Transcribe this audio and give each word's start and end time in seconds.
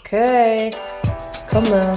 Okay, 0.00 0.72
komme. 1.48 1.94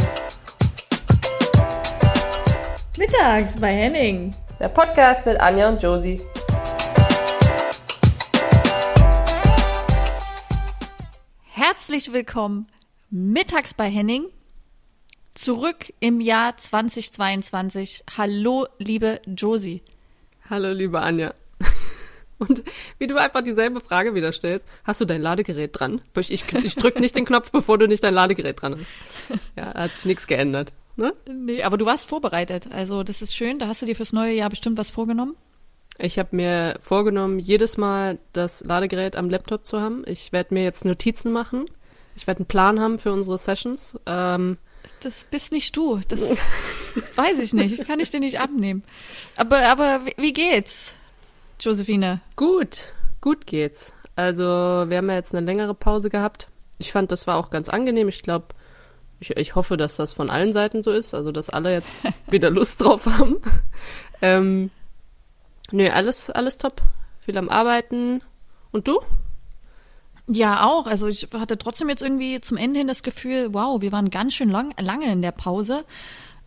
Mittags 2.95 3.59
bei 3.59 3.73
Henning. 3.73 4.35
Der 4.59 4.69
Podcast 4.69 5.25
mit 5.25 5.39
Anja 5.39 5.67
und 5.69 5.81
Josie. 5.81 6.21
Herzlich 11.53 12.13
willkommen 12.13 12.67
mittags 13.09 13.73
bei 13.73 13.89
Henning. 13.89 14.27
Zurück 15.33 15.91
im 15.99 16.21
Jahr 16.21 16.55
2022. 16.55 18.03
Hallo, 18.15 18.67
liebe 18.77 19.21
Josie. 19.25 19.81
Hallo, 20.47 20.71
liebe 20.71 20.99
Anja. 21.01 21.33
Und 22.39 22.63
wie 22.99 23.07
du 23.07 23.17
einfach 23.17 23.43
dieselbe 23.43 23.81
Frage 23.81 24.13
wieder 24.13 24.31
stellst, 24.31 24.67
hast 24.83 25.01
du 25.01 25.05
dein 25.05 25.21
Ladegerät 25.21 25.71
dran? 25.73 26.01
Ich, 26.17 26.31
ich, 26.31 26.75
drück 26.75 26.99
nicht 26.99 27.15
den 27.15 27.25
Knopf, 27.25 27.51
bevor 27.51 27.77
du 27.77 27.87
nicht 27.87 28.03
dein 28.03 28.13
Ladegerät 28.13 28.61
dran 28.61 28.79
hast. 28.79 29.41
Ja, 29.55 29.73
hat 29.73 29.93
sich 29.93 30.05
nichts 30.05 30.27
geändert. 30.27 30.73
Ne? 30.95 31.13
Nee, 31.27 31.63
aber 31.63 31.77
du 31.77 31.85
warst 31.85 32.07
vorbereitet. 32.07 32.69
Also 32.71 33.03
das 33.03 33.21
ist 33.21 33.35
schön. 33.35 33.59
Da 33.59 33.67
hast 33.67 33.81
du 33.81 33.85
dir 33.85 33.95
fürs 33.95 34.13
neue 34.13 34.33
Jahr 34.33 34.49
bestimmt 34.49 34.77
was 34.77 34.91
vorgenommen. 34.91 35.35
Ich 35.99 36.19
habe 36.19 36.35
mir 36.35 36.77
vorgenommen, 36.79 37.39
jedes 37.39 37.77
Mal 37.77 38.19
das 38.33 38.63
Ladegerät 38.63 39.15
am 39.15 39.29
Laptop 39.29 39.65
zu 39.65 39.81
haben. 39.81 40.03
Ich 40.05 40.31
werde 40.31 40.53
mir 40.53 40.63
jetzt 40.63 40.85
Notizen 40.85 41.31
machen. 41.31 41.65
Ich 42.15 42.27
werde 42.27 42.39
einen 42.39 42.47
Plan 42.47 42.79
haben 42.79 42.99
für 42.99 43.11
unsere 43.11 43.37
Sessions. 43.37 43.95
Ähm, 44.05 44.57
das 45.01 45.25
bist 45.25 45.51
nicht 45.51 45.75
du. 45.75 46.01
Das 46.07 46.21
weiß 47.15 47.39
ich 47.39 47.53
nicht. 47.53 47.85
Kann 47.85 47.99
ich 47.99 48.11
dir 48.11 48.19
nicht 48.19 48.39
abnehmen. 48.39 48.83
Aber, 49.35 49.59
aber 49.67 50.01
wie 50.17 50.33
geht's, 50.33 50.93
Josephine? 51.59 52.21
Gut, 52.35 52.93
gut 53.21 53.47
geht's. 53.47 53.93
Also 54.15 54.43
wir 54.43 54.97
haben 54.97 55.09
ja 55.09 55.15
jetzt 55.15 55.33
eine 55.33 55.45
längere 55.45 55.73
Pause 55.73 56.09
gehabt. 56.09 56.47
Ich 56.77 56.91
fand, 56.91 57.11
das 57.11 57.27
war 57.27 57.37
auch 57.37 57.49
ganz 57.49 57.69
angenehm. 57.69 58.07
Ich 58.07 58.23
glaube, 58.23 58.47
ich, 59.19 59.31
ich 59.31 59.55
hoffe, 59.55 59.77
dass 59.77 59.95
das 59.95 60.13
von 60.13 60.29
allen 60.29 60.53
Seiten 60.53 60.83
so 60.83 60.91
ist. 60.91 61.13
Also 61.13 61.31
dass 61.31 61.49
alle 61.49 61.71
jetzt 61.71 62.07
wieder 62.29 62.49
Lust 62.49 62.81
drauf 62.81 63.05
haben. 63.05 63.37
Ähm, 64.21 64.69
nö, 65.71 65.89
alles, 65.89 66.29
alles 66.29 66.57
top. 66.57 66.81
Viel 67.21 67.37
am 67.37 67.49
Arbeiten. 67.49 68.21
Und 68.71 68.87
du? 68.87 69.01
Ja, 70.27 70.65
auch. 70.65 70.87
Also 70.87 71.07
ich 71.07 71.29
hatte 71.33 71.57
trotzdem 71.57 71.89
jetzt 71.89 72.01
irgendwie 72.01 72.41
zum 72.41 72.57
Ende 72.57 72.79
hin 72.79 72.87
das 72.87 73.03
Gefühl, 73.03 73.53
wow, 73.53 73.81
wir 73.81 73.91
waren 73.91 74.09
ganz 74.09 74.33
schön 74.33 74.49
lang, 74.49 74.73
lange 74.77 75.11
in 75.11 75.21
der 75.21 75.31
Pause. 75.31 75.85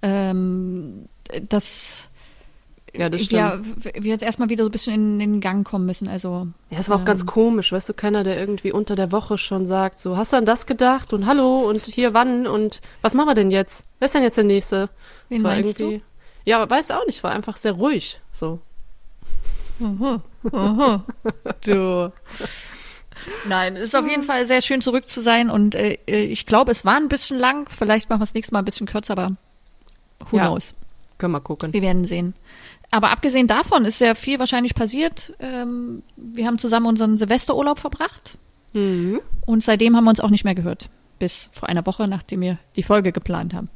Ähm, 0.02 1.06
das 1.48 2.09
Ja, 2.92 3.08
das 3.08 3.30
ja, 3.30 3.58
stimmt. 3.62 3.84
wir 3.94 4.10
jetzt 4.10 4.22
erstmal 4.22 4.48
wieder 4.48 4.64
so 4.64 4.68
ein 4.68 4.72
bisschen 4.72 4.94
in, 4.94 5.20
in 5.20 5.32
den 5.34 5.40
Gang 5.40 5.66
kommen 5.66 5.86
müssen. 5.86 6.08
Also 6.08 6.48
Ja, 6.70 6.78
es 6.80 6.88
war 6.88 6.96
auch 7.00 7.04
ganz 7.04 7.20
ähm, 7.22 7.26
komisch, 7.28 7.70
weißt 7.72 7.88
du, 7.88 7.94
keiner, 7.94 8.24
der 8.24 8.38
irgendwie 8.38 8.72
unter 8.72 8.96
der 8.96 9.12
Woche 9.12 9.38
schon 9.38 9.66
sagt, 9.66 10.00
so, 10.00 10.16
hast 10.16 10.32
du 10.32 10.36
an 10.36 10.44
das 10.44 10.66
gedacht 10.66 11.12
und 11.12 11.26
hallo 11.26 11.68
und 11.68 11.86
hier 11.86 12.14
wann 12.14 12.46
und 12.48 12.80
was 13.02 13.14
machen 13.14 13.28
wir 13.28 13.34
denn 13.34 13.50
jetzt? 13.52 13.86
Wer 14.00 14.06
ist 14.06 14.14
denn 14.14 14.22
jetzt 14.24 14.36
der 14.38 14.44
Nächste? 14.44 14.88
Wen 15.28 15.38
Es 15.38 15.44
war 15.44 15.52
meinst 15.52 15.80
irgendwie, 15.80 16.02
Ja, 16.44 16.60
aber 16.60 16.68
weißt 16.74 16.90
du 16.90 16.94
auch 16.94 17.06
nicht, 17.06 17.22
war 17.22 17.30
einfach 17.32 17.56
sehr 17.56 17.72
ruhig, 17.72 18.20
so. 18.32 18.58
Du. 21.64 22.12
Nein, 23.46 23.76
es 23.76 23.84
ist 23.84 23.96
auf 23.96 24.08
jeden 24.08 24.22
Fall 24.22 24.46
sehr 24.46 24.62
schön 24.62 24.80
zurück 24.80 25.06
zu 25.08 25.20
sein 25.20 25.50
und 25.50 25.74
äh, 25.74 25.98
ich 26.06 26.46
glaube, 26.46 26.70
es 26.72 26.84
war 26.84 26.96
ein 26.96 27.08
bisschen 27.08 27.38
lang. 27.38 27.68
Vielleicht 27.70 28.08
machen 28.08 28.20
wir 28.20 28.24
es 28.24 28.34
nächstes 28.34 28.52
Mal 28.52 28.60
ein 28.60 28.64
bisschen 28.64 28.86
kürzer, 28.86 29.12
aber 29.12 29.36
who 30.30 30.36
Ja. 30.38 30.46
knows? 30.48 30.74
Können 31.18 31.32
wir 31.34 31.40
gucken. 31.40 31.72
Wir 31.72 31.82
werden 31.82 32.04
sehen. 32.06 32.34
Aber 32.90 33.10
abgesehen 33.10 33.46
davon 33.46 33.84
ist 33.84 34.00
ja 34.00 34.14
viel 34.14 34.38
wahrscheinlich 34.38 34.74
passiert. 34.74 35.32
Ähm, 35.38 36.02
wir 36.16 36.46
haben 36.46 36.58
zusammen 36.58 36.86
unseren 36.86 37.16
Silvesterurlaub 37.16 37.78
verbracht 37.78 38.36
Mhm. 38.72 39.20
und 39.46 39.64
seitdem 39.64 39.96
haben 39.96 40.04
wir 40.04 40.10
uns 40.10 40.20
auch 40.20 40.30
nicht 40.30 40.44
mehr 40.44 40.54
gehört. 40.54 40.90
Bis 41.18 41.50
vor 41.52 41.68
einer 41.68 41.84
Woche, 41.86 42.06
nachdem 42.08 42.40
wir 42.40 42.58
die 42.76 42.82
Folge 42.82 43.12
geplant 43.12 43.52
haben. 43.52 43.68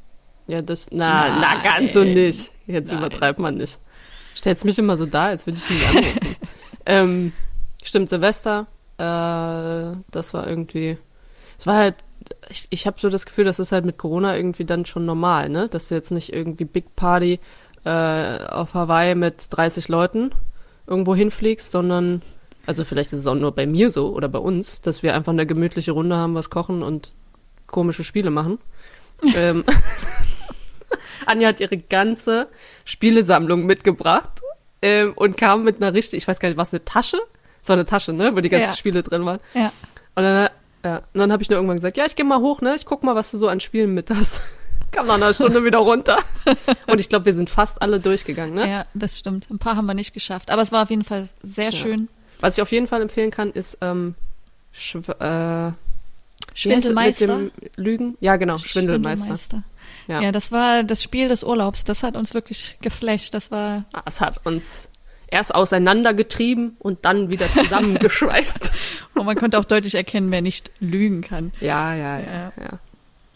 Ja, 0.46 0.62
das, 0.62 0.88
na, 0.90 1.40
na, 1.40 1.62
ganz 1.62 1.92
so 1.94 2.04
nicht. 2.04 2.52
Jetzt 2.66 2.88
Nein. 2.92 2.98
übertreibt 2.98 3.38
man 3.38 3.56
nicht. 3.56 3.78
Stellst 4.36 4.64
mich 4.64 4.78
immer 4.78 4.96
so 4.96 5.06
da, 5.06 5.26
als 5.26 5.46
würde 5.46 5.58
ich 5.58 5.70
ihn 5.70 5.84
anrufen. 5.88 6.36
ähm, 6.86 7.32
stimmt, 7.82 8.08
Silvester, 8.10 8.66
äh, 8.98 9.96
das 10.10 10.32
war 10.34 10.46
irgendwie, 10.46 10.96
es 11.58 11.66
war 11.66 11.76
halt, 11.76 11.96
ich, 12.48 12.66
ich 12.70 12.86
habe 12.86 12.98
so 13.00 13.10
das 13.10 13.26
Gefühl, 13.26 13.44
das 13.44 13.58
ist 13.58 13.72
halt 13.72 13.84
mit 13.84 13.98
Corona 13.98 14.36
irgendwie 14.36 14.64
dann 14.64 14.84
schon 14.86 15.04
normal, 15.06 15.48
ne? 15.48 15.68
Dass 15.68 15.88
du 15.88 15.94
jetzt 15.94 16.10
nicht 16.10 16.32
irgendwie 16.32 16.64
Big 16.64 16.94
Party 16.96 17.38
äh, 17.84 18.44
auf 18.46 18.74
Hawaii 18.74 19.14
mit 19.14 19.46
30 19.50 19.88
Leuten 19.88 20.30
irgendwo 20.86 21.14
hinfliegst, 21.14 21.70
sondern, 21.70 22.22
also 22.66 22.84
vielleicht 22.84 23.12
ist 23.12 23.20
es 23.20 23.26
auch 23.26 23.34
nur 23.34 23.52
bei 23.52 23.66
mir 23.66 23.90
so 23.90 24.12
oder 24.14 24.28
bei 24.28 24.38
uns, 24.38 24.80
dass 24.80 25.02
wir 25.02 25.14
einfach 25.14 25.32
eine 25.32 25.46
gemütliche 25.46 25.92
Runde 25.92 26.16
haben, 26.16 26.34
was 26.34 26.50
kochen 26.50 26.82
und 26.82 27.12
komische 27.66 28.04
Spiele 28.04 28.30
machen. 28.30 28.58
ähm, 29.36 29.64
Anja 31.26 31.48
hat 31.48 31.60
ihre 31.60 31.78
ganze 31.78 32.48
Spielesammlung 32.84 33.64
mitgebracht 33.66 34.42
ähm, 34.82 35.12
und 35.14 35.36
kam 35.36 35.64
mit 35.64 35.76
einer 35.76 35.94
richtig, 35.94 36.18
ich 36.18 36.28
weiß 36.28 36.40
gar 36.40 36.48
nicht, 36.48 36.58
was 36.58 36.72
eine 36.72 36.84
Tasche? 36.84 37.18
Es 37.62 37.68
war 37.68 37.76
eine 37.76 37.86
Tasche, 37.86 38.12
ne, 38.12 38.36
wo 38.36 38.40
die 38.40 38.50
ganzen 38.50 38.70
Ja. 38.70 38.76
Spiele 38.76 39.02
drin 39.02 39.24
waren. 39.24 39.40
Ja. 39.54 39.72
Und 40.14 40.22
dann, 40.22 40.50
ja, 40.84 40.96
und 40.98 41.20
dann 41.20 41.32
habe 41.32 41.42
ich 41.42 41.48
nur 41.48 41.56
irgendwann 41.56 41.76
gesagt, 41.78 41.96
ja, 41.96 42.04
ich 42.04 42.14
gehe 42.16 42.26
mal 42.26 42.40
hoch, 42.40 42.60
ne, 42.60 42.74
ich 42.74 42.84
guck 42.84 43.02
mal, 43.02 43.14
was 43.14 43.30
du 43.30 43.38
so 43.38 43.48
an 43.48 43.60
Spielen 43.60 43.94
mit 43.94 44.10
hast. 44.10 44.40
Kam 44.94 45.06
nach 45.06 45.14
einer 45.14 45.34
Stunde 45.34 45.64
wieder 45.64 45.78
runter. 45.78 46.18
Und 46.86 47.00
ich 47.00 47.08
glaube, 47.08 47.24
wir 47.26 47.34
sind 47.34 47.50
fast 47.50 47.82
alle 47.82 47.98
durchgegangen, 48.00 48.54
ne? 48.54 48.70
Ja, 48.70 48.86
das 48.94 49.18
stimmt. 49.18 49.50
Ein 49.50 49.58
paar 49.58 49.76
haben 49.76 49.86
wir 49.86 49.94
nicht 49.94 50.14
geschafft. 50.14 50.50
Aber 50.50 50.62
es 50.62 50.70
war 50.72 50.82
auf 50.84 50.90
jeden 50.90 51.04
Fall 51.04 51.28
sehr 51.42 51.72
schön. 51.72 52.08
Was 52.40 52.56
ich 52.56 52.62
auf 52.62 52.70
jeden 52.72 52.86
Fall 52.86 53.02
empfehlen 53.02 53.30
kann, 53.30 53.50
ist 53.52 53.78
ähm, 53.80 54.14
Schw 54.72 54.98
äh, 55.20 55.72
Schwindelmeister. 56.54 57.38
Mit 57.38 57.52
dem 57.56 57.70
Lügen? 57.76 58.16
Ja, 58.20 58.36
genau, 58.36 58.58
Schwindelmeister. 58.58 59.62
Ja. 60.06 60.20
Ja. 60.20 60.32
das 60.32 60.52
war 60.52 60.84
das 60.84 61.02
Spiel 61.02 61.28
des 61.28 61.42
Urlaubs. 61.42 61.84
Das 61.84 62.02
hat 62.02 62.16
uns 62.16 62.34
wirklich 62.34 62.78
geflasht. 62.80 63.34
Das 63.34 63.50
war 63.50 63.84
Ah, 63.92 64.02
Es 64.04 64.20
hat 64.20 64.44
uns 64.46 64.88
erst 65.28 65.54
auseinandergetrieben 65.54 66.76
und 66.78 67.04
dann 67.04 67.30
wieder 67.30 67.50
zusammengeschweißt. 67.52 68.70
Und 69.14 69.26
man 69.26 69.36
konnte 69.36 69.58
auch 69.58 69.64
deutlich 69.64 69.94
erkennen, 69.94 70.30
wer 70.30 70.42
nicht 70.42 70.70
lügen 70.80 71.22
kann. 71.22 71.52
ja, 71.60 71.94
ja, 71.94 72.18
Ja. 72.20 72.24
ja, 72.26 72.52
ja. 72.60 72.78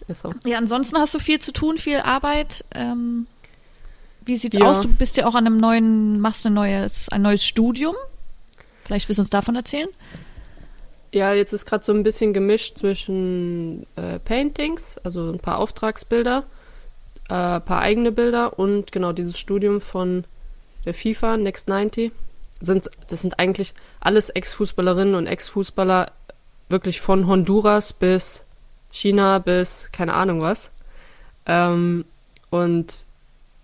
Ist 0.09 0.23
so. 0.23 0.35
Ja, 0.47 0.59
ansonsten 0.59 0.97
hast 0.99 1.15
du 1.15 1.19
viel 1.19 1.39
zu 1.39 1.53
tun, 1.53 1.79
viel 1.79 1.99
Arbeit. 1.99 2.65
Ähm, 2.75 3.27
wie 4.25 4.37
sieht's 4.37 4.57
Ja. 4.59 4.67
aus? 4.71 4.81
Du 4.81 4.89
bist 4.89 5.17
ja 5.17 5.27
auch 5.27 5.35
an 5.35 5.47
einem 5.47 5.59
neuen, 5.59 6.21
machst 6.21 6.45
ein 6.47 6.55
neues, 6.55 7.09
ein 7.11 7.23
neues 7.23 7.45
Studium. 7.45 7.95
Vielleicht 8.85 9.09
willst 9.09 9.19
du 9.19 9.23
uns 9.23 9.31
davon 9.31 9.55
erzählen? 9.57 9.89
Ja, 11.13 11.33
jetzt 11.33 11.53
ist 11.53 11.65
gerade 11.67 11.85
so 11.85 11.93
ein 11.93 12.03
bisschen 12.03 12.33
gemischt 12.33 12.79
zwischen 12.79 13.87
äh, 13.97 14.19
Paintings, 14.19 14.97
also 15.05 15.31
ein 15.31 15.39
paar 15.39 15.59
Auftragsbilder, 15.59 16.45
äh, 17.31 17.35
ein 17.35 17.65
paar 17.65 17.81
eigene 17.81 18.13
Bilder 18.13 18.59
und 18.59 18.93
genau 18.93 19.13
dieses 19.13 19.39
Studium 19.39 19.81
von 19.81 20.25
der 20.85 20.93
FIFA 20.95 21.37
Next 21.39 21.69
90. 21.69 22.13
Sind, 22.61 22.91
das 23.09 23.23
sind 23.23 23.39
eigentlich 23.39 23.73
alles 24.01 24.31
Ex-Fußballerinnen 24.31 25.15
und 25.15 25.27
Ex-Fußballer 25.27 26.11
wirklich 26.69 27.01
von 27.01 27.27
Honduras 27.27 27.93
bis 27.93 28.43
China 28.91 29.39
bis 29.39 29.89
keine 29.93 30.15
Ahnung 30.15 30.41
was. 30.41 30.71
Ähm, 31.47 32.05
und 32.51 33.07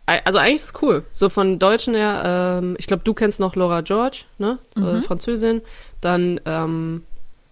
also 0.06 0.38
eigentlich 0.38 0.56
ist 0.56 0.74
es 0.74 0.82
cool. 0.82 1.04
So 1.12 1.30
von 1.30 1.58
Deutschen 1.58 1.94
her, 1.94 2.60
ähm, 2.60 2.76
ich 2.78 2.86
glaube, 2.86 3.04
du 3.04 3.14
kennst 3.14 3.40
noch 3.40 3.56
Laura 3.56 3.80
George, 3.80 4.24
ne? 4.38 4.58
Äh, 4.76 5.00
Französin. 5.00 5.62
Dann 6.02 6.40
ähm, 6.44 7.04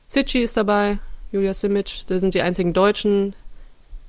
Sitchi 0.07 0.43
ist 0.43 0.57
dabei, 0.59 0.99
Julia 1.31 1.55
Simic, 1.55 2.05
das 2.09 2.21
sind 2.21 2.35
die 2.35 2.43
einzigen 2.43 2.75
Deutschen. 2.75 3.35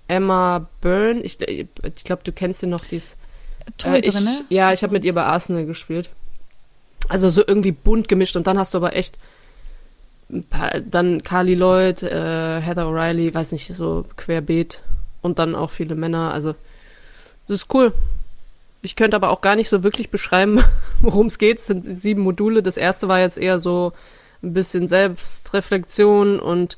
Emma 0.10 0.68
Byrne, 0.82 1.22
ich, 1.22 1.40
ich 1.40 2.04
glaube, 2.04 2.24
du 2.26 2.34
kennst 2.34 2.60
sie 2.60 2.68
noch, 2.68 2.84
die 2.84 2.98
ist 2.98 3.16
äh, 3.86 4.00
ich, 4.00 4.14
ne? 4.20 4.44
Ja, 4.50 4.74
ich 4.74 4.84
habe 4.84 4.94
mit 4.94 5.06
ihr 5.06 5.14
bei 5.14 5.24
Arsenal 5.24 5.66
gespielt. 5.66 6.10
Also 7.08 7.30
so 7.30 7.44
irgendwie 7.46 7.72
bunt 7.72 8.08
gemischt 8.08 8.36
und 8.36 8.48
dann 8.48 8.58
hast 8.58 8.74
du 8.74 8.78
aber 8.78 8.96
echt 8.96 9.18
dann 10.90 11.24
Carly 11.24 11.56
Lloyd, 11.56 12.04
äh, 12.04 12.62
Heather 12.62 12.88
O'Reilly, 12.88 13.34
weiß 13.34 13.52
nicht, 13.52 13.74
so 13.76 14.06
querbeet 14.18 14.82
und 15.22 15.40
dann 15.40 15.56
auch 15.56 15.72
viele 15.72 15.96
Männer. 15.96 16.34
Also 16.34 16.56
das 17.48 17.58
ist 17.58 17.74
cool. 17.74 17.94
Ich 18.82 18.96
könnte 18.96 19.16
aber 19.16 19.30
auch 19.30 19.42
gar 19.42 19.56
nicht 19.56 19.70
so 19.70 19.84
wirklich 19.84 20.10
beschreiben, 20.10 20.64
worum 21.02 21.28
es 21.28 21.38
geht. 21.38 21.60
Es 21.60 21.68
sind 21.68 21.84
sieben 21.84 22.22
Module. 22.22 22.64
Das 22.64 22.78
erste 22.78 23.08
war 23.08 23.20
jetzt 23.20 23.38
eher 23.38 23.60
so 23.60 23.94
ein 24.42 24.54
bisschen 24.54 24.88
Selbstreflexion 24.88 26.40
und 26.40 26.78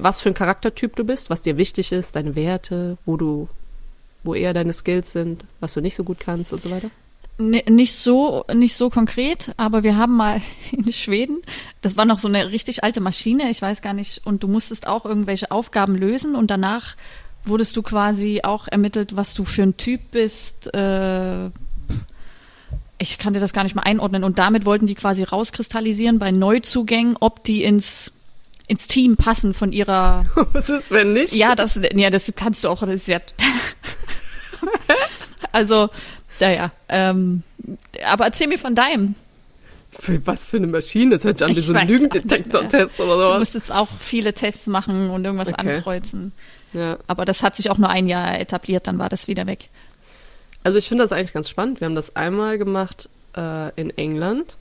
was 0.00 0.20
für 0.20 0.30
ein 0.30 0.34
Charaktertyp 0.34 0.96
du 0.96 1.04
bist, 1.04 1.30
was 1.30 1.42
dir 1.42 1.56
wichtig 1.56 1.92
ist, 1.92 2.16
deine 2.16 2.34
Werte, 2.34 2.98
wo 3.06 3.16
du, 3.16 3.48
wo 4.24 4.34
eher 4.34 4.52
deine 4.52 4.72
Skills 4.72 5.12
sind, 5.12 5.44
was 5.60 5.74
du 5.74 5.80
nicht 5.80 5.94
so 5.94 6.04
gut 6.04 6.18
kannst 6.18 6.52
und 6.52 6.62
so 6.62 6.70
weiter? 6.70 6.90
N 7.38 7.62
nicht 7.68 7.94
so, 7.94 8.44
nicht 8.52 8.74
so 8.74 8.90
konkret, 8.90 9.52
aber 9.56 9.84
wir 9.84 9.96
haben 9.96 10.16
mal 10.16 10.40
in 10.72 10.92
Schweden, 10.92 11.42
das 11.80 11.96
war 11.96 12.04
noch 12.04 12.18
so 12.18 12.26
eine 12.26 12.50
richtig 12.50 12.82
alte 12.82 13.00
Maschine, 13.00 13.50
ich 13.50 13.62
weiß 13.62 13.80
gar 13.80 13.94
nicht, 13.94 14.22
und 14.24 14.42
du 14.42 14.48
musstest 14.48 14.88
auch 14.88 15.04
irgendwelche 15.04 15.52
Aufgaben 15.52 15.94
lösen 15.94 16.34
und 16.34 16.50
danach 16.50 16.96
wurdest 17.44 17.76
du 17.76 17.82
quasi 17.82 18.40
auch 18.42 18.66
ermittelt, 18.68 19.16
was 19.16 19.34
du 19.34 19.44
für 19.44 19.62
ein 19.62 19.76
Typ 19.76 20.10
bist. 20.10 20.72
Äh, 20.74 21.50
ich 22.98 23.18
kann 23.18 23.34
dir 23.34 23.40
das 23.40 23.52
gar 23.52 23.64
nicht 23.64 23.74
mal 23.74 23.82
einordnen. 23.82 24.24
Und 24.24 24.38
damit 24.38 24.64
wollten 24.64 24.86
die 24.86 24.94
quasi 24.94 25.22
rauskristallisieren 25.22 26.18
bei 26.18 26.30
Neuzugängen, 26.30 27.16
ob 27.20 27.44
die 27.44 27.62
ins 27.62 28.12
ins 28.66 28.86
Team 28.86 29.16
passen 29.16 29.54
von 29.54 29.72
ihrer. 29.72 30.26
Was 30.52 30.68
ist, 30.68 30.90
wenn 30.90 31.14
nicht? 31.14 31.32
Ja, 31.32 31.54
das, 31.54 31.80
ja, 31.94 32.10
das 32.10 32.30
kannst 32.36 32.64
du 32.64 32.68
auch. 32.68 32.80
Das 32.80 32.90
ist 32.90 33.08
ja. 33.08 33.18
also, 35.52 35.88
naja. 36.40 36.70
Ähm, 36.88 37.42
aber 38.06 38.26
erzähl 38.26 38.48
mir 38.48 38.58
von 38.58 38.74
deinem. 38.74 39.14
Für 40.00 40.24
was 40.26 40.46
für 40.48 40.58
eine 40.58 40.66
Maschine? 40.68 41.16
Das 41.16 41.24
hört 41.24 41.38
sich 41.38 41.48
an 41.48 41.56
wie 41.56 41.60
so 41.60 41.72
ein 41.72 41.88
Lügendetektor-Test 41.88 43.00
oder 43.00 43.14
Du 43.14 43.20
sowas. 43.20 43.38
musstest 43.40 43.72
auch 43.72 43.88
viele 43.98 44.32
Tests 44.32 44.66
machen 44.66 45.10
und 45.10 45.24
irgendwas 45.24 45.48
Okay. 45.48 45.76
ankreuzen. 45.76 46.32
Ja. 46.72 46.98
Aber 47.06 47.24
das 47.24 47.42
hat 47.42 47.56
sich 47.56 47.70
auch 47.70 47.78
nur 47.78 47.88
ein 47.88 48.06
Jahr 48.06 48.38
etabliert, 48.38 48.86
dann 48.86 48.98
war 48.98 49.08
das 49.08 49.26
wieder 49.28 49.46
weg. 49.46 49.70
Also 50.68 50.76
ich 50.76 50.86
finde 50.86 51.02
das 51.02 51.12
eigentlich 51.12 51.32
ganz 51.32 51.48
spannend. 51.48 51.80
Wir 51.80 51.86
haben 51.86 51.94
das 51.94 52.14
einmal 52.14 52.58
gemacht 52.58 53.08
äh, 53.34 53.70
in 53.80 53.88
England 53.96 54.58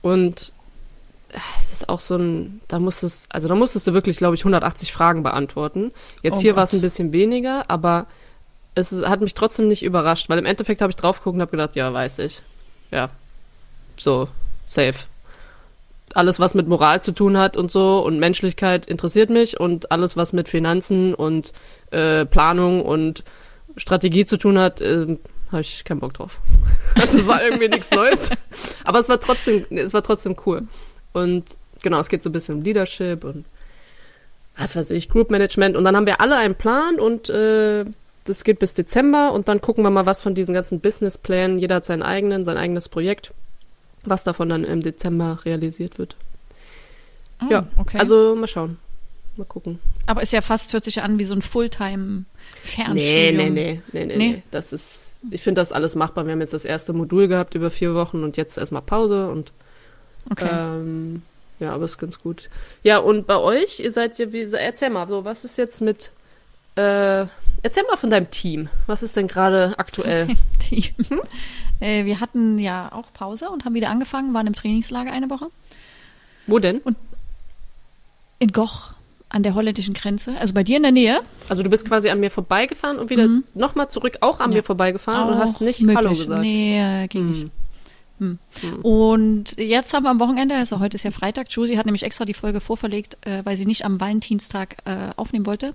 und 0.00 0.52
äh, 1.30 1.38
es 1.58 1.72
ist 1.72 1.88
auch 1.88 1.98
so 1.98 2.14
ein, 2.14 2.60
da 2.68 2.78
musstest, 2.78 3.26
also 3.28 3.48
da 3.48 3.56
musstest 3.56 3.88
du 3.88 3.92
wirklich, 3.92 4.18
glaube 4.18 4.36
ich, 4.36 4.42
180 4.42 4.92
Fragen 4.92 5.24
beantworten. 5.24 5.90
Jetzt 6.22 6.38
Oh 6.38 6.42
hier 6.42 6.54
war 6.54 6.62
es 6.62 6.74
ein 6.74 6.80
bisschen 6.80 7.10
weniger, 7.10 7.64
aber 7.66 8.06
es 8.76 8.92
ist, 8.92 9.04
hat 9.04 9.20
mich 9.20 9.34
trotzdem 9.34 9.66
nicht 9.66 9.82
überrascht, 9.82 10.28
weil 10.28 10.38
im 10.38 10.46
Endeffekt 10.46 10.80
habe 10.80 10.90
ich 10.90 10.96
drauf 10.96 11.18
geguckt 11.18 11.34
und 11.34 11.40
habe 11.40 11.50
gedacht, 11.50 11.74
ja, 11.74 11.92
weiß 11.92 12.20
ich. 12.20 12.44
Ja, 12.92 13.10
so, 13.96 14.28
safe. 14.64 14.94
Alles, 16.14 16.38
was 16.38 16.54
mit 16.54 16.68
Moral 16.68 17.02
zu 17.02 17.10
tun 17.10 17.36
hat 17.36 17.56
und 17.56 17.68
so 17.68 17.98
und 17.98 18.20
Menschlichkeit 18.20 18.86
interessiert 18.86 19.28
mich 19.28 19.58
und 19.58 19.90
alles, 19.90 20.16
was 20.16 20.32
mit 20.32 20.48
Finanzen 20.48 21.14
und 21.14 21.52
äh, 21.90 22.26
Planung 22.26 22.84
und 22.84 23.24
Strategie 23.76 24.26
zu 24.26 24.36
tun 24.36 24.58
hat, 24.58 24.80
äh, 24.80 25.16
habe 25.50 25.62
ich 25.62 25.84
keinen 25.84 26.00
Bock 26.00 26.14
drauf. 26.14 26.40
Also 26.94 27.18
es 27.18 27.26
war 27.26 27.42
irgendwie 27.42 27.68
nichts 27.68 27.90
Neues. 27.90 28.28
Aber 28.84 28.98
es 28.98 29.08
war 29.08 29.18
trotzdem, 29.18 29.64
es 29.70 29.94
war 29.94 30.02
trotzdem 30.02 30.36
cool. 30.44 30.64
Und 31.14 31.44
genau, 31.82 31.98
es 32.00 32.08
geht 32.08 32.22
so 32.22 32.28
ein 32.28 32.32
bisschen 32.32 32.56
um 32.56 32.62
Leadership 32.62 33.24
und 33.24 33.46
was 34.56 34.76
weiß 34.76 34.90
ich, 34.90 35.08
Group 35.08 35.30
Management. 35.30 35.76
Und 35.76 35.84
dann 35.84 35.96
haben 35.96 36.06
wir 36.06 36.20
alle 36.20 36.36
einen 36.36 36.54
Plan 36.54 37.00
und 37.00 37.30
äh, 37.30 37.84
das 38.24 38.44
geht 38.44 38.58
bis 38.58 38.74
Dezember 38.74 39.32
und 39.32 39.48
dann 39.48 39.60
gucken 39.60 39.84
wir 39.84 39.90
mal, 39.90 40.06
was 40.06 40.22
von 40.22 40.34
diesen 40.34 40.54
ganzen 40.54 40.80
Businessplänen, 40.80 41.58
jeder 41.58 41.76
hat 41.76 41.86
seinen 41.86 42.02
eigenen, 42.02 42.44
sein 42.44 42.56
eigenes 42.56 42.88
Projekt, 42.88 43.32
was 44.04 44.24
davon 44.24 44.48
dann 44.48 44.64
im 44.64 44.82
Dezember 44.82 45.38
realisiert 45.44 45.98
wird. 45.98 46.16
Oh, 47.42 47.46
Ja, 47.50 47.66
okay. 47.76 47.98
Also 47.98 48.34
mal 48.36 48.46
schauen. 48.46 48.78
Mal 49.36 49.44
gucken. 49.44 49.78
Aber 50.06 50.22
ist 50.22 50.32
ja 50.32 50.40
fast, 50.40 50.72
hört 50.72 50.84
sich 50.84 50.96
ja 50.96 51.02
an 51.02 51.18
wie 51.18 51.24
so 51.24 51.34
ein 51.34 51.42
Fulltime 51.42 52.24
Fernstudium. 52.62 53.36
Nee, 53.36 53.50
nee, 53.50 53.50
nee, 53.50 53.82
nee, 53.92 54.06
nee, 54.06 54.16
Nee? 54.16 54.42
Das 54.50 54.72
ist, 54.72 55.20
ich 55.30 55.42
finde 55.42 55.60
das 55.60 55.72
alles 55.72 55.94
machbar. 55.94 56.26
Wir 56.26 56.32
haben 56.32 56.40
jetzt 56.40 56.52
das 56.54 56.64
erste 56.64 56.92
Modul 56.92 57.28
gehabt 57.28 57.54
über 57.54 57.70
vier 57.70 57.94
Wochen 57.94 58.24
und 58.24 58.36
jetzt 58.36 58.58
erstmal 58.58 58.82
Pause 58.82 59.28
und 59.28 59.52
Okay. 60.30 60.48
ähm, 60.50 61.22
ja, 61.58 61.72
aber 61.72 61.84
ist 61.84 61.98
ganz 61.98 62.18
gut. 62.18 62.48
Ja, 62.82 62.98
und 62.98 63.26
bei 63.26 63.36
euch, 63.36 63.80
ihr 63.80 63.90
seid 63.90 64.18
ja, 64.18 64.32
wie, 64.32 64.42
erzähl 64.42 64.90
mal, 64.90 65.08
so, 65.08 65.24
was 65.24 65.44
ist 65.44 65.58
jetzt 65.58 65.80
mit, 65.80 66.10
äh, 66.76 67.26
erzähl 67.62 67.84
mal 67.90 67.96
von 67.96 68.10
deinem 68.10 68.30
Team. 68.30 68.68
Was 68.86 69.02
ist 69.02 69.16
denn 69.16 69.28
gerade 69.28 69.74
aktuell? 69.78 70.28
Die, 70.70 70.92
äh, 71.80 72.04
wir 72.04 72.20
hatten 72.20 72.58
ja 72.58 72.90
auch 72.92 73.12
Pause 73.12 73.50
und 73.50 73.64
haben 73.64 73.74
wieder 73.74 73.90
angefangen, 73.90 74.34
waren 74.34 74.46
im 74.46 74.54
Trainingslager 74.54 75.12
eine 75.12 75.30
Woche. 75.30 75.46
Wo 76.46 76.58
denn? 76.58 76.80
In 78.38 78.52
Goch 78.52 78.92
an 79.32 79.42
der 79.42 79.54
holländischen 79.54 79.94
Grenze, 79.94 80.34
also 80.38 80.52
bei 80.54 80.62
dir 80.62 80.76
in 80.76 80.82
der 80.82 80.92
Nähe. 80.92 81.20
Also 81.48 81.62
du 81.62 81.70
bist 81.70 81.86
quasi 81.88 82.10
an 82.10 82.20
mir 82.20 82.30
vorbeigefahren 82.30 82.98
und 82.98 83.10
wieder 83.10 83.26
Mhm. 83.26 83.44
nochmal 83.54 83.88
zurück 83.90 84.18
auch 84.20 84.40
an 84.40 84.52
Ja. 84.52 84.58
mir 84.58 84.62
vorbeigefahren 84.62 85.28
und 85.30 85.34
Auch 85.36 85.40
hast 85.40 85.60
nicht 85.60 85.80
möglich. 85.80 85.96
Hallo 85.96 86.10
gesagt. 86.10 86.40
Nee, 86.42 86.78
äh, 87.04 87.08
ging 87.08 87.22
Hm. 87.22 87.28
nicht. 87.30 87.50
Und 88.84 89.58
jetzt 89.58 89.92
haben 89.94 90.04
wir 90.04 90.10
am 90.10 90.20
Wochenende, 90.20 90.54
also 90.54 90.78
heute 90.78 90.94
ist 90.96 91.02
ja 91.02 91.10
Freitag, 91.10 91.48
Josie 91.50 91.76
hat 91.76 91.86
nämlich 91.86 92.04
extra 92.04 92.24
die 92.24 92.34
Folge 92.34 92.60
vorverlegt, 92.60 93.16
äh, 93.26 93.40
weil 93.44 93.56
sie 93.56 93.66
nicht 93.66 93.84
am 93.84 94.00
Valentinstag 94.00 94.76
äh, 94.84 95.10
aufnehmen 95.16 95.44
wollte. 95.46 95.74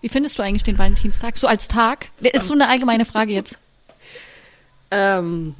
Wie 0.00 0.08
findest 0.08 0.38
du 0.38 0.42
eigentlich 0.44 0.62
den 0.62 0.78
Valentinstag? 0.78 1.36
So 1.36 1.48
als 1.48 1.66
Tag? 1.66 2.10
Ist 2.20 2.46
so 2.46 2.54
eine 2.54 2.68
allgemeine 2.68 3.04
Frage 3.06 3.32
jetzt. 3.32 3.60
Ähm, 4.92 5.54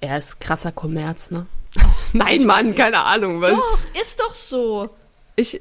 er 0.00 0.18
ist 0.18 0.40
krasser 0.40 0.70
Kommerz, 0.70 1.30
ne? 1.32 1.46
Nein, 2.12 2.44
Mann, 2.46 2.74
keine 2.76 3.00
Ahnung. 3.00 3.40
Was? 3.40 3.50
Doch, 3.50 3.78
ist 4.00 4.20
doch 4.20 4.34
so. 4.34 4.90
Ich 5.34 5.60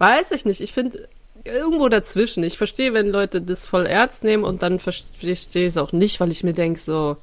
weiß 0.00 0.32
ich 0.32 0.44
nicht. 0.44 0.60
Ich 0.60 0.72
finde 0.72 1.08
irgendwo 1.44 1.88
dazwischen. 1.88 2.42
Ich 2.42 2.58
verstehe, 2.58 2.92
wenn 2.94 3.10
Leute 3.10 3.40
das 3.40 3.66
voll 3.66 3.86
ernst 3.86 4.24
nehmen 4.24 4.44
und 4.44 4.62
dann 4.62 4.80
verstehe 4.80 5.32
ich 5.32 5.54
es 5.54 5.76
auch 5.76 5.92
nicht, 5.92 6.18
weil 6.20 6.30
ich 6.30 6.42
mir 6.42 6.54
denke, 6.54 6.80
so. 6.80 7.16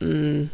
Mh. 0.00 0.48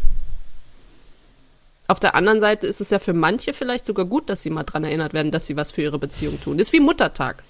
Auf 1.90 2.00
der 2.00 2.14
anderen 2.14 2.40
Seite 2.40 2.66
ist 2.66 2.82
es 2.82 2.90
ja 2.90 2.98
für 2.98 3.14
manche 3.14 3.54
vielleicht 3.54 3.86
sogar 3.86 4.04
gut, 4.04 4.28
dass 4.28 4.42
sie 4.42 4.50
mal 4.50 4.62
dran 4.62 4.84
erinnert 4.84 5.14
werden, 5.14 5.32
dass 5.32 5.46
sie 5.46 5.56
was 5.56 5.72
für 5.72 5.80
ihre 5.80 5.98
Beziehung 5.98 6.38
tun. 6.38 6.58
Ist 6.58 6.74
wie 6.74 6.80
Muttertag. 6.80 7.44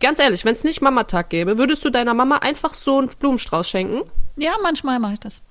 Ganz 0.00 0.20
ehrlich, 0.20 0.44
wenn 0.46 0.54
es 0.54 0.64
nicht 0.64 0.80
Mamatag 0.80 1.28
gäbe, 1.28 1.58
würdest 1.58 1.84
du 1.84 1.90
deiner 1.90 2.14
Mama 2.14 2.38
einfach 2.38 2.72
so 2.72 2.98
einen 2.98 3.08
Blumenstrauß 3.08 3.68
schenken? 3.68 4.02
Ja, 4.36 4.54
manchmal 4.62 4.98
mache 4.98 5.14
ich 5.14 5.20
das. 5.20 5.42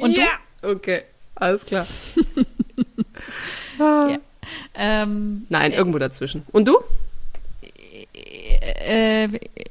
Und 0.00 0.16
ja. 0.16 0.28
Okay, 0.62 1.04
alles 1.34 1.64
klar. 1.64 1.86
Ähm, 4.74 5.46
Nein, 5.48 5.72
irgendwo 5.72 5.98
dazwischen. 5.98 6.42
Und 6.52 6.66
du? 6.66 6.78
äh, 8.62 9.28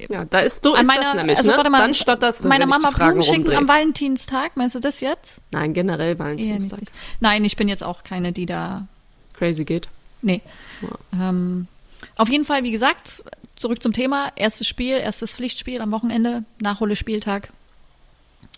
Ja, 0.10 0.25
da 0.25 0.39
ist 0.39 0.63
so 0.63 0.74
an 0.74 0.81
ist 0.81 0.88
meiner, 0.88 1.01
das 1.04 1.13
nämlich, 1.16 1.38
also 1.38 1.51
ne? 1.51 1.69
mal, 1.69 1.80
Dann 1.80 1.94
stotterst 1.94 2.44
du, 2.44 2.48
meiner 2.48 2.66
Mama 2.66 2.92
Blumen 2.92 3.24
schicken 3.24 3.56
am 3.56 3.68
Valentinstag, 3.68 4.56
meinst 4.56 4.75
du 4.75 4.80
das 4.80 5.00
jetzt? 5.01 5.39
Nein, 5.51 5.74
generell. 5.74 6.18
Valentinstag. 6.18 6.80
Nein, 7.19 7.45
ich 7.45 7.56
bin 7.56 7.68
jetzt 7.68 7.83
auch 7.83 8.04
keine, 8.04 8.31
die 8.31 8.45
da 8.45 8.88
Crazy 9.33 9.66
geht. 9.66 9.88
Nee. 10.22 10.42
Ähm, 11.13 11.68
auf 12.18 12.30
jeden 12.30 12.45
Fall, 12.45 12.63
wie 12.63 12.72
gesagt, 12.72 13.24
zurück 13.56 13.81
zum 13.81 13.94
Thema. 13.94 14.31
Erstes 14.36 14.68
Spiel, 14.68 14.98
erstes 14.98 15.36
Pflichtspiel 15.36 15.81
am 15.81 15.92
Wochenende, 15.92 16.44
Nachholespieltag. 16.60 17.50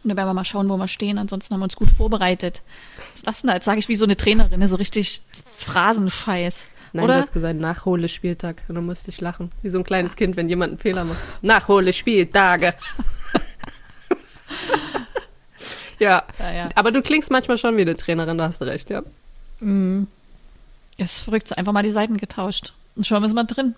Und 0.04 0.10
da 0.10 0.16
werden 0.16 0.28
wir 0.28 0.34
mal 0.34 0.44
schauen, 0.44 0.70
wo 0.70 0.78
wir 0.78 0.88
stehen. 0.88 1.18
Ansonsten 1.18 1.54
haben 1.54 1.62
wir 1.62 1.66
uns 1.66 1.76
gut 1.76 1.90
vorbereitet. 1.90 2.62
Was 3.14 3.24
lassen 3.26 3.50
als 3.50 3.66
sage 3.66 3.80
ich 3.80 3.88
wie 3.90 3.96
so 3.96 4.06
eine 4.06 4.18
Trainerin, 4.18 4.60
ne? 4.60 4.68
so 4.68 4.76
richtig 4.76 5.22
Phrasenscheiß. 5.58 6.68
Nein, 6.94 7.06
Oder? 7.06 7.16
du 7.16 7.22
hast 7.22 7.34
gesagt, 7.34 7.60
Nachhole-Spieltag. 7.60 8.62
Und 8.68 8.76
dann 8.76 8.86
musste 8.86 9.10
ich 9.12 9.20
lachen. 9.22 9.52
Wie 9.62 9.70
so 9.70 9.80
ein 9.80 9.84
kleines 9.84 10.16
Kind, 10.16 10.36
wenn 10.36 10.50
jemand 10.50 10.72
einen 10.74 10.80
Fehler 10.80 11.06
macht. 11.06 11.18
Nachhole-Spieltage. 11.42 12.74
ja. 16.00 16.24
Ja, 16.38 16.52
ja. 16.54 16.70
Aber 16.76 16.92
du 16.92 17.02
klingst 17.02 17.32
manchmal 17.32 17.58
schon 17.58 17.78
wie 17.78 17.82
eine 17.82 17.98
Trainerin, 17.98 18.38
da 18.38 18.48
hast 18.48 18.62
du 18.62 18.66
recht, 18.66 18.90
ja. 18.90 19.02
Es 20.98 21.14
ist 21.16 21.22
verrückt, 21.24 21.48
so 21.48 21.56
einfach 21.56 21.72
mal 21.72 21.84
die 21.84 21.92
Seiten 21.92 22.18
getauscht. 22.18 22.74
Und 22.96 23.08
schon 23.08 23.24
ist 23.24 23.34
man 23.34 23.48
drin. 23.48 23.76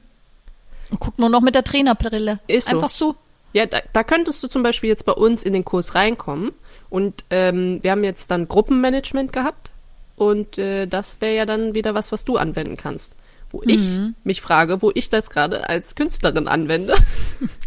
Und 0.90 1.00
guck 1.00 1.18
nur 1.18 1.30
noch 1.30 1.42
mit 1.42 1.56
der 1.56 1.64
Trainerbrille. 1.64 2.40
Ist 2.48 2.68
so. 2.68 2.76
Einfach 2.76 2.90
so. 2.90 3.16
Ja, 3.56 3.66
da, 3.66 3.80
da 3.94 4.04
könntest 4.04 4.44
du 4.44 4.50
zum 4.50 4.64
Beispiel 4.64 4.90
jetzt 4.90 5.06
bei 5.06 5.14
uns 5.14 5.42
in 5.42 5.54
den 5.54 5.64
Kurs 5.64 5.96
reinkommen. 5.96 6.52
Und 6.90 7.24
ähm, 7.30 7.80
wir 7.84 7.92
haben 7.92 8.04
jetzt 8.04 8.30
dann 8.30 8.50
Gruppenmanagement 8.50 9.32
gehabt. 9.32 9.72
Und 10.18 10.58
äh, 10.58 10.88
das 10.88 11.22
wäre 11.22 11.36
ja 11.38 11.46
dann 11.46 11.74
wieder 11.74 11.94
was, 11.94 12.12
was 12.12 12.26
du 12.26 12.36
anwenden 12.36 12.76
kannst. 12.76 13.16
Wo 13.52 13.62
ich 13.64 13.80
mich 14.26 14.42
frage, 14.42 14.82
wo 14.82 14.92
ich 14.94 15.08
das 15.08 15.30
gerade 15.30 15.70
als 15.70 15.96
Künstlerin 15.96 16.50
anwende. 16.50 16.96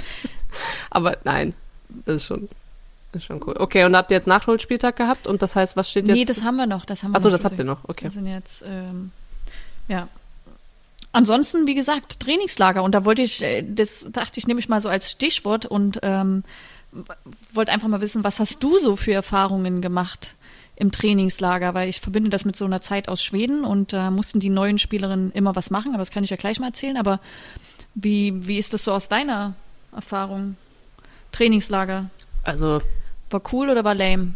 Aber 0.90 1.16
nein, 1.24 1.54
das 2.04 2.16
ist 2.16 2.24
schon, 2.26 2.50
ist 3.12 3.24
schon 3.24 3.42
cool. 3.46 3.56
Okay, 3.58 3.84
und 3.84 3.96
habt 3.96 4.10
ihr 4.10 4.18
jetzt 4.18 4.26
Nachholspieltag 4.26 4.94
gehabt? 4.94 5.26
Und 5.26 5.40
das 5.40 5.56
heißt, 5.56 5.74
was 5.74 5.88
steht 5.88 6.06
jetzt? 6.06 6.14
Nee, 6.14 6.26
das 6.26 6.42
haben 6.42 6.56
wir 6.56 6.66
noch. 6.66 6.84
Das 6.84 7.02
haben 7.02 7.12
wir 7.12 7.16
Achso, 7.16 7.28
noch, 7.28 7.32
das 7.32 7.44
habt 7.44 7.52
Josie. 7.52 7.62
ihr 7.62 7.66
noch. 7.66 7.88
Okay. 7.88 8.04
Wir 8.04 8.10
sind 8.10 8.26
jetzt, 8.26 8.62
ähm, 8.66 9.10
ja. 9.88 10.08
Ansonsten, 11.12 11.66
wie 11.66 11.74
gesagt, 11.74 12.20
Trainingslager. 12.20 12.82
Und 12.82 12.94
da 12.94 13.04
wollte 13.04 13.22
ich, 13.22 13.42
äh, 13.42 13.62
das 13.62 14.06
dachte 14.12 14.38
ich, 14.38 14.46
nehme 14.46 14.60
ich 14.60 14.68
mal 14.68 14.80
so 14.80 14.88
als 14.88 15.10
Stichwort 15.10 15.66
und 15.66 16.00
ähm, 16.02 16.44
wollte 17.52 17.72
einfach 17.72 17.88
mal 17.88 18.00
wissen, 18.00 18.24
was 18.24 18.40
hast 18.40 18.62
du 18.62 18.78
so 18.78 18.96
für 18.96 19.12
Erfahrungen 19.12 19.80
gemacht 19.80 20.34
im 20.76 20.92
Trainingslager? 20.92 21.74
Weil 21.74 21.88
ich 21.88 22.00
verbinde 22.00 22.30
das 22.30 22.44
mit 22.44 22.56
so 22.56 22.64
einer 22.64 22.80
Zeit 22.80 23.08
aus 23.08 23.22
Schweden 23.22 23.64
und 23.64 23.92
da 23.92 24.10
mussten 24.10 24.40
die 24.40 24.50
neuen 24.50 24.78
Spielerinnen 24.78 25.32
immer 25.32 25.56
was 25.56 25.70
machen, 25.70 25.90
aber 25.92 26.02
das 26.02 26.10
kann 26.10 26.24
ich 26.24 26.30
ja 26.30 26.36
gleich 26.36 26.60
mal 26.60 26.68
erzählen. 26.68 26.96
Aber 26.96 27.20
wie, 27.94 28.46
wie 28.46 28.58
ist 28.58 28.74
das 28.74 28.84
so 28.84 28.92
aus 28.92 29.08
deiner 29.08 29.54
Erfahrung? 29.94 30.56
Trainingslager. 31.32 32.10
Also, 32.44 32.80
War 33.30 33.42
cool 33.52 33.70
oder 33.70 33.84
war 33.84 33.94
lame? 33.94 34.34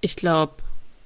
ich 0.00 0.16
glaube, 0.16 0.54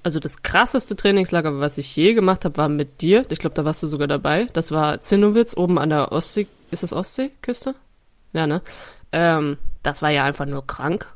also 0.03 0.21
das 0.21 0.43
krasseste 0.43 0.97
Trainingslager, 0.97 1.61
was 1.61 1.79
ich 1.79 1.95
je 1.95 2.15
gemacht 2.15 2.45
habe, 2.45 2.57
war 2.57 2.69
mit 2.69 3.01
dir. 3.01 3.27
Ich 3.29 3.39
glaube, 3.39 3.55
da 3.55 3.65
warst 3.65 3.83
du 3.83 3.87
sogar 3.87 4.09
dabei. 4.09 4.47
Das 4.53 4.71
war 4.71 5.01
Zinnowitz 5.03 5.57
oben 5.57 5.79
an 5.79 5.91
der 5.91 6.13
Ostsee. 6.13 6.47
Ist 6.71 6.83
das 6.83 6.93
Ostseeküste? 6.93 7.75
Ja, 8.33 8.47
ne? 8.47 8.63
Ähm, 9.13 9.59
das 9.83 10.03
war 10.03 10.11
ja 10.11 10.25
einfach 10.25 10.47
nur 10.47 10.67
krank. 10.67 11.07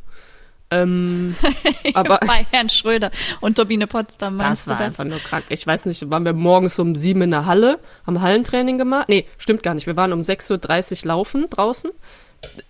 Ähm, 0.71 1.37
aber 1.95 2.19
Bei 2.27 2.47
Herrn 2.51 2.69
Schröder 2.69 3.11
und 3.41 3.57
Turbine 3.57 3.87
Potsdam, 3.87 4.39
das 4.39 4.67
war 4.67 4.77
das? 4.77 4.87
einfach 4.87 5.05
nur 5.05 5.19
krank. 5.19 5.45
Ich 5.49 5.67
weiß 5.67 5.87
nicht, 5.87 6.11
waren 6.11 6.25
wir 6.25 6.33
morgens 6.33 6.79
um 6.79 6.95
sieben 6.95 7.23
in 7.23 7.31
der 7.31 7.47
Halle, 7.47 7.79
haben 8.07 8.21
Hallentraining 8.21 8.79
gemacht. 8.79 9.09
Nee, 9.09 9.27
stimmt 9.39 9.63
gar 9.63 9.75
nicht. 9.75 9.87
Wir 9.87 9.97
waren 9.97 10.13
um 10.13 10.21
6.30 10.21 11.03
Uhr 11.03 11.09
laufen 11.09 11.51
draußen, 11.51 11.91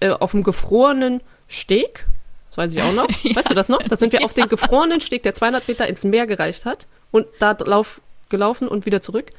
äh, 0.01 0.11
auf 0.11 0.33
dem 0.33 0.43
gefrorenen 0.43 1.23
Steg. 1.49 2.07
Das 2.55 2.59
weiß 2.59 2.75
ich 2.75 2.83
auch 2.83 2.93
noch. 2.93 3.09
Weißt 3.35 3.51
du 3.51 3.55
das 3.55 3.69
noch? 3.69 3.83
Da 3.83 3.97
sind 3.97 4.13
wir 4.13 4.25
auf 4.25 4.35
den 4.35 4.49
gefrorenen 4.49 5.01
Steg, 5.01 5.25
der 5.25 5.35
200 5.35 5.67
Meter 5.67 5.89
ins 5.89 6.05
Meer 6.05 6.27
gereicht 6.27 6.65
hat. 6.65 6.87
Und 7.11 7.27
da 7.39 7.57
lauf, 7.65 8.01
gelaufen 8.29 8.69
und 8.69 8.87
wieder 8.87 9.03
zurück. 9.03 9.31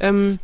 Ähm, 0.00 0.38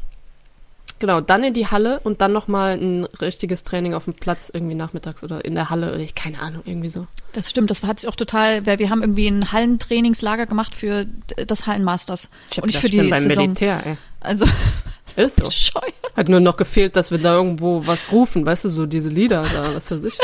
genau, 0.98 1.20
dann 1.20 1.44
in 1.44 1.54
die 1.54 1.66
Halle 1.66 2.00
und 2.02 2.20
dann 2.20 2.32
nochmal 2.32 2.78
ein 2.78 3.04
richtiges 3.04 3.62
Training 3.64 3.94
auf 3.94 4.04
dem 4.04 4.14
Platz 4.14 4.50
irgendwie 4.52 4.74
nachmittags 4.74 5.22
oder 5.22 5.44
in 5.44 5.54
der 5.54 5.70
Halle 5.70 5.92
oder 5.92 5.98
ich, 5.98 6.14
keine 6.14 6.40
Ahnung, 6.40 6.62
irgendwie 6.64 6.88
so. 6.88 7.06
Das 7.32 7.50
stimmt, 7.50 7.70
das 7.70 7.82
hat 7.82 8.00
sich 8.00 8.08
auch 8.08 8.16
total, 8.16 8.66
weil 8.66 8.78
wir 8.78 8.90
haben 8.90 9.02
irgendwie 9.02 9.28
ein 9.28 9.52
Hallentrainingslager 9.52 10.46
gemacht 10.46 10.74
für 10.74 11.06
das 11.46 11.66
Hallenmasters. 11.66 12.28
Ich 12.50 12.62
und 12.62 12.72
für 12.72 12.86
ich 12.86 12.92
bin 12.92 13.04
die 13.04 13.10
beim 13.10 13.22
Saison. 13.24 13.44
Militär, 13.44 13.82
ey. 13.84 13.96
Also, 14.20 14.46
Ist 15.16 15.36
so. 15.36 15.44
bescheuert. 15.44 15.94
Hat 16.16 16.28
nur 16.28 16.40
noch 16.40 16.56
gefehlt, 16.56 16.96
dass 16.96 17.10
wir 17.10 17.18
da 17.18 17.36
irgendwo 17.36 17.86
was 17.86 18.10
rufen, 18.10 18.44
weißt 18.44 18.64
du, 18.64 18.68
so 18.70 18.86
diese 18.86 19.10
Lieder 19.10 19.42
da, 19.42 19.74
was 19.74 19.90
weiß 19.90 20.04
ich. 20.04 20.18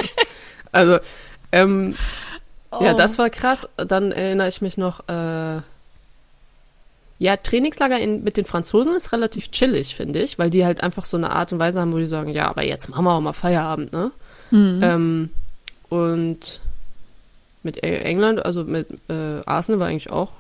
Also, 0.73 0.99
ähm, 1.53 1.95
ja, 2.81 2.93
Oh. 2.93 2.97
das 2.97 3.19
war 3.19 3.31
krass. 3.31 3.69
Dann 3.77 4.13
erinnere 4.13 4.49
ich 4.49 4.61
mich 4.63 4.77
noch, 4.79 5.01
äh, 5.09 5.61
ja, 7.19 7.37
Trainingslager 7.37 7.99
in, 7.99 8.23
mit 8.25 8.37
den 8.37 8.47
Franzosen 8.47 8.95
ist 8.95 9.13
relativ 9.13 9.51
chillig, 9.51 9.95
finde 9.95 10.23
ich, 10.23 10.39
weil 10.39 10.49
die 10.51 10.65
halt 10.65 10.83
einfach 10.83 11.05
so 11.05 11.17
eine 11.17 11.31
Art 11.31 11.53
und 11.53 11.59
Weise 11.59 11.81
haben, 11.81 11.93
wo 11.93 11.99
die 11.99 12.07
sagen, 12.07 12.31
ja, 12.31 12.49
aber 12.49 12.63
jetzt 12.65 12.89
machen 12.89 13.05
wir 13.05 13.13
auch 13.13 13.21
mal 13.21 13.33
Feierabend, 13.35 13.93
ne? 13.93 14.11
Hm. 14.51 14.81
Ähm, 14.83 15.31
und 15.91 16.61
mit 17.63 17.77
E- 17.85 17.99
England, 17.99 18.45
also 18.45 18.65
mit 18.65 18.89
äh, 19.11 19.43
Arsenal 19.45 19.81
war 19.81 19.89
eigentlich 19.89 20.11
auch, 20.11 20.33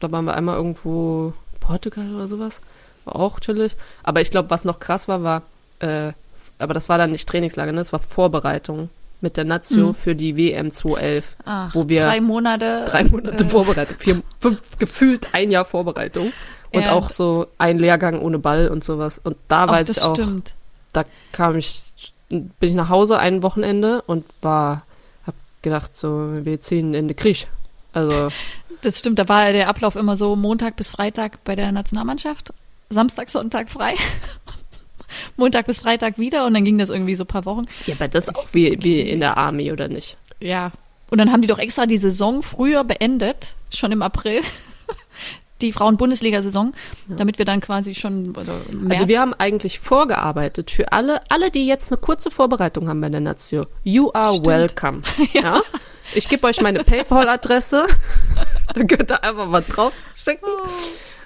da 0.00 0.12
waren 0.12 0.26
wir 0.26 0.34
einmal 0.34 0.56
irgendwo 0.56 1.32
Portugal 1.60 2.14
oder 2.14 2.28
sowas, 2.28 2.60
war 3.04 3.16
auch 3.16 3.40
chillig. 3.40 3.76
Aber 4.02 4.20
ich 4.20 4.30
glaube, 4.30 4.50
was 4.50 4.64
noch 4.64 4.80
krass 4.80 5.08
war, 5.08 5.22
war, 5.22 5.42
äh, 5.80 6.12
aber 6.58 6.74
das 6.74 6.88
war 6.90 6.98
dann 6.98 7.12
nicht 7.12 7.28
Trainingslager, 7.28 7.72
ne? 7.72 7.78
das 7.78 7.92
war 7.92 8.00
Vorbereitung 8.00 8.90
mit 9.20 9.36
der 9.36 9.44
Nazio 9.44 9.88
Mhm. 9.88 9.94
für 9.94 10.14
die 10.14 10.36
WM 10.36 10.70
2011. 10.72 11.36
Ach, 11.44 11.74
wo 11.74 11.88
wir 11.88 12.02
drei 12.02 12.20
Monate. 12.20 12.84
Drei 12.86 13.04
Monate 13.04 13.44
äh, 13.44 13.48
Vorbereitung, 13.48 13.98
vier, 13.98 14.22
fünf, 14.40 14.78
gefühlt 14.78 15.28
ein 15.34 15.50
Jahr 15.50 15.64
Vorbereitung. 15.64 16.32
Und 16.72 16.82
Ja. 16.82 16.92
auch 16.92 17.10
so 17.10 17.46
ein 17.58 17.78
Lehrgang 17.78 18.20
ohne 18.20 18.38
Ball 18.38 18.68
und 18.68 18.84
sowas. 18.84 19.18
Und 19.22 19.36
da 19.48 19.64
Ach, 19.64 19.70
weiß 19.70 19.88
ich 19.88 20.02
auch, 20.02 20.14
stimmt. 20.14 20.54
da 20.92 21.04
kam 21.32 21.56
ich, 21.56 21.82
bin 22.28 22.50
ich 22.60 22.74
nach 22.74 22.90
Hause 22.90 23.18
ein 23.18 23.42
Wochenende 23.42 24.02
und 24.02 24.24
war, 24.42 24.82
hab 25.26 25.34
gedacht, 25.62 25.96
so, 25.96 26.44
wir 26.44 26.60
ziehen 26.60 26.92
in 26.94 27.08
den 27.08 27.16
Krieg. 27.16 27.48
Also, 27.94 28.28
Das 28.82 28.98
stimmt, 28.98 29.18
da 29.18 29.28
war 29.30 29.50
der 29.52 29.68
Ablauf 29.68 29.96
immer 29.96 30.14
so 30.14 30.36
Montag 30.36 30.76
bis 30.76 30.90
Freitag 30.90 31.42
bei 31.44 31.56
der 31.56 31.72
Nationalmannschaft, 31.72 32.52
Samstag, 32.90 33.30
Sonntag 33.30 33.70
frei, 33.70 33.94
Montag 35.36 35.66
bis 35.66 35.78
Freitag 35.80 36.18
wieder 36.18 36.46
und 36.46 36.54
dann 36.54 36.64
ging 36.64 36.78
das 36.78 36.90
irgendwie 36.90 37.14
so 37.14 37.24
ein 37.24 37.28
paar 37.28 37.44
Wochen. 37.44 37.64
ja, 37.86 37.94
aber 37.94 38.08
das 38.08 38.28
ist 38.28 38.34
auch 38.36 38.46
wie, 38.52 38.78
wie 38.82 39.00
in 39.00 39.20
der 39.20 39.36
Army, 39.36 39.72
oder 39.72 39.88
nicht? 39.88 40.16
Ja. 40.40 40.72
Und 41.10 41.18
dann 41.18 41.32
haben 41.32 41.40
die 41.42 41.48
doch 41.48 41.58
extra 41.58 41.86
die 41.86 41.96
Saison 41.96 42.42
früher 42.42 42.84
beendet, 42.84 43.54
schon 43.74 43.92
im 43.92 44.02
April. 44.02 44.42
Die 45.60 45.72
Frauen-Bundesliga-Saison, 45.72 46.72
damit 47.08 47.38
wir 47.38 47.44
dann 47.44 47.60
quasi 47.60 47.96
schon 47.96 48.32
Also 48.88 49.08
wir 49.08 49.20
haben 49.20 49.34
eigentlich 49.34 49.80
vorgearbeitet 49.80 50.70
für 50.70 50.92
alle, 50.92 51.20
alle, 51.30 51.50
die 51.50 51.66
jetzt 51.66 51.90
eine 51.90 51.96
kurze 51.96 52.30
Vorbereitung 52.30 52.88
haben 52.88 53.00
bei 53.00 53.08
der 53.08 53.18
Nazio. 53.18 53.66
You 53.82 54.12
are 54.14 54.34
Stimmt. 54.34 54.46
welcome. 54.46 55.02
Ja. 55.32 55.60
Ich 56.14 56.28
gebe 56.28 56.46
euch 56.46 56.60
meine 56.60 56.84
PayPal-Adresse. 56.84 57.86
da 58.74 58.84
könnt 58.84 59.10
ihr 59.10 59.24
einfach 59.24 59.48
mal 59.48 59.64
draufstecken. 59.68 60.48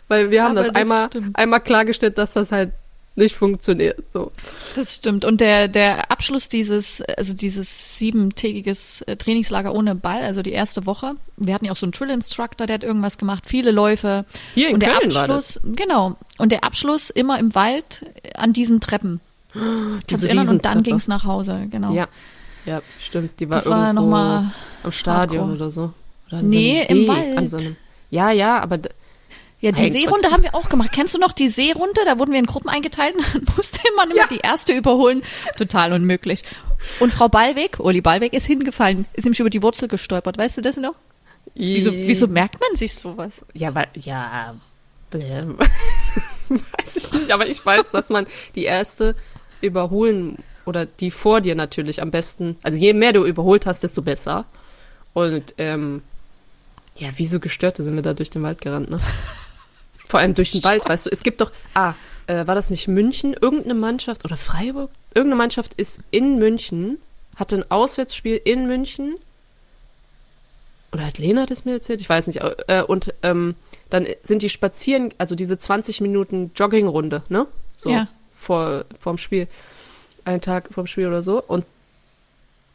Weil 0.09 0.31
wir 0.31 0.43
haben 0.45 0.53
Aber 0.53 0.61
das, 0.61 0.69
das 0.69 0.77
einmal, 0.77 1.07
stimmt. 1.09 1.37
einmal 1.37 1.61
klargestellt, 1.61 2.17
dass 2.17 2.33
das 2.33 2.53
halt 2.53 2.73
nicht 3.15 3.35
funktioniert. 3.37 3.99
So. 4.15 4.33
Das 4.75 4.95
stimmt. 4.95 5.25
Und 5.25 5.41
der, 5.41 5.69
der 5.69 6.11
Abschluss 6.11 6.49
dieses, 6.49 7.03
also 7.03 7.35
dieses 7.35 7.99
siebentägiges 7.99 9.03
äh, 9.03 9.17
Trainingslager 9.17 9.75
ohne 9.75 9.95
Ball, 9.95 10.23
also 10.23 10.43
die 10.43 10.53
erste 10.53 10.87
Woche. 10.87 11.13
Wir 11.37 11.55
hatten 11.55 11.65
ja 11.67 11.73
auch 11.73 11.77
so 11.77 11.87
einen 11.87 11.93
Drill 11.93 12.11
Instructor, 12.11 12.67
der 12.67 12.75
hat 12.75 12.85
irgendwas 12.85 13.19
gemacht, 13.19 13.45
viele 13.47 13.71
Läufe. 13.71 14.25
Hier 14.55 14.69
in 14.69 14.75
und 14.75 14.81
der 14.83 14.99
Köln 14.99 15.15
war 15.15 15.27
das. 15.29 15.59
Abschluss, 15.59 15.77
genau. 15.77 16.17
Und 16.39 16.53
der 16.53 16.65
Abschluss 16.65 17.11
immer 17.11 17.39
im 17.39 17.55
Wald 17.55 18.05
äh, 18.23 18.35
an 18.35 18.53
diesen 18.53 18.81
Treppen. 18.81 19.21
Kannst 19.53 20.11
Diese 20.11 20.29
erinnern? 20.29 20.49
Und 20.49 20.65
dann 20.65 20.73
Riesentreppe. 20.79 20.83
ging's 20.91 21.09
nach 21.09 21.25
Hause, 21.25 21.67
genau. 21.71 21.93
Ja. 21.93 22.09
Ja, 22.65 22.81
stimmt. 23.01 23.41
Die 23.41 23.51
war 23.51 23.57
Das 23.59 23.67
war 23.69 23.87
irgendwo 23.89 24.03
nochmal, 24.05 24.53
am 24.85 24.93
Stadion 24.93 25.49
hardcore. 25.49 25.57
oder 25.57 25.71
so. 25.73 25.93
Oder 26.31 26.43
Nee, 26.43 26.85
so 26.87 26.95
im 26.95 27.01
See, 27.03 27.09
Wald. 27.09 27.51
So 27.51 27.57
einem, 27.57 27.77
ja, 28.11 28.31
ja, 28.31 28.61
aber 28.61 28.79
ja, 29.63 29.71
die 29.71 29.83
Mein 29.83 29.93
Seerunde 29.93 30.31
haben 30.33 30.43
wir 30.43 30.57
auch 30.57 30.69
gemacht. 30.69 30.91
Kennst 30.93 31.15
du 31.15 31.19
noch 31.19 31.33
die 31.33 31.47
Seerunde? 31.47 32.01
Da 32.05 32.19
wurden 32.19 32.33
wir 32.33 32.41
in 32.41 32.47
Gruppen 32.47 32.69
eingeteilt 32.69 33.15
und 33.15 33.25
dann 33.35 33.55
musste 33.57 33.79
man 33.97 34.11
immer 34.11 34.27
die 34.27 34.39
erste 34.39 34.73
überholen. 34.73 35.23
Total 35.57 35.93
unmöglich. 35.93 36.43
Und 36.99 37.15
Frau 37.15 37.29
Ballweg, 37.29 37.79
Uli 37.79 38.01
Ballweg 38.01 38.33
ist 38.33 38.47
hingefallen, 38.47 39.07
ist 39.13 39.23
nämlich 39.23 39.39
über 39.39 39.51
die 39.51 39.63
Wurzel 39.63 39.87
gestolpert. 39.87 40.37
Weißt 40.37 40.57
du 40.57 40.63
das 40.63 40.77
noch? 40.77 40.97
Wieso, 41.55 41.93
wieso 41.93 42.27
merkt 42.27 42.61
man 42.61 42.77
sich 42.77 42.95
sowas? 42.95 43.45
Ja, 43.53 43.73
weil, 43.73 43.87
ja, 43.95 44.57
äh, 45.13 45.45
weiß 46.49 46.97
ich 46.97 47.13
nicht, 47.13 47.31
aber 47.31 47.47
ich 47.47 47.65
weiß, 47.65 47.85
dass 47.93 48.09
man 48.09 48.27
die 48.57 48.65
erste 48.65 49.15
überholen 49.61 50.39
oder 50.65 50.87
die 50.87 51.13
vor 51.13 51.41
dir 51.41 51.55
natürlich 51.55 52.03
am 52.03 52.11
besten, 52.11 52.57
also 52.65 52.79
je 52.79 52.95
mehr 52.95 53.13
du 53.13 53.25
überholt 53.25 53.67
hast, 53.67 53.85
desto 53.85 54.03
besser. 54.03 54.45
Und 55.13 55.55
ähm, 55.59 56.03
ja, 56.97 57.11
wie 57.17 57.27
so 57.27 57.39
Gestörte 57.39 57.85
sind 57.85 57.95
wir 57.95 58.03
da 58.03 58.15
durch 58.15 58.31
den 58.31 58.43
Wald 58.43 58.61
gerannt, 58.61 58.91
ne? 58.91 59.01
Vor 60.13 60.21
allem 60.21 60.35
durch 60.35 60.53
den 60.53 60.63
Wald, 60.63 60.87
weißt 60.87 61.07
du, 61.07 61.11
es 61.11 61.23
gibt 61.23 61.41
doch, 61.41 61.51
ah, 61.73 61.95
äh, 62.27 62.47
war 62.47 62.55
das 62.55 62.69
nicht 62.69 62.87
München? 62.87 63.35
Irgendeine 63.41 63.73
Mannschaft 63.73 64.27
oder 64.27 64.37
Freiburg? 64.37 64.91
Irgendeine 65.15 65.39
Mannschaft 65.39 65.73
ist 65.79 66.01
in 66.11 66.39
München, 66.39 66.99
hatte 67.35 67.57
ein 67.57 67.71
Auswärtsspiel 67.71 68.39
in 68.45 68.67
München 68.67 69.15
oder 70.93 71.07
hat 71.07 71.17
Lena 71.17 71.47
das 71.47 71.65
mir 71.65 71.73
erzählt? 71.73 72.03
Ich 72.03 72.11
weiß 72.11 72.27
nicht. 72.27 72.43
Äh, 72.67 72.83
und 72.87 73.15
ähm, 73.23 73.55
dann 73.89 74.07
sind 74.21 74.43
die 74.43 74.51
spazieren, 74.51 75.15
also 75.17 75.35
diese 75.35 75.59
20 75.59 76.03
Minuten 76.03 76.51
Joggingrunde, 76.55 77.23
ne? 77.31 77.47
So 77.77 77.89
Ja. 77.89 78.07
vor 78.35 78.85
vorm 78.99 79.17
Spiel. 79.17 79.49
Einen 80.27 80.43
Tag 80.43 80.69
vorm 80.75 80.87
Spiel 80.87 81.07
oder 81.07 81.23
so. 81.23 81.43
Und 81.43 81.65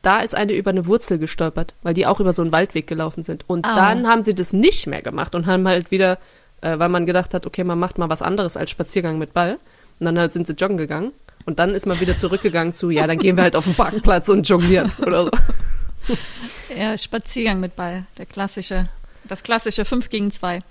da 0.02 0.22
ist 0.22 0.34
eine 0.34 0.54
über 0.54 0.72
eine 0.72 0.88
Wurzel 0.88 1.20
gestolpert, 1.20 1.76
weil 1.84 1.94
die 1.94 2.08
auch 2.08 2.20
über 2.20 2.34
so 2.34 2.42
einen 2.42 2.52
Waldweg 2.52 2.88
gelaufen 2.88 3.22
sind. 3.22 3.46
Und 3.48 3.68
Au. 3.68 3.76
dann 3.76 4.08
haben 4.08 4.24
sie 4.24 4.34
das 4.34 4.54
nicht 4.54 4.88
mehr 4.88 5.04
gemacht 5.04 5.36
und 5.36 5.46
haben 5.46 5.68
halt 5.68 5.92
wieder, 5.92 6.18
äh, 6.62 6.78
weil 6.80 6.90
man 6.90 7.06
gedacht 7.06 7.34
hat, 7.34 7.46
okay, 7.46 7.64
man 7.64 7.80
macht 7.80 7.98
mal 7.98 8.10
was 8.10 8.22
anderes 8.22 8.58
als 8.58 8.70
Spaziergang 8.70 9.18
mit 9.18 9.34
Ball. 9.34 9.58
Und 10.00 10.06
dann 10.06 10.20
halt 10.20 10.34
sind 10.34 10.48
sie 10.48 10.54
joggen 10.54 10.78
gegangen. 10.78 11.12
Und 11.46 11.60
dann 11.60 11.74
ist 11.74 11.86
man 11.88 12.00
wieder 12.00 12.18
zurückgegangen 12.18 12.76
zu, 12.76 12.90
ja, 12.90 13.08
dann 13.08 13.20
gehen 13.20 13.38
wir 13.38 13.44
halt 13.44 13.56
auf 13.56 13.64
den 13.64 13.74
Parkplatz 13.74 14.28
und 14.30 14.48
jonglieren 14.48 14.92
oder 15.02 15.26
so. 15.26 15.32
Ja, 16.78 16.98
Spaziergang 16.98 17.60
mit 17.60 17.76
Ball, 17.76 18.06
der 18.18 18.26
klassische, 18.26 18.88
das 19.26 19.44
klassische 19.44 19.84
5 19.84 20.10
gegen 20.10 20.32
2. 20.32 20.62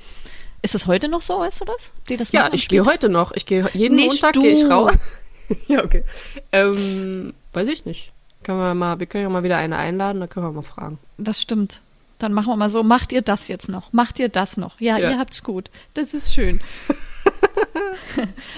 Ist 0.63 0.75
das 0.75 0.87
heute 0.87 1.09
noch 1.09 1.21
so, 1.21 1.41
weißt 1.41 1.61
du 1.61 1.65
das? 1.65 1.93
Die 2.09 2.17
das 2.17 2.33
Ja, 2.33 2.49
ich 2.53 2.69
gehe 2.69 2.85
heute 2.85 3.09
noch. 3.09 3.33
Ich 3.33 3.47
gehe 3.47 3.69
jeden 3.73 3.97
Nicht 3.97 4.23
Montag 4.23 4.35
gehe 4.35 4.53
ich 4.53 4.71
raus. 4.71 4.93
ja, 5.69 5.85
okay. 5.85 6.05
Ähm, 6.53 7.35
weiß 7.53 7.69
ich 7.69 7.85
nicht. 7.85 8.13
Können 8.43 8.59
wir 8.59 8.75
mal, 8.75 8.99
wir 9.01 9.07
können 9.07 9.25
ja 9.25 9.29
mal 9.29 9.43
wieder 9.43 9.59
eine 9.59 9.77
einladen, 9.77 10.21
da 10.21 10.27
können 10.27 10.47
wir 10.47 10.53
mal 10.53 10.63
fragen. 10.63 10.99
Das 11.19 11.41
stimmt. 11.41 11.81
Dann 12.19 12.33
machen 12.33 12.49
wir 12.49 12.57
mal 12.57 12.71
so, 12.71 12.83
macht 12.83 13.13
ihr 13.13 13.23
das 13.23 13.49
jetzt 13.49 13.69
noch? 13.69 13.93
Macht 13.93 14.19
ihr 14.19 14.29
das 14.29 14.57
noch? 14.57 14.81
Ja, 14.81 14.97
Ja. 14.99 15.11
ihr 15.11 15.19
habt's 15.19 15.43
gut. 15.43 15.71
Das 15.95 16.15
ist 16.15 16.33
schön. 16.35 16.61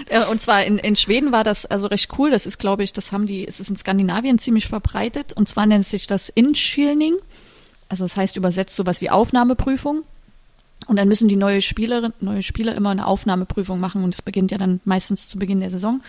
Äh, 0.08 0.24
Und 0.30 0.40
zwar 0.40 0.64
in, 0.64 0.78
in 0.78 0.94
Schweden 0.96 1.32
war 1.32 1.42
das 1.44 1.66
also 1.66 1.86
recht 1.86 2.10
cool. 2.18 2.30
Das 2.30 2.46
ist, 2.46 2.58
glaube 2.58 2.82
ich, 2.84 2.92
das 2.92 3.12
haben 3.12 3.26
die, 3.26 3.46
es 3.46 3.60
ist 3.60 3.70
in 3.70 3.76
Skandinavien 3.76 4.38
ziemlich 4.38 4.66
verbreitet. 4.68 5.32
Und 5.32 5.48
zwar 5.48 5.66
nennt 5.66 5.86
sich 5.86 6.06
das 6.06 6.28
Inschilning. 6.28 7.14
Also 7.88 8.04
das 8.04 8.16
heißt 8.16 8.36
übersetzt 8.36 8.76
sowas 8.76 9.00
wie 9.00 9.10
Aufnahmeprüfung. 9.10 10.02
Und 10.86 10.96
dann 10.98 11.08
müssen 11.08 11.28
die 11.28 11.36
neue 11.36 11.60
Spielerin, 11.62 12.12
neue 12.20 12.42
Spieler 12.42 12.74
immer 12.74 12.90
eine 12.90 13.06
Aufnahmeprüfung 13.06 13.80
machen. 13.80 14.04
Und 14.04 14.14
das 14.14 14.22
beginnt 14.22 14.50
ja 14.50 14.58
dann 14.58 14.80
meistens 14.84 15.28
zu 15.28 15.38
Beginn 15.38 15.60
der 15.60 15.70
Saison. 15.70 16.02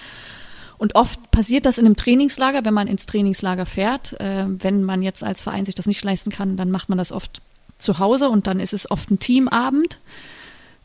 Und 0.79 0.95
oft 0.95 1.29
passiert 1.29 1.65
das 1.65 1.77
in 1.77 1.86
einem 1.86 1.98
Trainingslager, 1.98 2.65
wenn 2.65 2.74
man 2.74 2.88
ins 2.88 3.05
Trainingslager 3.05 3.65
fährt. 3.65 4.19
Äh, 4.19 4.45
wenn 4.48 4.83
man 4.83 5.03
jetzt 5.03 5.24
als 5.24 5.41
Verein 5.41 5.65
sich 5.65 5.75
das 5.75 5.86
nicht 5.86 6.03
leisten 6.03 6.31
kann, 6.31 6.57
dann 6.57 6.71
macht 6.71 6.89
man 6.89 6.98
das 6.98 7.12
oft 7.12 7.41
zu 7.77 8.00
Hause 8.00 8.29
und 8.29 8.48
dann 8.48 8.59
ist 8.59 8.74
es 8.74 8.89
oft 8.89 9.12
ein 9.12 9.19
Teamabend. 9.19 10.00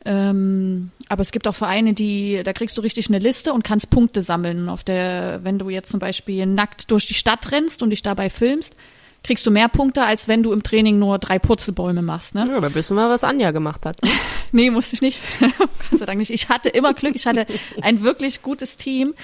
Ähm, 0.05 0.91
aber 1.09 1.23
es 1.23 1.31
gibt 1.31 1.49
auch 1.49 1.55
Vereine, 1.55 1.95
die, 1.95 2.43
da 2.45 2.53
kriegst 2.53 2.77
du 2.77 2.83
richtig 2.83 3.09
eine 3.09 3.21
Liste 3.21 3.53
und 3.53 3.63
kannst 3.63 3.89
Punkte 3.89 4.21
sammeln. 4.21 4.69
Auf 4.69 4.85
der, 4.85 5.41
wenn 5.45 5.59
du 5.59 5.71
jetzt 5.71 5.91
zum 5.91 6.01
Beispiel 6.01 6.45
nackt 6.45 6.91
durch 6.91 7.07
die 7.07 7.15
Stadt 7.15 7.53
rennst 7.53 7.83
und 7.83 7.91
dich 7.91 8.03
dabei 8.03 8.31
filmst, 8.31 8.75
kriegst 9.23 9.47
du 9.47 9.51
mehr 9.51 9.69
Punkte, 9.69 10.05
als 10.05 10.29
wenn 10.29 10.43
du 10.43 10.53
im 10.53 10.63
Training 10.63 10.99
nur 10.99 11.19
drei 11.19 11.39
Purzelbäume 11.39 12.03
machst. 12.03 12.35
Ne? 12.35 12.47
Ja, 12.49 12.57
aber 12.57 12.75
wissen 12.75 12.97
wir, 12.97 13.09
was 13.09 13.25
Anja 13.25 13.53
gemacht 13.53 13.87
hat. 13.87 14.03
ne? 14.03 14.11
Nee, 14.53 14.71
musste 14.71 14.95
ich 14.95 15.03
nicht. 15.03 15.21
Gott 15.59 15.99
sei 15.99 16.07
Dank 16.07 16.19
nicht. 16.19 16.31
Ich 16.31 16.49
hatte 16.49 16.69
immer 16.69 16.95
Glück. 16.95 17.17
Ich 17.17 17.27
hatte 17.27 17.47
ein 17.81 18.03
wirklich 18.03 18.43
gutes 18.43 18.77
Team, 18.77 19.15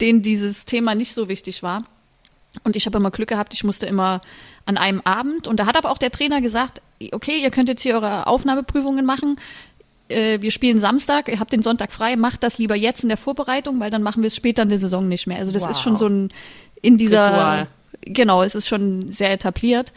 denen 0.00 0.22
dieses 0.22 0.64
Thema 0.64 0.94
nicht 0.94 1.14
so 1.14 1.28
wichtig 1.28 1.62
war. 1.62 1.84
Und 2.64 2.74
ich 2.74 2.86
habe 2.86 2.98
immer 2.98 3.10
Glück 3.10 3.28
gehabt, 3.28 3.54
ich 3.54 3.62
musste 3.64 3.86
immer 3.86 4.20
an 4.66 4.76
einem 4.76 5.00
Abend. 5.04 5.46
Und 5.46 5.60
da 5.60 5.66
hat 5.66 5.76
aber 5.76 5.90
auch 5.90 5.98
der 5.98 6.10
Trainer 6.10 6.40
gesagt, 6.40 6.82
okay, 7.12 7.40
ihr 7.42 7.50
könnt 7.50 7.68
jetzt 7.68 7.82
hier 7.82 7.94
eure 7.94 8.26
Aufnahmeprüfungen 8.26 9.06
machen. 9.06 9.38
Äh, 10.08 10.40
wir 10.40 10.50
spielen 10.50 10.78
Samstag, 10.78 11.28
ihr 11.28 11.38
habt 11.38 11.52
den 11.52 11.62
Sonntag 11.62 11.92
frei, 11.92 12.16
macht 12.16 12.42
das 12.42 12.58
lieber 12.58 12.74
jetzt 12.74 13.02
in 13.04 13.08
der 13.08 13.18
Vorbereitung, 13.18 13.78
weil 13.78 13.90
dann 13.90 14.02
machen 14.02 14.22
wir 14.22 14.28
es 14.28 14.36
später 14.36 14.62
in 14.62 14.68
der 14.68 14.78
Saison 14.80 15.08
nicht 15.08 15.26
mehr. 15.28 15.38
Also 15.38 15.52
das 15.52 15.62
Wow. 15.62 15.70
ist 15.70 15.80
schon 15.80 15.96
so 15.96 16.06
ein 16.08 16.32
in 16.82 16.96
dieser 16.96 17.24
Ritual. 17.26 17.68
genau, 18.00 18.42
es 18.42 18.54
ist 18.54 18.66
schon 18.66 19.12
sehr 19.12 19.30
etabliert. 19.32 19.92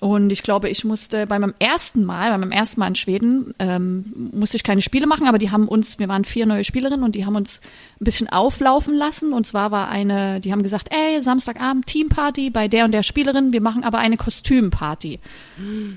Und 0.00 0.30
ich 0.32 0.42
glaube, 0.42 0.70
ich 0.70 0.82
musste 0.84 1.26
bei 1.26 1.38
meinem 1.38 1.52
ersten 1.58 2.04
Mal, 2.04 2.30
bei 2.30 2.38
meinem 2.38 2.52
ersten 2.52 2.80
Mal 2.80 2.86
in 2.88 2.94
Schweden, 2.94 3.52
ähm, 3.58 4.30
musste 4.32 4.56
ich 4.56 4.62
keine 4.62 4.80
Spiele 4.80 5.06
machen, 5.06 5.26
aber 5.28 5.36
die 5.36 5.50
haben 5.50 5.68
uns, 5.68 5.98
wir 5.98 6.08
waren 6.08 6.24
vier 6.24 6.46
neue 6.46 6.64
Spielerinnen 6.64 7.04
und 7.04 7.14
die 7.14 7.26
haben 7.26 7.36
uns 7.36 7.60
ein 8.00 8.04
bisschen 8.04 8.26
auflaufen 8.30 8.94
lassen. 8.94 9.34
Und 9.34 9.46
zwar 9.46 9.70
war 9.72 9.88
eine, 9.88 10.40
die 10.40 10.52
haben 10.52 10.62
gesagt, 10.62 10.88
ey, 10.90 11.20
Samstagabend 11.20 11.86
Teamparty 11.86 12.48
bei 12.48 12.66
der 12.66 12.86
und 12.86 12.92
der 12.92 13.02
Spielerin, 13.02 13.52
wir 13.52 13.60
machen 13.60 13.84
aber 13.84 13.98
eine 13.98 14.16
Kostümparty. 14.16 15.20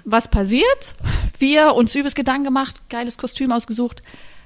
Was 0.03 0.27
passiert? 0.27 0.95
Wir 1.39 1.74
uns 1.74 1.95
übelst 1.95 2.17
Gedanken 2.17 2.43
gemacht, 2.43 2.81
geiles 2.89 3.17
Kostüm 3.17 3.53
ausgesucht. 3.53 4.03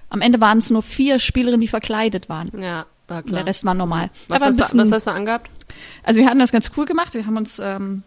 Am 0.10 0.22
Ende 0.22 0.40
waren 0.40 0.60
es 0.60 0.70
nur 0.70 0.84
vier 0.84 1.18
Spielerinnen, 1.18 1.62
die 1.62 1.68
verkleidet 1.68 2.30
waren. 2.30 2.52
Ja, 2.62 2.86
war 3.08 3.18
Und 3.18 3.26
klar. 3.26 3.40
der 3.40 3.48
Rest 3.48 3.66
war 3.66 3.74
normal. 3.74 4.12
was, 4.28 4.36
Aber 4.38 4.46
hast 4.52 4.60
du, 4.60 4.64
bisschen- 4.64 4.80
was 4.80 4.92
hast 4.92 5.08
du 5.08 5.12
angehabt? 5.12 5.50
also 6.04 6.20
wir 6.20 6.28
hatten 6.28 6.40
das 6.40 6.52
ganz 6.52 6.70
cool 6.78 6.86
gemacht. 6.86 7.14
Wir 7.16 7.26
haben 7.26 7.38
uns 7.38 7.60
ähm, 7.60 8.04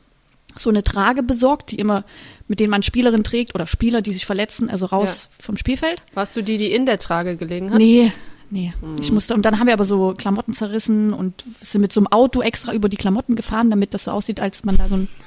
so 0.57 0.71
eine 0.71 0.83
Trage 0.83 1.23
besorgt, 1.23 1.71
die 1.71 1.76
immer, 1.76 2.04
mit 2.49 2.61
denen 2.61 2.71
man 2.71 2.83
Spielerinnen 2.83 3.25
trägt 3.25 3.54
oder 3.54 3.66
Spieler, 3.66 4.02
die 4.02 4.12
sich 4.12 4.26
verletzen, 4.26 4.69
also 4.71 4.87
raus 4.87 5.28
vom 5.40 5.57
Spielfeld. 5.57 6.02
Warst 6.14 6.37
du 6.37 6.42
die, 6.42 6.59
die 6.59 6.73
in 6.73 6.87
der 6.87 6.99
Trage 6.99 7.37
gelegen 7.37 7.71
hat? 7.71 7.78
Nee, 7.78 8.12
nee. 8.50 8.73
Ich 9.00 9.12
musste, 9.12 9.35
und 9.35 9.42
dann 9.47 9.59
haben 9.59 9.66
wir 9.66 9.75
aber 9.75 9.85
so 9.85 10.14
Klamotten 10.16 10.52
zerrissen 10.52 11.12
und 11.12 11.45
sind 11.61 11.80
mit 11.80 11.92
so 11.92 12.00
einem 12.00 12.09
Auto 12.09 12.42
extra 12.42 12.73
über 12.73 12.88
die 12.88 12.97
Klamotten 12.97 13.37
gefahren, 13.37 13.71
damit 13.71 13.95
das 13.95 14.04
so 14.04 14.11
aussieht, 14.11 14.40
als 14.40 14.64
man 14.64 14.76
da 14.76 14.88
so 14.88 14.97
ein 14.97 15.09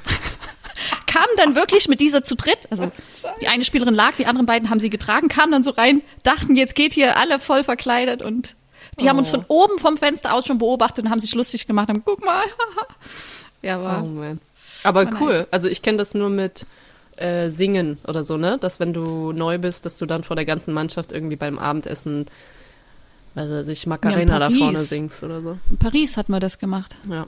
kam 1.08 1.26
dann 1.38 1.56
wirklich 1.56 1.88
mit 1.88 2.00
dieser 2.00 2.24
zu 2.24 2.36
dritt, 2.36 2.68
also 2.72 2.92
die 3.42 3.48
eine 3.48 3.64
Spielerin 3.64 3.94
lag, 3.94 4.14
die 4.18 4.26
anderen 4.26 4.46
beiden 4.48 4.70
haben 4.70 4.80
sie 4.80 4.90
getragen, 4.90 5.28
kamen 5.30 5.52
dann 5.52 5.64
so 5.64 5.72
rein, 5.72 6.02
dachten, 6.24 6.56
jetzt 6.56 6.76
geht 6.76 6.94
hier 6.94 7.18
alle 7.18 7.40
voll 7.40 7.64
verkleidet 7.64 8.22
und 8.22 8.56
die 9.00 9.10
haben 9.10 9.18
uns 9.18 9.30
Oh. 9.30 9.38
von 9.38 9.46
oben 9.48 9.80
vom 9.80 9.98
Fenster 9.98 10.34
aus 10.34 10.46
schon 10.46 10.58
beobachtet 10.58 11.06
und 11.06 11.12
haben 11.12 11.20
sich 11.20 11.34
lustig 11.36 11.68
gemacht, 11.68 11.90
haben, 11.90 12.04
guck 12.04 12.24
mal. 12.26 12.44
ja, 13.62 13.82
war, 13.82 14.04
Oh. 14.04 14.36
Aber 14.84 15.10
cool. 15.20 15.34
nice. 15.40 15.48
Also 15.52 15.68
ich 15.68 15.82
kenne 15.82 15.98
das 15.98 16.14
nur 16.14 16.30
mit 16.30 16.66
äh, 17.18 17.50
Singen 17.50 18.00
oder 18.08 18.24
so, 18.24 18.38
ne? 18.38 18.58
Dass 18.60 18.80
wenn 18.80 18.94
du 18.94 19.32
neu 19.32 19.58
bist, 19.58 19.86
dass 19.86 19.98
du 19.98 20.06
dann 20.06 20.24
vor 20.24 20.36
der 20.36 20.46
ganzen 20.46 20.74
Mannschaft 20.74 21.12
irgendwie 21.12 21.36
beim 21.36 21.60
Abendessen, 21.60 22.28
weiß 23.36 23.50
er 23.50 23.64
sich 23.64 23.86
Macarena 23.88 24.40
da 24.40 24.48
Paris. 24.48 24.60
vorne 24.60 24.80
singst 24.80 25.24
oder 25.24 25.42
so. 25.42 25.58
in 25.70 25.78
Paris 25.78 26.18
hatten 26.18 26.32
wir 26.32 26.40
das 26.40 26.60
gemacht. 26.60 26.96
Ja. 27.10 27.28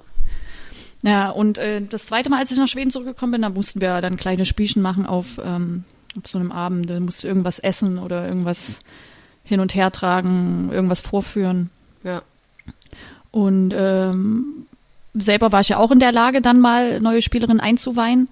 Ja, 1.01 1.29
und 1.29 1.59
äh, 1.59 1.83
das 1.87 2.07
zweite 2.07 2.31
Mal, 2.31 2.39
als 2.39 2.49
ich 2.51 2.57
nach 2.57 2.67
Schweden 2.67 2.89
zurückgekommen 2.89 3.33
bin, 3.33 3.41
da 3.43 3.49
mussten 3.49 3.79
wir 3.79 4.01
dann 4.01 4.17
kleine 4.17 4.43
Spielchen 4.43 4.81
machen 4.81 5.05
auf, 5.05 5.39
ähm, 5.43 5.83
auf 6.17 6.27
so 6.27 6.39
einem 6.39 6.51
Abend. 6.51 6.89
Da 6.89 6.99
musste 6.99 7.27
irgendwas 7.27 7.59
essen 7.59 7.99
oder 7.99 8.27
irgendwas 8.27 8.79
hin 9.43 9.59
und 9.59 9.75
her 9.75 9.91
tragen, 9.91 10.71
irgendwas 10.71 11.01
vorführen. 11.01 11.69
Ja. 12.03 12.23
Und 13.29 13.71
ähm, 13.77 14.65
selber 15.15 15.51
war 15.51 15.61
ich 15.61 15.69
ja 15.69 15.77
auch 15.77 15.91
in 15.91 15.99
der 15.99 16.11
Lage, 16.11 16.41
dann 16.41 16.59
mal 16.59 16.99
neue 16.99 17.21
Spielerinnen 17.21 17.59
einzuweihen. 17.59 18.27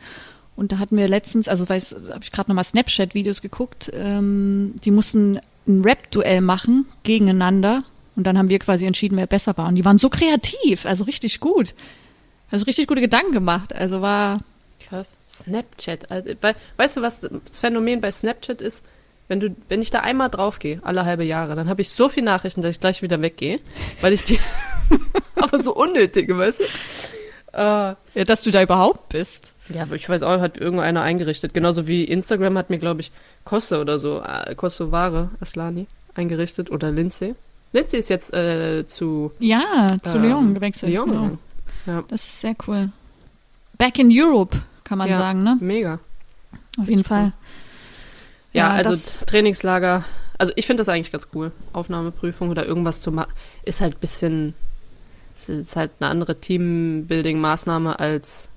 Und 0.55 0.71
da 0.71 0.77
hatten 0.77 0.97
wir 0.97 1.07
letztens, 1.07 1.47
also 1.47 1.67
weiß, 1.67 1.95
habe 2.11 2.23
ich 2.23 2.31
gerade 2.31 2.49
nochmal 2.49 2.63
Snapchat-Videos 2.63 3.41
geguckt, 3.41 3.91
ähm, 3.93 4.75
die 4.83 4.91
mussten 4.91 5.39
ein 5.67 5.81
Rap-Duell 5.81 6.41
machen 6.41 6.85
gegeneinander. 7.03 7.83
Und 8.15 8.27
dann 8.27 8.37
haben 8.37 8.49
wir 8.49 8.59
quasi 8.59 8.85
entschieden, 8.85 9.17
wer 9.17 9.25
besser 9.25 9.57
war. 9.57 9.67
Und 9.67 9.75
die 9.75 9.85
waren 9.85 9.97
so 9.97 10.09
kreativ, 10.09 10.85
also 10.85 11.05
richtig 11.05 11.39
gut. 11.39 11.73
Also 12.51 12.65
richtig 12.65 12.87
gute 12.87 13.01
Gedanken 13.01 13.31
gemacht. 13.31 13.73
Also 13.73 14.01
war, 14.01 14.41
Krass. 14.87 15.17
Snapchat. 15.27 16.11
Also, 16.11 16.29
we 16.41 16.55
weißt 16.77 16.97
du, 16.97 17.01
was 17.01 17.21
das 17.21 17.59
Phänomen 17.59 18.01
bei 18.01 18.11
Snapchat 18.11 18.61
ist? 18.61 18.83
Wenn 19.27 19.39
du, 19.39 19.55
wenn 19.69 19.81
ich 19.81 19.89
da 19.89 20.01
einmal 20.01 20.29
draufgehe, 20.29 20.79
alle 20.83 21.05
halbe 21.05 21.23
Jahre, 21.23 21.55
dann 21.55 21.69
habe 21.69 21.81
ich 21.81 21.89
so 21.89 22.09
viele 22.09 22.25
Nachrichten, 22.25 22.61
dass 22.61 22.71
ich 22.71 22.79
gleich 22.79 23.01
wieder 23.01 23.21
weggehe, 23.21 23.59
weil 24.01 24.13
ich 24.13 24.23
die, 24.23 24.39
aber 25.35 25.59
so 25.61 25.73
unnötige, 25.75 26.37
weißt 26.37 26.59
du? 26.59 26.63
Äh, 27.53 27.95
ja, 28.15 28.23
dass 28.25 28.41
du 28.43 28.51
da 28.51 28.61
überhaupt 28.63 29.09
bist. 29.09 29.53
Ja, 29.69 29.85
ich 29.93 30.09
weiß 30.09 30.23
auch, 30.23 30.41
hat 30.41 30.57
irgendeiner 30.57 31.01
eingerichtet. 31.03 31.53
Genauso 31.53 31.87
wie 31.87 32.03
Instagram 32.03 32.57
hat 32.57 32.69
mir, 32.69 32.79
glaube 32.79 33.01
ich, 33.01 33.11
Kosse 33.45 33.79
oder 33.79 33.97
so, 33.97 34.21
äh, 34.21 34.55
Kosovare 34.55 35.29
Aslani 35.39 35.87
eingerichtet 36.15 36.69
oder 36.69 36.91
Lindsay. 36.91 37.35
Lindsay 37.71 37.99
ist 37.99 38.09
jetzt 38.09 38.33
äh, 38.33 38.85
zu 38.85 39.31
Ja, 39.39 39.87
zu 40.03 40.17
ähm, 40.17 40.23
Lyon 40.23 40.53
gewechselt. 40.53 40.91
Lyon 40.91 41.09
genau. 41.09 41.37
Ja, 41.85 42.03
Das 42.07 42.23
ist 42.23 42.41
sehr 42.41 42.55
cool. 42.67 42.89
Back 43.77 43.97
in 43.99 44.09
Europe, 44.11 44.61
kann 44.83 44.97
man 44.97 45.09
Ja. 45.09 45.17
sagen, 45.17 45.43
ne? 45.43 45.57
mega. 45.61 45.99
Auf 46.79 46.87
jeden 46.87 47.03
Fall. 47.03 47.33
Ja, 48.53 48.67
Ja, 48.67 48.73
also 48.73 48.95
Trainingslager. 49.25 50.05
Also 50.37 50.53
ich 50.55 50.65
finde 50.65 50.81
das 50.81 50.89
eigentlich 50.89 51.11
ganz 51.11 51.27
cool. 51.33 51.51
Aufnahmeprüfung 51.73 52.49
oder 52.49 52.65
irgendwas 52.65 53.01
zu 53.01 53.11
machen. 53.11 53.33
Ist 53.63 53.81
halt 53.81 53.95
ein 53.95 53.99
bisschen, 53.99 54.53
es 55.35 55.49
ist 55.49 55.75
halt 55.75 55.91
eine 55.99 56.09
andere 56.09 56.33
Teambuilding-Maßnahme 56.35 57.99
als 57.99 58.49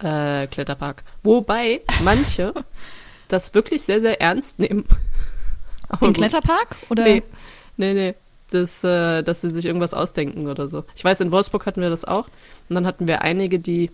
äh, 0.00 0.46
Kletterpark. 0.46 1.04
Wobei 1.22 1.82
manche 2.02 2.52
das 3.28 3.54
wirklich 3.54 3.82
sehr, 3.82 4.00
sehr 4.00 4.20
ernst 4.20 4.58
nehmen. 4.58 4.84
Den. 6.00 6.12
Kletterpark? 6.12 6.76
Oder? 6.90 7.04
Nee, 7.04 7.22
nee, 7.76 7.94
nee. 7.94 8.14
Das, 8.50 8.82
äh, 8.84 9.22
dass 9.22 9.40
sie 9.40 9.50
sich 9.50 9.64
irgendwas 9.64 9.94
ausdenken 9.94 10.46
oder 10.48 10.68
so. 10.68 10.84
Ich 10.94 11.04
weiß, 11.04 11.20
in 11.20 11.32
Wolfsburg 11.32 11.66
hatten 11.66 11.80
wir 11.80 11.90
das 11.90 12.04
auch. 12.04 12.28
Und 12.68 12.74
dann 12.74 12.86
hatten 12.86 13.08
wir 13.08 13.22
einige, 13.22 13.58
die, 13.58 13.90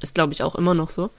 ist 0.00 0.14
glaube 0.14 0.32
ich 0.32 0.42
auch 0.42 0.54
immer 0.54 0.74
noch 0.74 0.90
so, 0.90 1.10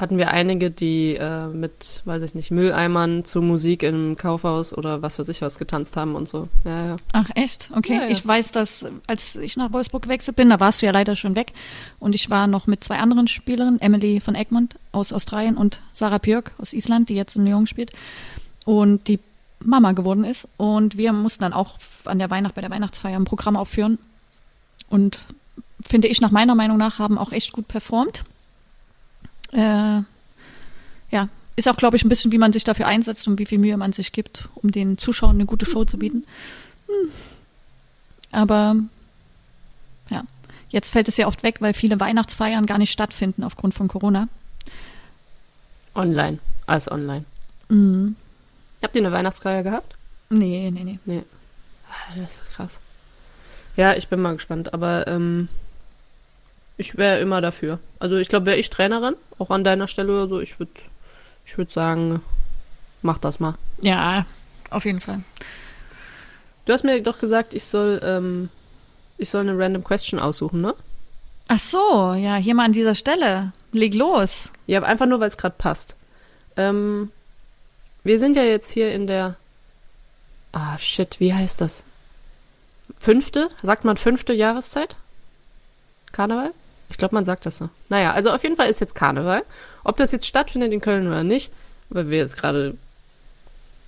hatten 0.00 0.16
wir 0.16 0.30
einige, 0.30 0.70
die 0.70 1.14
äh, 1.16 1.46
mit, 1.48 2.02
weiß 2.04 2.22
ich 2.22 2.34
nicht, 2.34 2.50
Mülleimern 2.50 3.24
zu 3.24 3.42
Musik 3.42 3.82
im 3.82 4.16
Kaufhaus 4.16 4.76
oder 4.76 5.02
was 5.02 5.18
weiß 5.18 5.28
ich 5.28 5.42
was 5.42 5.58
getanzt 5.58 5.96
haben 5.96 6.14
und 6.14 6.28
so. 6.28 6.48
Ja, 6.64 6.86
ja. 6.86 6.96
Ach, 7.12 7.28
echt? 7.34 7.70
Okay. 7.76 7.96
Ja, 7.96 8.02
ja. 8.04 8.08
Ich 8.08 8.26
weiß, 8.26 8.52
dass, 8.52 8.86
als 9.06 9.36
ich 9.36 9.56
nach 9.56 9.72
Wolfsburg 9.72 10.02
gewechselt 10.02 10.36
bin, 10.36 10.48
da 10.48 10.58
warst 10.58 10.80
du 10.80 10.86
ja 10.86 10.92
leider 10.92 11.16
schon 11.16 11.36
weg. 11.36 11.52
Und 11.98 12.14
ich 12.14 12.30
war 12.30 12.46
noch 12.46 12.66
mit 12.66 12.82
zwei 12.82 12.96
anderen 12.96 13.28
Spielerinnen, 13.28 13.80
Emily 13.80 14.20
von 14.20 14.34
Egmont 14.34 14.76
aus 14.92 15.12
Australien 15.12 15.56
und 15.56 15.80
Sarah 15.92 16.18
Björk 16.18 16.52
aus 16.58 16.72
Island, 16.72 17.10
die 17.10 17.14
jetzt 17.14 17.36
in 17.36 17.46
Lyon 17.46 17.66
spielt. 17.66 17.92
Und 18.64 19.06
die 19.06 19.20
Mama 19.62 19.92
geworden 19.92 20.24
ist. 20.24 20.48
Und 20.56 20.96
wir 20.96 21.12
mussten 21.12 21.42
dann 21.42 21.52
auch 21.52 21.78
an 22.06 22.18
der 22.18 22.30
Weihnacht, 22.30 22.54
bei 22.54 22.62
der 22.62 22.70
Weihnachtsfeier 22.70 23.16
ein 23.16 23.24
Programm 23.24 23.56
aufführen. 23.56 23.98
Und 24.88 25.20
finde 25.86 26.08
ich 26.08 26.20
nach 26.20 26.30
meiner 26.30 26.54
Meinung 26.54 26.78
nach 26.78 26.98
haben 26.98 27.18
auch 27.18 27.32
echt 27.32 27.52
gut 27.52 27.68
performt. 27.68 28.24
Äh, 29.52 30.02
ja, 31.10 31.28
ist 31.56 31.68
auch, 31.68 31.76
glaube 31.76 31.96
ich, 31.96 32.04
ein 32.04 32.08
bisschen, 32.08 32.32
wie 32.32 32.38
man 32.38 32.52
sich 32.52 32.64
dafür 32.64 32.86
einsetzt 32.86 33.26
und 33.28 33.38
wie 33.38 33.46
viel 33.46 33.58
Mühe 33.58 33.76
man 33.76 33.92
sich 33.92 34.12
gibt, 34.12 34.48
um 34.54 34.70
den 34.70 34.98
Zuschauern 34.98 35.36
eine 35.36 35.46
gute 35.46 35.66
Show 35.66 35.84
zu 35.84 35.98
bieten. 35.98 36.24
Hm. 36.86 37.10
Aber 38.32 38.76
ja, 40.08 40.24
jetzt 40.70 40.88
fällt 40.88 41.08
es 41.08 41.16
ja 41.16 41.26
oft 41.26 41.42
weg, 41.42 41.56
weil 41.60 41.74
viele 41.74 41.98
Weihnachtsfeiern 41.98 42.66
gar 42.66 42.78
nicht 42.78 42.92
stattfinden 42.92 43.44
aufgrund 43.44 43.74
von 43.74 43.88
Corona. 43.88 44.28
Online. 45.94 46.38
Alles 46.66 46.90
online. 46.90 47.24
Mhm. 47.68 48.14
Habt 48.82 48.94
ihr 48.94 49.02
eine 49.02 49.12
Weihnachtsfeier 49.12 49.62
gehabt? 49.62 49.96
Nee, 50.30 50.70
nee, 50.70 50.98
nee. 51.04 51.22
Ah, 51.90 52.14
Das 52.16 52.30
ist 52.30 52.50
krass. 52.54 52.78
Ja, 53.76 53.94
ich 53.94 54.08
bin 54.08 54.20
mal 54.20 54.34
gespannt, 54.34 54.72
aber 54.72 55.06
ähm, 55.08 55.48
ich 56.80 56.96
wäre 56.96 57.20
immer 57.20 57.40
dafür. 57.40 57.78
Also 57.98 58.16
ich 58.16 58.28
glaube, 58.28 58.46
wäre 58.46 58.56
ich 58.56 58.70
Trainerin, 58.70 59.14
auch 59.38 59.50
an 59.50 59.64
deiner 59.64 59.86
Stelle 59.86 60.12
oder 60.12 60.28
so, 60.28 60.40
ich 60.40 60.58
würde 60.58 60.72
ich 61.44 61.58
würd 61.58 61.70
sagen, 61.70 62.22
mach 63.02 63.18
das 63.18 63.38
mal. 63.38 63.54
Ja, 63.80 64.24
auf 64.70 64.84
jeden 64.84 65.00
Fall. 65.00 65.20
Du 66.64 66.72
hast 66.72 66.84
mir 66.84 67.02
doch 67.02 67.18
gesagt, 67.18 67.54
ich 67.54 67.64
soll, 67.64 68.00
ähm, 68.02 68.48
ich 69.18 69.30
soll 69.30 69.42
eine 69.42 69.58
random 69.58 69.84
question 69.84 70.18
aussuchen, 70.18 70.60
ne? 70.60 70.74
Ach 71.48 71.58
so, 71.58 72.14
ja, 72.14 72.36
hier 72.36 72.54
mal 72.54 72.64
an 72.64 72.72
dieser 72.72 72.94
Stelle. 72.94 73.52
Leg 73.72 73.94
los. 73.94 74.52
Ja, 74.66 74.82
einfach 74.82 75.06
nur, 75.06 75.20
weil 75.20 75.28
es 75.28 75.36
gerade 75.36 75.56
passt. 75.58 75.96
Ähm, 76.56 77.10
wir 78.04 78.18
sind 78.18 78.36
ja 78.36 78.44
jetzt 78.44 78.70
hier 78.70 78.92
in 78.92 79.06
der. 79.06 79.36
Ah, 80.52 80.78
shit, 80.78 81.20
wie 81.20 81.34
heißt 81.34 81.60
das? 81.60 81.84
Fünfte? 82.98 83.50
Sagt 83.62 83.84
man 83.84 83.96
fünfte 83.96 84.32
Jahreszeit? 84.32 84.96
Karneval? 86.12 86.52
Ich 86.90 86.98
glaube, 86.98 87.14
man 87.14 87.24
sagt 87.24 87.46
das 87.46 87.58
so. 87.58 87.70
Naja, 87.88 88.12
also 88.12 88.30
auf 88.30 88.42
jeden 88.42 88.56
Fall 88.56 88.68
ist 88.68 88.80
jetzt 88.80 88.94
Karneval. 88.94 89.44
Ob 89.84 89.96
das 89.96 90.12
jetzt 90.12 90.26
stattfindet 90.26 90.72
in 90.72 90.80
Köln 90.80 91.06
oder 91.06 91.22
nicht, 91.22 91.52
weil 91.88 92.10
wir 92.10 92.18
jetzt 92.18 92.36
gerade 92.36 92.76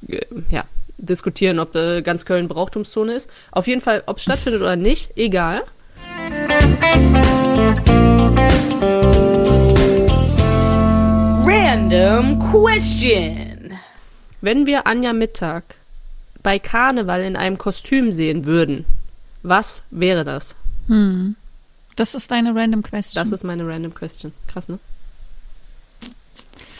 äh, 0.08 0.24
ja, 0.50 0.64
diskutieren, 0.98 1.58
ob 1.58 1.74
äh, 1.74 2.00
ganz 2.02 2.24
Köln 2.24 2.48
Brauchtumszone 2.48 3.12
ist. 3.12 3.28
Auf 3.50 3.66
jeden 3.66 3.80
Fall, 3.80 4.04
ob 4.06 4.18
es 4.18 4.22
stattfindet 4.22 4.62
oder 4.62 4.76
nicht, 4.76 5.16
egal. 5.16 5.64
Random 11.44 12.38
question. 12.50 13.72
Wenn 14.40 14.66
wir 14.66 14.86
Anja 14.86 15.12
Mittag 15.12 15.76
bei 16.42 16.58
Karneval 16.58 17.22
in 17.22 17.36
einem 17.36 17.58
Kostüm 17.58 18.12
sehen 18.12 18.44
würden, 18.44 18.84
was 19.42 19.84
wäre 19.90 20.24
das? 20.24 20.54
Hm. 20.86 21.36
Das 21.96 22.14
ist 22.14 22.30
deine 22.30 22.54
Random 22.54 22.82
Question. 22.82 23.22
Das 23.22 23.32
ist 23.32 23.44
meine 23.44 23.66
Random 23.66 23.94
Question. 23.94 24.32
Krass, 24.48 24.68
ne? 24.68 24.78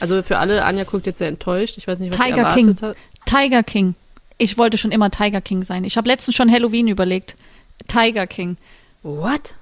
Also 0.00 0.22
für 0.22 0.38
alle, 0.38 0.64
Anja 0.64 0.84
guckt 0.84 1.06
jetzt 1.06 1.18
sehr 1.18 1.28
enttäuscht. 1.28 1.78
Ich 1.78 1.86
weiß 1.86 1.98
nicht, 1.98 2.12
was 2.12 2.18
sie 2.18 2.24
Tiger 2.24 2.42
erwartet 2.42 2.80
King. 2.80 2.88
hat. 2.88 2.96
Tiger 3.24 3.62
King. 3.62 3.94
Ich 4.38 4.58
wollte 4.58 4.76
schon 4.76 4.90
immer 4.90 5.10
Tiger 5.10 5.40
King 5.40 5.62
sein. 5.62 5.84
Ich 5.84 5.96
habe 5.96 6.08
letztens 6.08 6.34
schon 6.34 6.50
Halloween 6.50 6.88
überlegt. 6.88 7.36
Tiger 7.86 8.26
King. 8.26 8.56
What? 9.02 9.54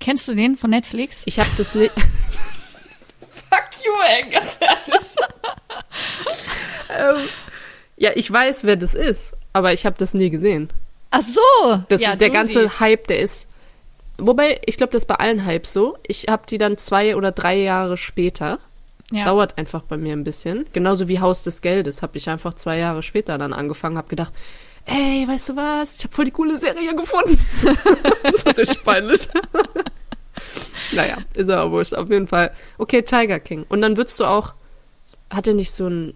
Kennst 0.00 0.28
du 0.28 0.34
den 0.34 0.56
von 0.56 0.70
Netflix? 0.70 1.22
Ich 1.24 1.38
habe 1.38 1.48
das 1.56 1.74
nicht. 1.74 1.92
Fuck 3.50 3.84
you, 3.84 3.92
ey, 4.06 4.30
ganz 4.30 4.58
ehrlich. 4.60 5.16
ähm, 6.90 7.28
ja, 7.96 8.10
ich 8.14 8.30
weiß, 8.30 8.64
wer 8.64 8.76
das 8.76 8.94
ist, 8.94 9.34
aber 9.52 9.72
ich 9.72 9.86
habe 9.86 9.96
das 9.98 10.12
nie 10.12 10.30
gesehen. 10.30 10.68
Ach 11.10 11.22
so. 11.22 11.82
Das, 11.88 12.00
ja, 12.00 12.16
der 12.16 12.30
ganze 12.30 12.80
Hype, 12.80 13.06
der 13.06 13.20
ist. 13.20 13.48
Wobei, 14.18 14.60
ich 14.66 14.76
glaube, 14.76 14.92
das 14.92 15.02
ist 15.02 15.08
bei 15.08 15.16
allen 15.16 15.44
Hypes 15.46 15.72
so. 15.72 15.96
Ich 16.06 16.26
habe 16.28 16.42
die 16.48 16.58
dann 16.58 16.76
zwei 16.78 17.16
oder 17.16 17.32
drei 17.32 17.56
Jahre 17.56 17.96
später. 17.96 18.58
Ja. 19.10 19.24
Dauert 19.24 19.58
einfach 19.58 19.82
bei 19.82 19.96
mir 19.96 20.12
ein 20.14 20.24
bisschen. 20.24 20.66
Genauso 20.72 21.08
wie 21.08 21.20
Haus 21.20 21.42
des 21.42 21.60
Geldes 21.60 22.00
habe 22.02 22.16
ich 22.16 22.28
einfach 22.30 22.54
zwei 22.54 22.78
Jahre 22.78 23.02
später 23.02 23.36
dann 23.38 23.52
angefangen, 23.52 23.98
habe 23.98 24.08
gedacht, 24.08 24.32
ey, 24.86 25.26
weißt 25.28 25.50
du 25.50 25.56
was? 25.56 25.98
Ich 25.98 26.04
habe 26.04 26.14
voll 26.14 26.24
die 26.24 26.30
coole 26.30 26.56
Serie 26.58 26.94
gefunden. 26.94 27.38
so 28.44 28.50
richtig 28.50 28.82
peinlich. 28.82 29.28
naja, 30.92 31.18
ist 31.34 31.50
aber 31.50 31.70
wurscht. 31.70 31.94
Auf 31.94 32.10
jeden 32.10 32.26
Fall. 32.28 32.50
Okay, 32.78 33.02
Tiger 33.02 33.40
King. 33.40 33.66
Und 33.68 33.82
dann 33.82 33.96
würdest 33.96 34.18
du 34.20 34.24
auch. 34.24 34.52
Hat 35.30 35.46
er 35.46 35.54
nicht 35.54 35.72
so 35.72 35.88
ein. 35.88 36.14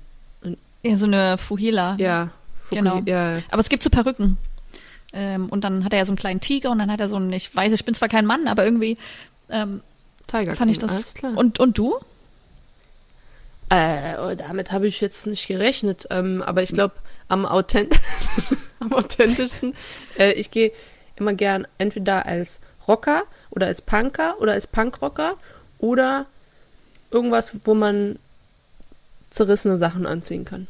Ja, 0.83 0.97
so 0.97 1.07
eine 1.07 1.37
Fuhila. 1.39 1.97
Ja. 1.99 2.31
Fuku- 2.71 2.75
Genau. 2.77 3.03
Ja. 3.07 3.35
Aber 3.51 3.61
es 3.61 3.69
gibt 3.69 3.83
so 3.83 3.91
Perücken. 3.91 4.37
Ähm, 5.13 5.49
und 5.49 5.65
dann 5.65 5.85
hat 5.85 5.93
er 5.93 6.01
ja 6.01 6.05
so 6.05 6.13
einen 6.13 6.19
kleinen 6.19 6.41
Tiger 6.41 6.71
und 6.71 6.79
dann 6.79 6.91
hat 6.91 7.01
er 7.01 7.09
so 7.09 7.17
einen, 7.17 7.33
ich 7.33 7.55
weiß, 7.55 7.73
ich 7.73 7.85
bin 7.85 7.95
zwar 7.95 8.09
kein 8.09 8.27
Mann, 8.27 8.47
aber 8.47 8.65
irgendwie 8.65 8.99
ähm, 9.49 9.81
Tiger 10.27 10.55
fand 10.55 10.59
King. 10.59 10.69
ich 10.71 10.79
das. 10.79 11.15
Und, 11.35 11.59
und 11.59 11.79
du? 11.79 11.99
Äh, 13.71 14.17
oh, 14.19 14.35
damit 14.35 14.73
habe 14.73 14.87
ich 14.87 15.01
jetzt 15.01 15.27
nicht 15.27 15.47
gerechnet. 15.47 16.07
Ähm, 16.11 16.43
aber 16.43 16.63
ich 16.63 16.73
glaube, 16.73 16.95
am, 17.29 17.47
authent 17.47 17.99
am 18.81 18.93
authentischsten, 18.93 19.75
äh, 20.19 20.33
ich 20.33 20.51
gehe 20.51 20.73
immer 21.17 21.35
gern 21.35 21.67
entweder 21.79 22.27
als 22.27 22.61
Rocker 22.87 23.25
oder 23.51 23.67
als 23.67 23.83
Punker 23.83 24.41
oder 24.41 24.53
als 24.53 24.67
Punkrocker 24.67 25.37
oder 25.79 26.27
irgendwas, 27.11 27.55
wo 27.65 27.75
man 27.75 28.19
zerrissene 29.31 29.77
Sachen 29.77 30.07
anziehen 30.07 30.45
kann. 30.45 30.67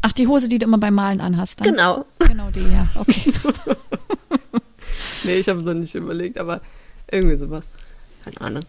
Ach, 0.00 0.12
die 0.12 0.26
Hose, 0.26 0.48
die 0.48 0.58
du 0.58 0.66
immer 0.66 0.78
beim 0.78 0.94
Malen 0.94 1.20
anhast. 1.20 1.60
Dann? 1.60 1.72
Genau. 1.72 2.04
Genau 2.18 2.50
die, 2.50 2.60
ja. 2.60 2.88
Okay. 2.94 3.32
Nee, 5.24 5.36
ich 5.36 5.48
habe 5.48 5.62
noch 5.62 5.74
nicht 5.74 5.94
überlegt, 5.94 6.38
aber 6.38 6.60
irgendwie 7.10 7.36
sowas. 7.36 7.68
Keine 8.24 8.40
Ahnung. 8.40 8.62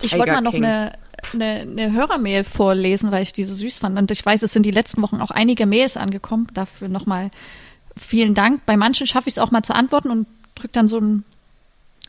Ich 0.00 0.12
wollte 0.12 0.24
Tiger 0.24 0.32
mal 0.34 0.40
noch 0.40 0.52
King. 0.52 0.64
eine, 0.64 0.92
eine, 1.34 1.60
eine 1.60 1.92
Hörermail 1.92 2.44
vorlesen, 2.44 3.12
weil 3.12 3.22
ich 3.22 3.32
die 3.32 3.44
so 3.44 3.54
süß 3.54 3.78
fand. 3.78 3.98
Und 3.98 4.10
ich 4.10 4.24
weiß, 4.24 4.42
es 4.42 4.52
sind 4.52 4.64
die 4.64 4.70
letzten 4.70 5.02
Wochen 5.02 5.20
auch 5.20 5.30
einige 5.30 5.66
Mails 5.66 5.96
angekommen. 5.96 6.48
Dafür 6.54 6.88
nochmal 6.88 7.30
vielen 7.96 8.34
Dank. 8.34 8.64
Bei 8.66 8.76
manchen 8.76 9.06
schaffe 9.06 9.28
ich 9.28 9.34
es 9.34 9.38
auch 9.38 9.50
mal 9.50 9.62
zu 9.62 9.74
antworten 9.74 10.10
und 10.10 10.26
drücke 10.54 10.72
dann 10.72 10.88
so 10.88 10.98
einen 10.98 11.24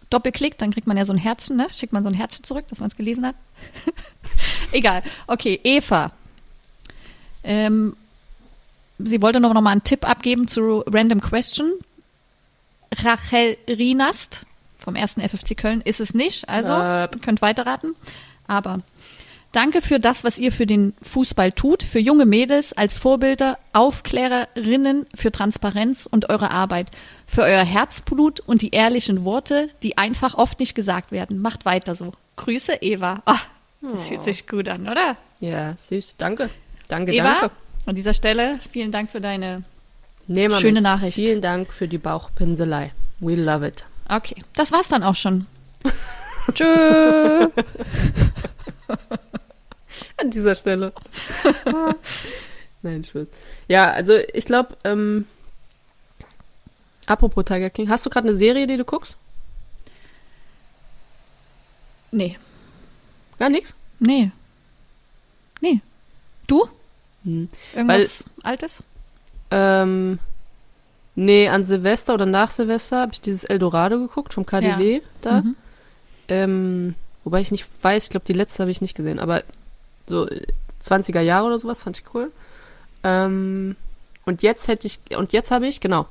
Doppelklick, 0.09 0.57
dann 0.57 0.71
kriegt 0.71 0.85
man 0.87 0.95
ja 0.95 1.05
so 1.05 1.13
ein 1.13 1.17
Herzchen, 1.17 1.57
ne? 1.57 1.67
Schickt 1.71 1.91
man 1.91 2.03
so 2.03 2.09
ein 2.09 2.13
Herzchen 2.13 2.43
zurück, 2.43 2.65
dass 2.69 2.79
man 2.79 2.87
es 2.87 2.95
gelesen 2.95 3.25
hat. 3.25 3.35
Egal. 4.71 5.01
Okay, 5.27 5.59
Eva. 5.63 6.11
Ähm, 7.43 7.95
sie 9.03 9.21
wollte 9.21 9.39
noch, 9.39 9.53
noch 9.53 9.61
mal 9.61 9.71
einen 9.71 9.83
Tipp 9.83 10.07
abgeben 10.07 10.47
zu 10.47 10.83
Random 10.87 11.21
Question. 11.21 11.73
Rachel 13.03 13.57
Rinast 13.67 14.45
vom 14.77 14.95
ersten 14.95 15.21
FFC 15.21 15.55
Köln 15.57 15.81
ist 15.81 15.99
es 15.99 16.13
nicht, 16.13 16.47
also 16.49 16.73
Äh. 16.73 17.07
könnt 17.21 17.41
weiterraten. 17.41 17.95
Aber 18.47 18.79
danke 19.51 19.81
für 19.81 19.99
das, 19.99 20.23
was 20.23 20.37
ihr 20.37 20.51
für 20.51 20.65
den 20.67 20.93
Fußball 21.01 21.53
tut, 21.53 21.81
für 21.83 21.99
junge 21.99 22.25
Mädels 22.25 22.73
als 22.73 22.97
Vorbilder, 22.97 23.57
Aufklärerinnen 23.71 25.05
für 25.15 25.31
Transparenz 25.31 26.05
und 26.09 26.29
eure 26.29 26.51
Arbeit, 26.51 26.91
für 27.25 27.41
euer 27.43 27.63
Herzblut 27.63 28.41
und 28.41 28.61
die 28.61 28.71
ehrlichen 28.71 29.23
Worte, 29.25 29.69
die 29.81 29.97
einfach 29.97 30.35
oft 30.35 30.59
nicht 30.59 30.75
gesagt 30.75 31.11
werden. 31.11 31.41
Macht 31.41 31.65
weiter 31.65 31.95
so. 31.95 32.13
Grüße, 32.35 32.73
Eva. 32.81 33.21
Ah, 33.25 33.39
das 33.81 34.07
fühlt 34.07 34.21
sich 34.21 34.47
gut 34.47 34.67
an, 34.67 34.87
oder? 34.89 35.15
Ja, 35.39 35.75
süß. 35.77 36.15
Danke. 36.17 36.49
Danke, 36.89 37.13
Eva, 37.13 37.39
danke. 37.39 37.55
An 37.85 37.95
dieser 37.95 38.13
Stelle 38.13 38.59
vielen 38.71 38.91
Dank 38.91 39.09
für 39.09 39.21
deine. 39.21 39.63
Nehmen 40.27 40.59
Schöne 40.59 40.75
mit. 40.75 40.83
Nachricht. 40.83 41.15
Vielen 41.15 41.41
Dank 41.41 41.73
für 41.73 41.87
die 41.87 41.97
Bauchpinselei. 41.97 42.91
We 43.19 43.35
love 43.35 43.67
it. 43.67 43.83
Okay, 44.07 44.35
das 44.55 44.71
war's 44.71 44.87
dann 44.87 45.03
auch 45.03 45.15
schon. 45.15 45.47
Tschö. 46.53 46.65
An 50.17 50.29
dieser 50.31 50.55
Stelle. 50.55 50.93
Nein, 52.81 53.03
Spaß. 53.03 53.27
Ja, 53.67 53.91
also 53.91 54.13
ich 54.33 54.45
glaube, 54.45 54.77
ähm, 54.83 55.25
apropos 57.05 57.43
Tiger 57.45 57.69
King, 57.69 57.89
hast 57.89 58.05
du 58.05 58.09
gerade 58.09 58.27
eine 58.27 58.37
Serie, 58.37 58.67
die 58.67 58.77
du 58.77 58.85
guckst? 58.85 59.15
Nee, 62.11 62.37
Gar 63.39 63.49
nichts? 63.49 63.75
nee. 63.99 64.31
Nee. 65.61 65.81
Du? 66.47 66.67
Hm. 67.23 67.49
Irgendwas 67.75 68.25
Altes? 68.43 68.83
Ähm, 69.51 70.19
nee, 71.15 71.47
an 71.47 71.65
Silvester 71.65 72.13
oder 72.13 72.25
nach 72.25 72.49
Silvester 72.51 73.01
habe 73.01 73.13
ich 73.13 73.21
dieses 73.21 73.43
Eldorado 73.43 73.99
geguckt 73.99 74.33
vom 74.33 74.45
KDW 74.45 75.01
da. 75.21 75.41
Mhm. 75.41 75.55
Ähm, 76.27 76.95
wobei 77.23 77.41
ich 77.41 77.51
nicht 77.51 77.65
weiß, 77.81 78.05
ich 78.05 78.09
glaube, 78.09 78.25
die 78.25 78.33
letzte 78.33 78.63
habe 78.63 78.71
ich 78.71 78.81
nicht 78.81 78.95
gesehen, 78.95 79.19
aber 79.19 79.43
so 80.07 80.27
äh, 80.27 80.47
20er 80.81 81.21
Jahre 81.21 81.47
oder 81.47 81.59
sowas 81.59 81.83
fand 81.83 81.97
ich 81.97 82.05
cool. 82.13 82.31
Ähm, 83.03 83.75
und 84.25 84.41
jetzt 84.41 84.67
hätte 84.67 84.87
ich, 84.87 84.99
und 85.17 85.33
jetzt 85.33 85.51
habe 85.51 85.67
ich, 85.67 85.81
genau, 85.81 86.07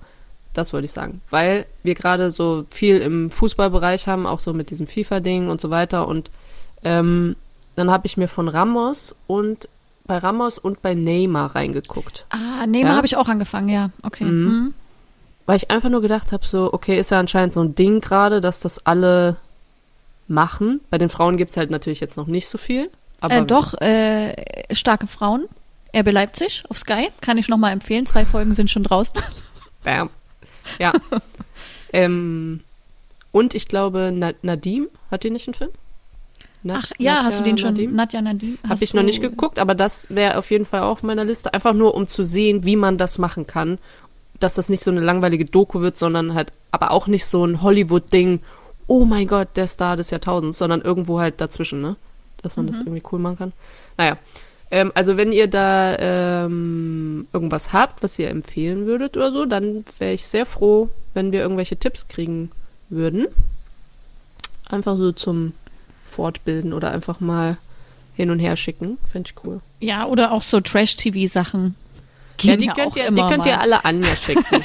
das 0.55 0.73
wollte 0.73 0.85
ich 0.85 0.93
sagen, 0.93 1.23
weil 1.31 1.67
wir 1.83 1.95
gerade 1.95 2.31
so 2.31 2.67
viel 2.69 2.99
im 2.99 3.31
Fußballbereich 3.31 4.07
haben, 4.07 4.27
auch 4.27 4.41
so 4.41 4.53
mit 4.53 4.71
diesem 4.71 4.87
FIFA-Ding 4.87 5.49
und 5.49 5.61
so 5.61 5.71
weiter. 5.71 6.07
Und 6.07 6.31
ähm, 6.85 7.37
dann 7.75 7.91
habe 7.91 8.07
ich 8.07 8.17
mir 8.17 8.29
von 8.29 8.49
Ramos 8.49 9.15
und 9.27 9.69
bei 10.13 10.19
Ramos 10.19 10.59
und 10.59 10.83
bei 10.83 10.93
Neymar 10.95 11.55
reingeguckt. 11.55 12.27
Ah, 12.29 12.67
Neymar 12.67 12.91
Ja? 12.91 12.97
habe 12.97 13.07
ich 13.07 13.17
auch 13.17 13.29
angefangen, 13.29 13.71
ja. 13.71 13.89
Okay. 14.03 14.25
Mhm. 14.25 14.45
Mhm. 14.45 14.75
Weil 15.47 15.57
ich 15.57 15.71
einfach 15.71 15.89
nur 15.89 16.03
gedacht 16.03 16.33
habe, 16.33 16.45
so, 16.45 16.71
okay, 16.71 16.99
ist 16.99 17.11
ja 17.11 17.19
anscheinend 17.19 17.55
so 17.55 17.63
ein 17.63 17.75
Ding 17.75 18.03
gerade, 18.03 18.43
dass 18.43 18.61
das 18.61 18.85
alle 18.85 19.39
machen. 20.29 20.83
Bei 20.91 20.99
den 20.99 21.09
Frauen 21.09 21.39
gibt's 21.39 21.57
halt 21.57 21.71
natürlich 21.71 22.01
jetzt 22.01 22.19
noch 22.19 22.27
nicht 22.27 22.47
so 22.47 22.59
viel. 22.59 22.91
Aber 23.23 23.37
Äh, 23.37 23.47
doch, 23.47 23.73
äh, 23.81 24.35
starke 24.75 25.07
Frauen. 25.07 25.47
RB 25.97 26.13
Leipzig 26.13 26.63
auf 26.69 26.77
Sky. 26.79 27.09
Kann 27.23 27.39
ich 27.39 27.49
nochmal 27.49 27.73
empfehlen. 27.73 28.05
Zwei 28.05 28.27
Folgen 28.27 28.55
sind 28.55 28.69
schon 28.69 28.83
draußen. 28.83 29.15
Bam. 29.83 30.11
Ja. 30.79 30.93
ähm, 31.95 32.61
und 33.31 33.55
ich 33.55 33.67
glaube, 33.67 34.13
Na 34.15 34.33
Nadim, 34.43 34.89
hat 35.11 35.25
die 35.25 35.31
nicht 35.31 35.49
einen 35.49 35.55
Film? 35.55 35.71
Nat- 36.65 36.79
Ach 36.85 36.93
ja, 36.99 37.23
hast 37.25 37.41
du 37.41 37.45
den 37.45 37.59
schon? 37.59 37.71
Nadim? 37.71 37.95
Nadja 37.95 38.23
Nadim? 38.23 38.59
Habe 38.69 38.85
ich 38.85 38.95
noch 38.95 39.03
nicht 39.03 39.21
geguckt, 39.21 39.59
aber 39.59 39.75
das 39.75 40.07
wäre 40.11 40.39
auf 40.39 40.51
jeden 40.51 40.65
Fall 40.65 40.83
auch 40.83 40.91
auf 40.93 41.03
meiner 41.03 41.25
Liste. 41.25 41.53
Einfach 41.55 41.73
nur, 41.75 41.95
um 41.95 42.07
zu 42.07 42.25
sehen, 42.25 42.65
wie 42.65 42.77
man 42.77 42.99
das 42.99 43.19
machen 43.19 43.47
kann. 43.47 43.79
Dass 44.39 44.55
das 44.55 44.69
nicht 44.69 44.83
so 44.83 44.91
eine 44.91 45.01
langweilige 45.01 45.45
Doku 45.45 45.81
wird, 45.81 45.97
sondern 45.97 46.35
halt, 46.35 46.53
aber 46.71 46.91
auch 46.91 47.07
nicht 47.07 47.27
so 47.27 47.45
ein 47.45 47.63
Hollywood-Ding, 47.63 48.41
oh 48.87 49.05
mein 49.05 49.27
Gott, 49.29 49.49
der 49.57 49.67
Star 49.67 49.97
des 49.97 50.11
Jahrtausends, 50.11 50.59
sondern 50.59 50.81
irgendwo 50.83 51.21
halt 51.21 51.41
dazwischen, 51.41 51.81
ne? 51.81 51.97
Dass 52.43 52.57
man 52.57 52.67
das 52.67 52.79
irgendwie 52.79 53.03
cool 53.13 53.21
machen 53.21 53.39
kann. 53.39 53.53
Naja. 53.97 54.17
Ähm, 54.73 54.91
also 54.95 55.17
wenn 55.17 55.31
ihr 55.33 55.47
da 55.49 55.97
ähm, 55.99 57.27
irgendwas 57.33 57.73
habt, 57.73 58.03
was 58.03 58.19
ihr 58.19 58.31
empfehlen 58.31 58.87
würdet 58.87 59.17
oder 59.17 59.31
so, 59.31 59.45
dann 59.45 59.85
wäre 59.99 60.13
ich 60.15 60.27
sehr 60.27 60.47
froh, 60.47 60.89
wenn 61.15 61.31
wir 61.31 61.41
irgendwelche 61.41 61.77
Tipps 61.77 62.09
kriegen 62.09 62.51
würden. 62.89 63.27
Einfach 64.69 64.97
so 64.97 65.13
zum 65.13 65.53
Fortbilden 66.13 66.73
oder 66.73 66.91
einfach 66.93 67.21
mal 67.21 67.57
hin 68.15 68.31
und 68.31 68.39
her 68.39 68.57
schicken. 68.57 68.99
Finde 69.11 69.31
ich 69.35 69.45
cool. 69.45 69.61
Ja, 69.81 70.07
oder 70.07 70.33
auch 70.33 70.43
so 70.43 70.61
Trash-TV-Sachen. 70.61 71.75
Ja, 72.41 72.57
die 72.57 72.65
ja 72.67 72.75
könnt, 72.75 72.97
ihr, 72.97 73.11
die 73.11 73.23
könnt 73.23 73.47
ihr 73.47 73.61
alle 73.61 73.85
Anja 73.85 74.15
schicken. 74.17 74.45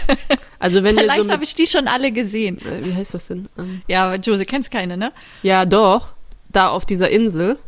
Also 0.60 0.82
wenn 0.84 0.98
Vielleicht 0.98 1.26
so 1.26 1.32
habe 1.32 1.44
ich 1.44 1.54
die 1.54 1.68
schon 1.68 1.88
alle 1.88 2.12
gesehen. 2.12 2.60
äh, 2.66 2.84
wie 2.84 2.92
heißt 2.96 3.14
das 3.14 3.28
denn? 3.28 3.48
Ähm, 3.60 3.84
Ja, 3.88 4.16
Jose 4.16 4.44
kennst 4.44 4.72
keine, 4.72 4.98
ne? 4.98 5.12
ja, 5.44 5.66
doch. 5.66 6.14
Da 6.50 6.70
auf 6.70 6.84
dieser 6.88 7.12
Insel. 7.12 7.60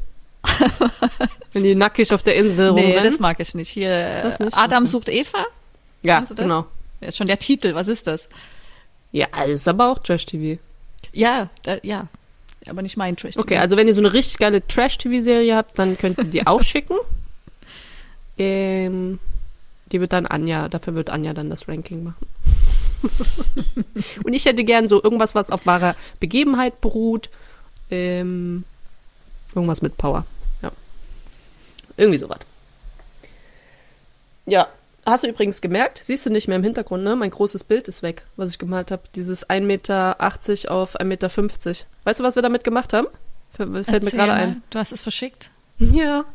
wenn 1.53 1.63
die 1.63 1.75
nackig 1.75 2.11
auf 2.13 2.23
der 2.23 2.35
Insel 2.35 2.71
Nee, 2.73 2.81
rumrennen. 2.85 3.03
das 3.11 3.19
mag 3.19 3.39
ich 3.39 3.53
nicht. 3.53 3.69
Hier, 3.69 4.33
nicht? 4.39 4.57
Adam 4.57 4.83
Okay. 4.85 4.91
sucht 4.91 5.09
Eva. 5.09 5.45
ja, 6.01 6.21
genau. 6.35 6.65
Ja, 7.01 7.09
ist 7.09 7.17
schon 7.17 7.27
der 7.27 7.37
Titel. 7.37 7.75
Was 7.75 7.87
ist 7.87 8.07
das? 8.07 8.27
Ja, 9.11 9.27
ist 9.45 9.67
aber 9.67 9.91
auch 9.91 9.99
Trash-TV. 9.99 10.59
Ja, 11.13 11.49
da, 11.61 11.77
ja. 11.83 12.07
Aber 12.67 12.81
nicht 12.81 12.97
mein 12.97 13.15
Trash-TV. 13.15 13.41
Okay, 13.41 13.57
also 13.57 13.77
wenn 13.77 13.87
ihr 13.87 13.93
so 13.93 14.01
eine 14.01 14.13
richtig 14.13 14.37
geile 14.37 14.65
Trash-TV-Serie 14.65 15.55
habt, 15.55 15.79
dann 15.79 15.97
könnt 15.97 16.17
ihr 16.17 16.25
die 16.25 16.47
auch 16.47 16.63
schicken. 16.63 16.97
Ähm, 18.41 19.19
die 19.91 19.99
wird 19.99 20.13
dann 20.13 20.25
Anja, 20.25 20.69
dafür 20.69 20.95
wird 20.95 21.09
Anja 21.09 21.33
dann 21.33 21.49
das 21.49 21.67
Ranking 21.67 22.05
machen. 22.05 22.25
Und 24.23 24.31
ich 24.31 24.45
hätte 24.45 24.63
gern 24.63 24.87
so 24.87 25.03
irgendwas, 25.03 25.35
was 25.35 25.49
auf 25.49 25.65
wahrer 25.65 25.93
Begebenheit 26.21 26.79
beruht. 26.79 27.29
Ähm, 27.91 28.63
irgendwas 29.53 29.81
mit 29.81 29.97
Power. 29.97 30.25
Ja. 30.61 30.71
Irgendwie 31.97 32.17
sowas. 32.17 32.39
Ja. 34.45 34.69
Hast 35.05 35.23
du 35.23 35.27
übrigens 35.27 35.61
gemerkt, 35.61 35.99
siehst 35.99 36.25
du 36.25 36.29
nicht 36.29 36.47
mehr 36.47 36.57
im 36.57 36.63
Hintergrund, 36.63 37.03
ne? 37.03 37.15
Mein 37.15 37.31
großes 37.31 37.63
Bild 37.63 37.87
ist 37.87 38.03
weg, 38.03 38.25
was 38.35 38.51
ich 38.51 38.59
gemalt 38.59 38.91
habe. 38.91 39.03
Dieses 39.15 39.49
1,80 39.49 39.61
Meter 39.61 40.17
auf 40.69 40.99
1,50 40.99 41.03
Meter. 41.05 41.29
Weißt 42.03 42.19
du, 42.19 42.23
was 42.23 42.35
wir 42.35 42.43
damit 42.43 42.63
gemacht 42.63 42.93
haben? 42.93 43.07
Fällt 43.53 43.69
mir 43.69 43.79
Erzähl 43.79 44.01
gerade 44.11 44.31
mal. 44.31 44.37
ein. 44.37 44.63
Du 44.69 44.79
hast 44.79 44.91
es 44.91 45.01
verschickt. 45.01 45.49
Ja, 45.79 46.25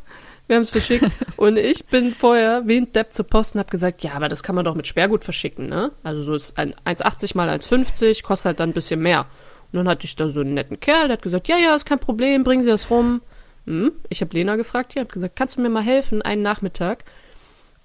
wir 0.47 0.55
haben 0.55 0.63
es 0.63 0.69
verschickt. 0.69 1.05
und 1.37 1.57
ich 1.57 1.85
bin 1.85 2.13
vorher 2.13 2.63
wie 2.65 2.77
ein 2.77 2.91
Depp 2.91 3.13
zur 3.13 3.25
Post 3.25 3.55
und 3.55 3.59
habe 3.59 3.69
gesagt, 3.69 4.03
ja, 4.03 4.13
aber 4.13 4.29
das 4.29 4.43
kann 4.43 4.55
man 4.55 4.65
doch 4.65 4.75
mit 4.75 4.87
Sperrgut 4.87 5.23
verschicken, 5.23 5.67
ne? 5.67 5.91
Also 6.03 6.23
so 6.23 6.35
ist 6.35 6.57
ein 6.57 6.73
1,80 6.85 7.35
mal 7.35 7.49
1,50, 7.49 8.23
kostet 8.23 8.45
halt 8.45 8.59
dann 8.59 8.69
ein 8.69 8.73
bisschen 8.73 8.99
mehr. 8.99 9.27
Und 9.71 9.77
dann 9.77 9.87
hatte 9.87 10.05
ich 10.05 10.15
da 10.15 10.29
so 10.29 10.41
einen 10.41 10.53
netten 10.53 10.79
Kerl, 10.79 11.07
der 11.07 11.17
hat 11.17 11.21
gesagt, 11.21 11.47
ja, 11.47 11.57
ja, 11.57 11.75
ist 11.75 11.85
kein 11.85 11.99
Problem, 11.99 12.43
bringen 12.43 12.63
Sie 12.63 12.69
das 12.69 12.89
rum. 12.89 13.21
Hm. 13.65 13.91
Ich 14.09 14.21
habe 14.21 14.35
Lena 14.35 14.55
gefragt, 14.55 14.93
die 14.95 14.99
hat 14.99 15.11
gesagt, 15.11 15.35
kannst 15.35 15.57
du 15.57 15.61
mir 15.61 15.69
mal 15.69 15.83
helfen, 15.83 16.21
einen 16.21 16.43
Nachmittag? 16.43 17.03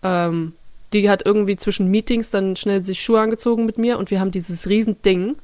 Ähm, 0.02 0.54
die 0.92 1.08
hat 1.08 1.24
irgendwie 1.24 1.56
zwischen 1.56 1.90
Meetings 1.90 2.30
dann 2.30 2.56
schnell 2.56 2.80
sich 2.82 3.00
Schuhe 3.00 3.20
angezogen 3.20 3.64
mit 3.64 3.78
mir 3.78 3.98
und 3.98 4.10
wir 4.10 4.20
haben 4.20 4.30
dieses 4.30 4.68
Riesending 4.68 5.36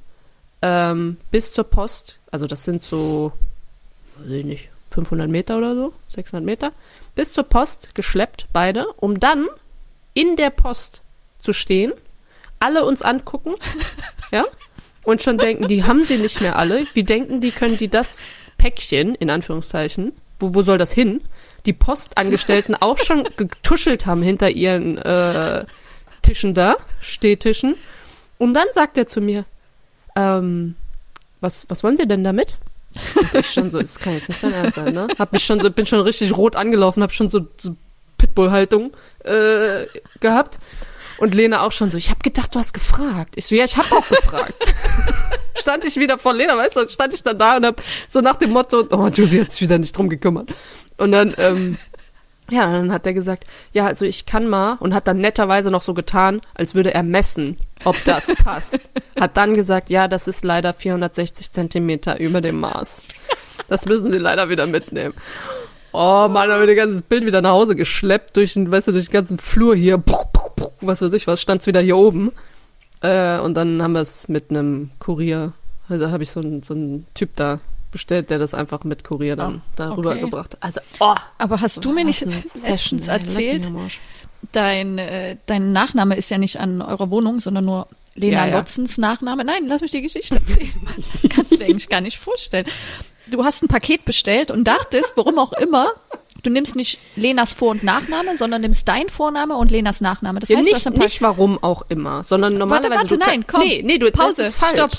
ähm, 0.63 1.19
bis 1.31 1.53
zur 1.53 1.65
Post, 1.65 2.19
also 2.31 2.47
das 2.47 2.65
sind 2.65 2.83
so, 2.83 3.33
weiß 4.19 4.31
ich 4.31 4.45
nicht, 4.45 4.69
500 4.91 5.29
Meter 5.29 5.59
oder 5.59 5.75
so, 5.75 5.93
600 6.15 6.45
Meter, 6.45 6.73
bis 7.15 7.33
zur 7.33 7.45
Post 7.45 7.95
geschleppt, 7.95 8.47
beide, 8.53 8.87
um 8.97 9.21
dann 9.21 9.47
in 10.15 10.37
der 10.37 10.51
Post 10.51 11.03
zu 11.39 11.53
stehen, 11.53 11.93
alle 12.59 12.85
uns 12.85 13.03
angucken, 13.03 13.55
ja, 14.33 14.45
und 15.05 15.23
schon 15.23 15.39
denken, 15.39 15.69
die 15.69 15.85
haben 15.85 16.05
sie 16.05 16.19
nicht 16.19 16.41
mehr 16.41 16.59
alle. 16.59 16.85
Wie 16.95 17.05
denken 17.05 17.41
die, 17.41 17.53
können 17.53 17.77
die 17.77 17.89
das 17.89 18.25
Päckchen, 18.59 19.15
in 19.15 19.31
Anführungszeichen, 19.31 20.13
wo, 20.39 20.55
wo 20.55 20.63
soll 20.63 20.79
das 20.79 20.93
hin? 20.93 21.23
Die 21.67 21.73
Postangestellten 21.73 22.75
auch 22.81 22.99
schon 22.99 23.25
getuschelt 23.37 24.07
haben 24.07 24.23
hinter 24.23 24.51
ihren 24.51 24.99
äh, 24.99 25.65
Tischen 26.23 26.55
da, 26.55 26.77
Stehtischen. 27.01 27.77
Und 28.39 28.55
dann 28.55 28.67
sagt 28.73 28.99
er 28.99 29.07
zu 29.07 29.21
mir, 29.21 29.45
ähm, 30.17 30.75
was, 31.41 31.67
was 31.69 31.83
wollen 31.83 31.97
Sie 31.97 32.07
denn 32.07 32.25
damit? 32.25 32.57
Und 33.15 33.35
ich 33.35 33.51
schon 33.51 33.71
so, 33.71 33.81
das 33.81 33.99
kann 33.99 34.15
jetzt 34.15 34.29
nicht 34.29 34.43
dein 34.43 34.53
Ernst 34.53 34.77
sein, 34.77 34.95
ne? 34.95 35.09
Hab 35.19 35.33
mich 35.33 35.45
schon 35.45 35.61
so, 35.61 35.71
bin 35.71 35.87
schon 35.87 36.01
richtig 36.01 36.37
rot 36.37 36.57
angelaufen, 36.57 37.03
hab 37.03 37.13
schon 37.13 37.29
so, 37.29 37.47
so 37.59 37.77
Pitbull-Haltung 38.19 38.93
äh, 39.25 39.87
gehabt. 40.21 40.59
Und 41.19 41.35
Lena 41.35 41.63
auch 41.63 41.73
schon 41.73 41.91
so, 41.91 41.99
ich 41.99 42.11
hab 42.11 42.23
gedacht, 42.23 42.55
du 42.55 42.59
hast 42.59 42.73
gefragt. 42.73 43.35
Ich 43.37 43.47
so, 43.47 43.55
ja, 43.55 43.65
ich 43.65 43.77
hab 43.77 43.91
auch 43.93 44.07
gefragt. 44.09 44.55
stand 45.67 45.85
ich 45.85 45.97
wieder 45.97 46.19
vor 46.19 46.33
Lena, 46.33 46.57
weißt 46.57 46.77
du, 46.77 46.87
stand 46.87 47.15
ich 47.15 47.23
dann 47.23 47.39
da 47.39 47.57
und 47.57 47.67
hab 47.67 47.83
so 48.09 48.21
nach 48.21 48.37
dem 48.37 48.51
Motto, 48.51 48.85
oh, 48.91 49.09
Josie 49.09 49.41
hat 49.41 49.51
sich 49.51 49.63
wieder 49.63 49.79
nicht 49.79 49.97
drum 49.97 50.09
gekümmert. 50.09 50.51
Und 50.97 51.13
dann, 51.13 51.35
ähm, 51.39 51.77
ja, 52.51 52.71
dann 52.71 52.93
hat 52.93 53.07
er 53.07 53.15
gesagt, 53.15 53.45
ja, 53.73 53.87
also 53.87 54.05
ich 54.05 54.27
kann 54.27 54.47
mal 54.47 54.77
und 54.79 54.95
hat 54.95 55.09
dann 55.09 55.19
netterweise 55.19 55.71
noch 55.71 55.83
so 55.83 55.95
getan, 55.95 56.41
als 56.55 56.75
würde 56.75 56.95
er 56.95 57.03
messen, 57.03 57.59
ob 57.85 57.97
das 58.05 58.33
passt. 58.45 58.89
Hat 59.19 59.37
dann 59.37 59.55
gesagt, 59.55 59.91
ja, 59.91 60.07
das 60.07 60.29
ist 60.29 60.45
leider 60.45 60.73
460 60.73 61.51
Zentimeter 61.51 62.21
über 62.21 62.41
dem 62.41 62.61
Maß. 62.61 63.03
Das 63.69 63.87
müssen 63.87 64.13
Sie 64.13 64.19
leider 64.19 64.49
wieder 64.49 64.67
mitnehmen. 64.67 65.15
Oh 65.93 66.29
Mann, 66.29 66.51
haben 66.51 66.61
wir 66.61 66.67
das 66.67 66.77
ganze 66.77 67.03
Bild 67.03 67.27
wieder 67.27 67.41
nach 67.41 67.53
Hause 67.53 67.75
geschleppt 67.75 68.37
durch 68.37 68.53
den, 68.53 68.71
weißt 68.71 68.89
du, 68.89 68.93
durch 68.93 69.07
den 69.07 69.13
ganzen 69.13 69.39
Flur 69.39 69.75
hier. 69.75 69.99
Was 70.81 71.03
weiß 71.03 71.13
ich 71.13 71.27
was, 71.27 71.41
stand's 71.41 71.67
wieder 71.67 71.81
hier 71.81 71.97
oben. 71.97 72.33
Äh, 73.03 73.39
und 73.41 73.55
dann 73.55 73.83
haben 73.83 73.93
wir 73.93 74.01
es 74.01 74.29
mit 74.29 74.51
einem 74.51 74.91
Kurier, 74.99 75.53
also 75.89 76.11
habe 76.11 76.23
ich 76.23 76.31
so 76.31 76.41
einen 76.41 76.63
so 76.63 76.75
einen 76.75 77.07
Typ 77.15 77.37
da 77.37 77.61
bestellt, 77.93 78.31
der 78.31 78.39
das 78.39 78.55
einfach 78.55 78.85
mit 78.85 79.05
Kurier 79.05 79.37
dann 79.37 79.63
Oh, 79.65 79.73
darüber 79.77 80.11
okay. 80.13 80.21
gebracht 80.21 80.53
hat. 80.55 80.63
Also, 80.63 80.81
oh, 81.01 81.15
Aber 81.39 81.61
hast 81.61 81.85
du 81.85 81.93
mir 81.93 82.05
nicht 82.05 82.23
was 82.23 82.29
ein 82.29 82.35
letztens 82.43 82.65
Session, 82.65 82.99
ey. 83.01 83.07
Leck 83.07 83.21
erzählt, 83.29 83.69
dein, 84.53 84.99
äh, 84.99 85.37
dein 85.47 85.73
Nachname 85.73 86.17
ist 86.17 86.31
ja 86.31 86.39
nicht 86.39 86.59
an 86.59 86.83
eurer 86.83 87.11
Wohnung, 87.11 87.41
sondern 87.41 87.65
nur 87.65 87.89
Lena 88.15 88.47
Ja, 88.47 88.53
ja. 88.53 88.59
Lotzens 88.59 88.99
Nachname. 88.99 89.45
Nein, 89.45 89.67
lass 89.67 89.83
mich 89.83 89.91
die 89.91 90.03
Geschichte 90.03 90.37
erzählen. 90.37 90.73
Das 90.97 91.31
kannst 91.31 91.53
du 91.53 91.57
dir 91.59 91.65
eigentlich 91.67 91.89
gar 91.89 92.01
nicht 92.01 92.19
vorstellen. 92.19 92.67
Du 93.29 93.45
hast 93.45 93.63
ein 93.63 93.69
Paket 93.69 94.05
bestellt 94.05 94.51
und 94.51 94.65
dachtest, 94.65 95.15
warum 95.17 95.39
auch 95.39 95.53
immer, 95.55 95.93
du 96.47 96.51
nimmst 96.51 96.77
nicht 96.77 96.99
Lenas 97.17 97.53
Vor- 97.53 97.71
und 97.73 97.83
Nachname, 97.83 98.37
sondern 98.37 98.61
nimmst 98.63 98.87
dein 98.89 99.09
Vorname 99.09 99.57
und 99.57 99.71
Lenas 99.71 100.01
Nachname. 100.01 100.39
Das 100.41 100.49
Ja, 100.49 100.57
heißt, 100.59 100.69
du 100.69 100.75
hast 100.75 100.79
nicht, 100.79 100.87
ein 100.87 100.93
Paket. 100.95 101.09
nicht 101.11 101.23
warum 101.23 101.63
auch 101.63 101.83
immer, 101.89 102.23
sondern 102.25 102.57
normalerweise. 102.57 103.01
warte, 103.01 103.19
kann- 103.19 103.29
nein, 103.29 103.47
komm. 103.47 103.61
Nee, 103.61 103.83
nee, 103.85 103.99
du 103.99 104.11
Pause, 104.13 104.51
falsch. 104.53 104.75
stopp. 104.79 104.93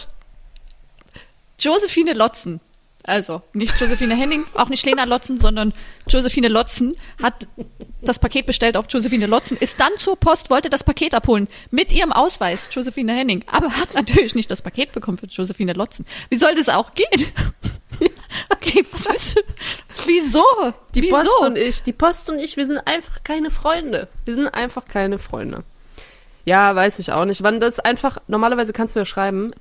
Josephine 1.59 2.13
Lotzen. 2.13 2.59
Also, 3.03 3.41
nicht 3.53 3.79
Josephine 3.79 4.15
Henning, 4.17 4.43
auch 4.53 4.67
nicht 4.67 4.85
Lena 4.85 5.05
Lotzen, 5.05 5.39
sondern 5.39 5.73
Josephine 6.09 6.49
Lotzen 6.49 6.97
hat 7.23 7.47
das 8.01 8.19
Paket 8.19 8.45
bestellt 8.45 8.75
auf 8.75 8.85
Josephine 8.89 9.27
Lotzen, 9.27 9.55
ist 9.55 9.79
dann 9.79 9.95
zur 9.95 10.17
Post, 10.17 10.49
wollte 10.49 10.69
das 10.69 10.83
Paket 10.83 11.15
abholen 11.15 11.47
mit 11.71 11.93
ihrem 11.93 12.11
Ausweis, 12.11 12.67
Josephine 12.69 13.13
Henning, 13.13 13.45
aber 13.47 13.69
hat 13.71 13.93
natürlich 13.93 14.35
nicht 14.35 14.51
das 14.51 14.61
Paket 14.61 14.91
bekommen 14.91 15.17
für 15.17 15.27
Josephine 15.27 15.71
Lotzen. 15.71 16.05
Wie 16.29 16.35
soll 16.35 16.53
das 16.55 16.67
auch 16.67 16.95
gehen? 16.95 17.25
okay, 18.49 18.85
was 18.91 19.07
willst 19.07 19.37
du? 19.37 19.41
Wieso? 20.07 20.43
Die 20.93 21.03
Wieso? 21.03 21.15
Post 21.15 21.41
und 21.41 21.57
ich, 21.57 21.83
die 21.83 21.93
Post 21.93 22.29
und 22.29 22.39
ich, 22.39 22.57
wir 22.57 22.65
sind 22.65 22.79
einfach 22.85 23.23
keine 23.23 23.51
Freunde. 23.51 24.07
Wir 24.25 24.35
sind 24.35 24.47
einfach 24.47 24.85
keine 24.87 25.19
Freunde. 25.19 25.63
Ja, 26.45 26.75
weiß 26.75 26.99
ich 26.99 27.11
auch 27.11 27.25
nicht. 27.25 27.43
Wann 27.43 27.59
das 27.59 27.79
einfach, 27.79 28.17
normalerweise 28.27 28.73
kannst 28.73 28.95
du 28.95 28.99
ja 28.99 29.05
schreiben, 29.05 29.51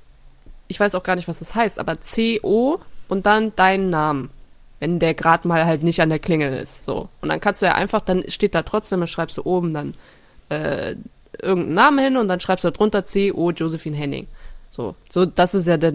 ich 0.67 0.79
weiß 0.79 0.95
auch 0.95 1.03
gar 1.03 1.15
nicht, 1.15 1.27
was 1.27 1.39
das 1.39 1.55
heißt, 1.55 1.79
aber 1.79 2.01
C-O 2.01 2.79
und 3.07 3.25
dann 3.25 3.55
deinen 3.55 3.89
Namen. 3.89 4.29
Wenn 4.79 4.99
der 4.99 5.13
gerade 5.13 5.47
mal 5.47 5.65
halt 5.65 5.81
nicht 5.83 6.01
an 6.01 6.09
der 6.09 6.19
Klingel 6.19 6.53
ist. 6.53 6.85
So. 6.85 7.09
Und 7.21 7.29
dann 7.29 7.41
kannst 7.41 7.61
du 7.61 7.65
ja 7.65 7.73
einfach, 7.73 8.01
dann 8.01 8.29
steht 8.29 8.53
da 8.53 8.61
trotzdem, 8.61 8.99
dann 8.99 9.07
schreibst 9.07 9.37
du 9.37 9.43
oben 9.43 9.73
dann 9.73 9.95
äh, 10.49 10.95
irgendeinen 11.41 11.73
Namen 11.73 11.99
hin 11.99 12.17
und 12.17 12.27
dann 12.27 12.39
schreibst 12.39 12.63
du 12.63 12.71
drunter 12.71 13.03
C-O 13.03 13.51
Josephine 13.51 13.97
Henning. 13.97 14.27
So. 14.71 14.95
So, 15.09 15.25
das 15.25 15.55
ist 15.55 15.67
ja 15.67 15.77
der 15.77 15.93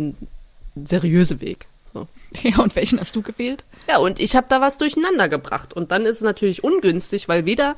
seriöse 0.84 1.40
Weg. 1.40 1.68
So. 1.92 2.08
Ja, 2.42 2.58
und 2.58 2.74
welchen 2.76 2.98
hast 2.98 3.14
du 3.14 3.22
gewählt? 3.22 3.64
Ja, 3.88 3.98
und 3.98 4.18
ich 4.18 4.34
habe 4.36 4.46
da 4.48 4.60
was 4.60 4.78
durcheinander 4.78 5.28
gebracht. 5.28 5.72
Und 5.72 5.92
dann 5.92 6.06
ist 6.06 6.16
es 6.16 6.22
natürlich 6.22 6.64
ungünstig, 6.64 7.28
weil 7.28 7.44
weder 7.46 7.76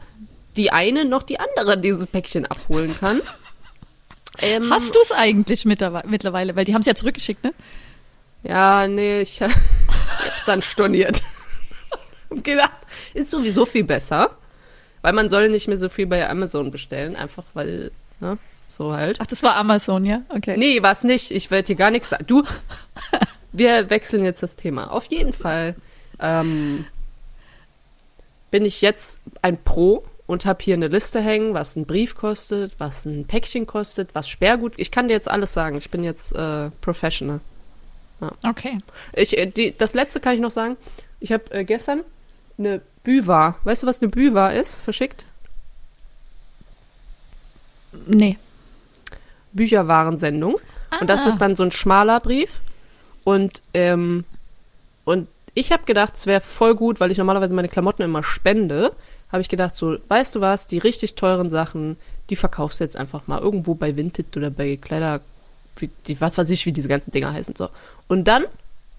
die 0.56 0.70
eine 0.70 1.04
noch 1.04 1.22
die 1.22 1.40
andere 1.40 1.76
dieses 1.76 2.06
Päckchen 2.06 2.46
abholen 2.46 2.96
kann. 2.98 3.20
Ähm, 4.40 4.70
Hast 4.70 4.94
du 4.94 5.00
es 5.00 5.12
eigentlich 5.12 5.64
mittlerweile, 5.64 6.08
mittlerweile? 6.08 6.56
Weil 6.56 6.64
die 6.64 6.74
haben 6.74 6.80
es 6.80 6.86
ja 6.86 6.94
zurückgeschickt, 6.94 7.42
ne? 7.44 7.52
Ja, 8.42 8.86
nee, 8.86 9.22
ich, 9.22 9.40
ich 9.40 9.40
hab's 9.48 10.44
dann 10.46 10.62
storniert. 10.62 11.22
hab 12.30 12.44
gedacht, 12.44 12.72
ist 13.14 13.30
sowieso 13.30 13.66
viel 13.66 13.84
besser. 13.84 14.36
Weil 15.02 15.12
man 15.12 15.28
soll 15.28 15.48
nicht 15.50 15.68
mehr 15.68 15.76
so 15.76 15.88
viel 15.88 16.06
bei 16.06 16.28
Amazon 16.28 16.70
bestellen, 16.70 17.16
einfach 17.16 17.44
weil, 17.52 17.90
ne, 18.20 18.38
so 18.68 18.92
halt. 18.94 19.18
Ach, 19.20 19.26
das 19.26 19.42
war 19.42 19.56
Amazon, 19.56 20.04
ja? 20.04 20.22
Okay. 20.30 20.56
Nee, 20.56 20.82
war's 20.82 21.04
nicht. 21.04 21.30
Ich 21.30 21.50
werde 21.50 21.66
hier 21.66 21.76
gar 21.76 21.90
nichts 21.90 22.08
sagen. 22.08 22.26
Du, 22.26 22.42
wir 23.54 23.88
wechseln 23.88 24.24
jetzt 24.24 24.42
das 24.42 24.56
Thema. 24.56 24.90
Auf 24.90 25.06
jeden 25.06 25.32
Fall 25.32 25.74
ähm, 26.20 26.84
bin 28.50 28.64
ich 28.64 28.80
jetzt 28.82 29.20
ein 29.42 29.56
Pro 29.62 30.04
und 30.26 30.44
habe 30.44 30.62
hier 30.62 30.74
eine 30.74 30.88
Liste 30.88 31.20
hängen, 31.20 31.54
was 31.54 31.76
ein 31.76 31.86
Brief 31.86 32.14
kostet, 32.16 32.72
was 32.78 33.04
ein 33.06 33.26
Päckchen 33.26 33.66
kostet, 33.66 34.14
was 34.14 34.28
Sperrgut. 34.28 34.74
Ich 34.76 34.90
kann 34.90 35.08
dir 35.08 35.14
jetzt 35.14 35.30
alles 35.30 35.52
sagen. 35.54 35.76
Ich 35.78 35.90
bin 35.90 36.02
jetzt 36.04 36.34
äh, 36.34 36.70
Professional. 36.80 37.40
Okay. 38.44 38.78
Ich, 39.12 39.36
äh, 39.36 39.46
die, 39.46 39.76
das 39.76 39.94
letzte 39.94 40.20
kann 40.20 40.34
ich 40.34 40.40
noch 40.40 40.50
sagen. 40.50 40.76
Ich 41.20 41.30
habe 41.32 41.50
äh, 41.52 41.64
gestern 41.64 42.00
eine 42.58 42.80
Büwa. 43.02 43.56
Weißt 43.64 43.82
du, 43.82 43.86
was 43.86 44.00
eine 44.00 44.08
Büwa 44.10 44.48
ist? 44.48 44.76
Verschickt? 44.80 45.24
Nee. 48.06 48.38
Bücherwarensendung. 49.52 50.56
Und 51.00 51.06
das 51.08 51.26
Ah. 51.26 51.28
ist 51.28 51.38
dann 51.38 51.54
so 51.56 51.62
ein 51.64 51.70
schmaler 51.70 52.20
Brief. 52.20 52.60
Und, 53.24 53.62
ähm, 53.72 54.24
und 55.04 55.28
ich 55.54 55.72
habe 55.72 55.84
gedacht, 55.84 56.14
es 56.16 56.26
wäre 56.26 56.40
voll 56.40 56.74
gut, 56.74 57.00
weil 57.00 57.10
ich 57.10 57.18
normalerweise 57.18 57.54
meine 57.54 57.68
Klamotten 57.68 58.02
immer 58.02 58.22
spende. 58.22 58.92
Habe 59.30 59.40
ich 59.40 59.48
gedacht, 59.48 59.74
so, 59.74 59.96
weißt 60.08 60.34
du 60.34 60.40
was, 60.40 60.66
die 60.66 60.78
richtig 60.78 61.14
teuren 61.14 61.48
Sachen, 61.48 61.96
die 62.30 62.36
verkaufst 62.36 62.80
du 62.80 62.84
jetzt 62.84 62.96
einfach 62.96 63.26
mal 63.26 63.40
irgendwo 63.40 63.74
bei 63.74 63.96
Vinted 63.96 64.36
oder 64.36 64.50
bei 64.50 64.76
Kleider, 64.76 65.20
wie, 65.76 65.90
die, 66.06 66.20
was 66.20 66.38
weiß 66.38 66.50
ich, 66.50 66.66
wie 66.66 66.72
diese 66.72 66.88
ganzen 66.88 67.10
Dinger 67.10 67.32
heißen. 67.32 67.56
so. 67.56 67.68
Und 68.08 68.24
dann, 68.24 68.44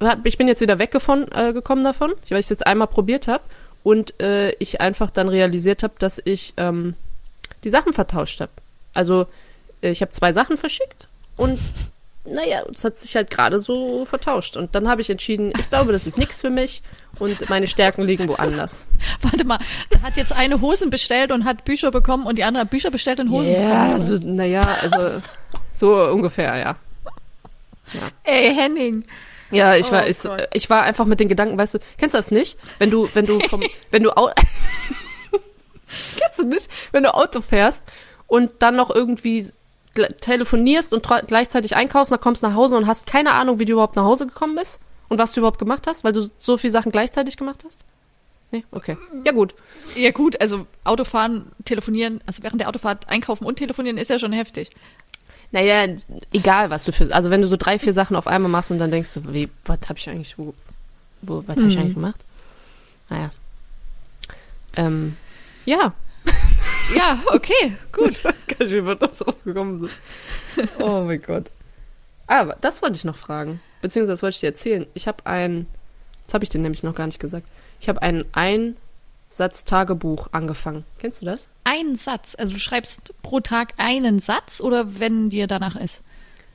hab- 0.02 0.26
ich 0.26 0.38
bin 0.38 0.48
jetzt 0.48 0.62
wieder 0.62 0.80
weggekommen 0.80 1.32
äh, 1.32 1.54
davon, 1.84 2.14
weil 2.30 2.40
ich 2.40 2.46
es 2.46 2.50
jetzt 2.50 2.68
einmal 2.68 2.88
probiert 2.88 3.28
habe. 3.28 3.44
Und 3.84 4.20
äh, 4.20 4.52
ich 4.54 4.82
einfach 4.82 5.12
dann 5.12 5.30
realisiert 5.30 5.84
habe, 5.84 5.94
dass 6.00 6.20
ich 6.26 6.54
ähm, 6.58 6.96
die 7.64 7.70
Sachen 7.70 7.94
vertauscht 7.94 8.42
habe. 8.42 8.52
Also 8.96 9.28
äh, 9.82 9.92
ich 9.92 10.02
habe 10.02 10.12
zwei 10.12 10.34
Sachen 10.34 10.58
verschickt 10.58 11.08
und 11.38 11.60
naja, 12.26 12.64
es 12.74 12.84
hat 12.84 12.98
sich 13.00 13.16
halt 13.16 13.30
gerade 13.30 13.60
so 13.60 14.06
vertauscht. 14.06 14.58
Und 14.58 14.76
dann 14.76 14.88
habe 14.90 15.02
ich 15.02 15.10
entschieden, 15.10 15.54
ich 15.58 15.70
glaube, 15.70 15.92
das 15.92 16.08
ist 16.08 16.18
nichts 16.18 16.42
für 16.42 16.50
mich 16.50 16.82
und 17.20 17.50
meine 17.50 17.68
Stärken 17.68 18.04
liegen 18.04 18.28
woanders. 18.30 18.88
Warte 19.22 19.46
mal, 19.46 19.60
da 19.90 20.02
hat 20.02 20.18
jetzt 20.18 20.34
eine 20.34 20.62
Hosen 20.62 20.90
bestellt 20.90 21.32
und 21.32 21.46
hat 21.46 21.66
Bücher 21.66 21.92
bekommen 21.92 22.26
und 22.26 22.38
die 22.38 22.44
andere 22.44 22.62
hat 22.64 22.70
Bücher 22.72 22.92
bestellt 22.92 23.20
und 23.20 23.30
Hosen 23.32 23.52
Ja, 23.54 23.60
bekommen. 23.60 23.94
also, 23.94 24.18
naja, 24.26 24.78
also 24.82 25.22
So 25.74 26.04
ungefähr, 26.06 26.58
ja. 26.58 26.76
Ey, 28.24 28.54
Henning. 28.56 29.04
Ja, 29.52 29.76
ich 29.76 29.92
war, 29.92 30.04
Oh 30.06 30.08
ich, 30.08 30.18
ich 30.54 30.70
war 30.70 30.84
einfach 30.84 31.06
mit 31.06 31.20
den 31.20 31.30
Gedanken, 31.30 31.58
weißt 31.58 31.76
du, 31.76 31.80
kennst 31.98 32.16
du 32.16 32.18
das 32.18 32.32
nicht? 32.32 32.58
Wenn 32.80 32.90
du, 32.90 33.08
wenn 33.14 33.26
du 33.26 33.40
vom, 33.42 33.64
wenn 33.92 34.04
du 34.04 34.12
kennst 36.18 36.40
du 36.40 36.48
nicht, 36.48 36.70
wenn 36.92 37.04
du 37.04 37.14
Auto 37.14 37.42
fährst 37.42 37.84
und 38.28 38.52
dann 38.60 38.76
noch 38.76 38.90
irgendwie 38.90 39.48
telefonierst 39.96 40.94
und 40.94 41.08
gleichzeitig 41.28 41.76
einkaufst, 41.76 42.12
dann 42.12 42.20
kommst 42.20 42.44
nach 42.44 42.54
Hause 42.54 42.76
und 42.78 42.88
hast 42.88 43.06
keine 43.08 43.32
Ahnung, 43.34 43.60
wie 43.60 43.66
du 43.66 43.74
überhaupt 43.74 43.96
nach 43.96 44.04
Hause 44.04 44.28
gekommen 44.28 44.56
bist 44.56 44.80
und 45.10 45.18
was 45.18 45.34
du 45.34 45.40
überhaupt 45.40 45.60
gemacht 45.60 45.88
hast, 45.88 46.04
weil 46.04 46.14
du 46.14 46.30
so 46.40 46.58
viele 46.58 46.74
Sachen 46.74 46.92
gleichzeitig 46.92 47.38
gemacht 47.38 47.64
hast? 47.66 47.84
Nee, 48.52 48.64
okay. 48.72 48.98
Ja 49.26 49.32
gut. 49.32 49.56
Ja 49.96 50.12
gut, 50.12 50.40
also 50.40 50.68
Autofahren, 50.84 51.52
telefonieren, 51.66 52.22
also 52.26 52.44
während 52.44 52.62
der 52.62 52.70
Autofahrt 52.70 53.10
einkaufen 53.10 53.46
und 53.46 53.56
telefonieren 53.58 53.98
ist 53.98 54.10
ja 54.10 54.20
schon 54.20 54.34
heftig. 54.34 54.70
Naja, 55.52 55.88
egal, 56.34 56.70
was 56.70 56.84
du 56.86 56.92
für, 56.92 57.14
also 57.14 57.30
wenn 57.30 57.42
du 57.42 57.48
so 57.48 57.56
drei, 57.58 57.80
vier 57.80 57.94
Sachen 57.94 58.16
auf 58.16 58.28
einmal 58.28 58.52
machst 58.52 58.72
und 58.72 58.80
dann 58.80 58.92
denkst 58.92 59.14
du, 59.14 59.34
wie, 59.34 59.50
was 59.66 59.80
habe 59.88 59.98
ich 59.98 60.10
eigentlich, 60.10 60.38
wo, 60.38 60.54
wo 61.22 61.44
was 61.48 61.56
habe 61.58 61.68
ich 61.70 61.76
Mhm. 61.76 61.82
eigentlich 61.82 61.94
gemacht? 61.96 62.20
Naja. 63.10 63.32
Ähm, 64.76 65.16
ja. 65.66 65.94
Ja, 66.94 67.20
okay, 67.28 67.76
gut. 67.92 68.12
Ich 68.12 68.24
weiß 68.24 68.48
gar 68.48 68.60
nicht, 68.60 68.74
wie 68.74 68.86
wir 68.86 68.96
da 68.96 69.08
drauf 69.08 69.44
gekommen 69.44 69.88
sind. 69.88 70.70
Oh 70.80 71.02
mein 71.02 71.22
Gott. 71.22 71.52
Aber 72.28 72.56
das 72.62 72.82
wollte 72.82 72.96
ich 72.96 73.06
noch 73.06 73.16
fragen. 73.18 73.60
Beziehungsweise 73.82 74.14
das 74.14 74.24
wollte 74.24 74.36
ich 74.36 74.40
dir 74.42 74.48
erzählen. 74.48 74.86
Ich 74.94 75.08
habe 75.08 75.26
ein, 75.26 75.68
das 76.26 76.34
habe 76.34 76.44
ich 76.44 76.50
dir 76.50 76.60
nämlich 76.60 76.84
noch 76.84 76.96
gar 76.96 77.06
nicht 77.08 77.20
gesagt. 77.20 77.48
Ich 77.80 77.90
habe 77.90 78.02
ein 78.02 78.26
Einsatz-Tagebuch 78.34 80.30
angefangen. 80.32 80.86
Kennst 81.00 81.22
du 81.22 81.26
das? 81.26 81.50
Ein 81.64 81.96
Satz, 81.96 82.36
also 82.38 82.54
du 82.54 82.60
schreibst 82.60 83.14
pro 83.22 83.40
Tag 83.40 83.74
einen 83.78 84.20
Satz 84.20 84.62
oder 84.62 85.00
wenn 85.00 85.30
dir 85.30 85.48
danach 85.48 85.76
ist? 85.76 86.02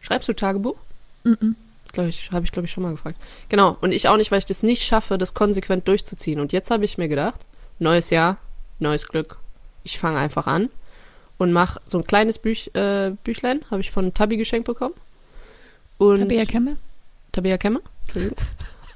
Schreibst 0.01 0.29
du 0.29 0.33
Tagebuch? 0.33 0.77
Mhm. 1.25 1.57
Glaube 1.93 2.09
ich, 2.09 2.31
habe 2.31 2.45
ich 2.45 2.53
glaube 2.53 2.67
ich 2.67 2.73
schon 2.73 2.83
mal 2.83 2.93
gefragt. 2.93 3.19
Genau. 3.49 3.77
Und 3.81 3.93
ich 3.93 4.09
auch 4.09 4.17
nicht, 4.17 4.31
weil 4.31 4.39
ich 4.39 4.47
das 4.47 4.63
nicht 4.63 4.83
schaffe, 4.83 5.19
das 5.19 5.35
konsequent 5.35 5.89
durchzuziehen. 5.89 6.41
Und 6.41 6.53
jetzt 6.53 6.71
habe 6.71 6.85
ich 6.85 6.99
mir 6.99 7.09
gedacht, 7.09 7.41
neues 7.79 8.11
Jahr, 8.11 8.39
neues 8.79 9.07
Glück. 9.09 9.37
Ich 9.85 9.99
fange 9.99 10.19
einfach 10.19 10.47
an 10.47 10.69
und 11.39 11.53
mache 11.53 11.81
so 11.85 11.99
ein 11.99 12.07
kleines 12.07 12.39
Büch, 12.39 12.71
äh, 12.75 13.13
Büchlein, 13.25 13.63
habe 13.71 13.81
ich 13.81 13.91
von 13.91 14.13
Tabi 14.13 14.37
geschenkt 14.37 14.67
bekommen. 14.67 14.95
Und 15.99 16.19
Tabea 16.19 16.45
Kemme? 16.45 16.77
Tabea 17.33 17.59
Kemmer. 17.59 17.81
Entschuldigung. 18.05 18.37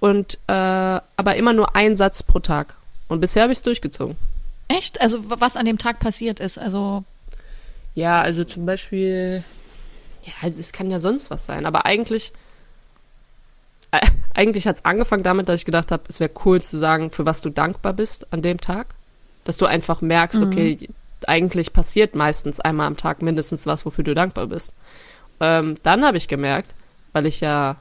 Und 0.01 0.39
äh, 0.49 0.53
aber 0.53 1.37
immer 1.37 1.53
nur 1.53 1.75
ein 1.77 1.97
Satz 1.97 2.23
pro 2.23 2.39
Tag. 2.39 2.77
Und 3.09 3.21
bisher 3.21 3.43
habe 3.43 3.53
ich 3.53 3.59
es 3.59 3.63
durchgezogen. 3.63 4.17
Echt? 4.69 5.01
Also 5.01 5.31
was 5.31 5.57
an 5.57 5.67
dem 5.67 5.79
Tag 5.79 5.99
passiert 6.01 6.41
ist, 6.41 6.59
also 6.59 7.05
Ja, 7.95 8.21
also 8.21 8.45
zum 8.45 8.67
Beispiel, 8.67 9.45
ja, 10.25 10.33
also 10.43 10.61
es 10.61 10.73
kann 10.73 10.91
ja 10.91 10.99
sonst 10.99 11.31
was 11.31 11.47
sein, 11.47 11.65
aber 11.65 11.87
eigentlich, 11.87 12.33
äh, 13.93 14.01
eigentlich 14.35 14.67
hat 14.67 14.77
es 14.77 14.85
angefangen 14.85 15.23
damit, 15.23 15.49
dass 15.49 15.61
ich 15.61 15.65
gedacht 15.65 15.93
habe, 15.93 16.03
es 16.09 16.19
wäre 16.21 16.31
cool 16.45 16.61
zu 16.61 16.79
sagen, 16.79 17.11
für 17.11 17.25
was 17.25 17.41
du 17.41 17.51
dankbar 17.51 17.93
bist 17.93 18.33
an 18.33 18.43
dem 18.43 18.61
Tag. 18.61 18.95
Dass 19.45 19.57
du 19.57 19.67
einfach 19.67 20.01
merkst, 20.01 20.41
Mhm. 20.41 20.47
okay, 20.47 20.89
eigentlich 21.27 21.73
passiert 21.73 22.15
meistens 22.15 22.61
einmal 22.61 22.87
am 22.87 22.97
Tag 22.97 23.23
mindestens 23.23 23.67
was, 23.67 23.85
wofür 23.87 24.05
du 24.05 24.15
dankbar 24.15 24.47
bist. 24.49 24.75
Ähm, 25.41 25.77
dann 25.83 26.05
habe 26.05 26.17
ich 26.19 26.29
gemerkt, 26.29 26.75
weil 27.13 27.27
ich 27.27 27.41
ja 27.41 27.77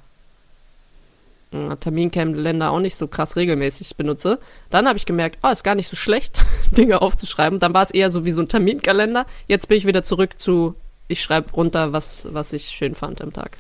äh, 1.52 1.76
Terminkalender 1.78 2.72
auch 2.72 2.80
nicht 2.80 2.96
so 2.96 3.08
krass 3.08 3.36
regelmäßig 3.36 3.96
benutze, 3.96 4.40
dann 4.70 4.88
habe 4.88 4.98
ich 4.98 5.06
gemerkt, 5.06 5.40
oh, 5.44 5.50
ist 5.50 5.64
gar 5.64 5.76
nicht 5.76 5.88
so 5.90 5.96
schlecht, 5.96 6.44
Dinge 6.72 7.02
aufzuschreiben. 7.02 7.60
Dann 7.60 7.74
war 7.74 7.84
es 7.84 7.92
eher 7.92 8.10
so 8.10 8.26
wie 8.26 8.32
so 8.32 8.42
ein 8.42 8.48
Terminkalender. 8.48 9.26
Jetzt 9.48 9.68
bin 9.68 9.78
ich 9.78 9.86
wieder 9.86 10.04
zurück 10.04 10.40
zu, 10.40 10.76
ich 11.08 11.22
schreibe 11.22 11.52
runter, 11.52 11.94
was, 11.94 12.28
was 12.34 12.54
ich 12.54 12.70
schön 12.70 12.96
fand 12.96 13.22
am 13.22 13.34
Tag. 13.34 13.58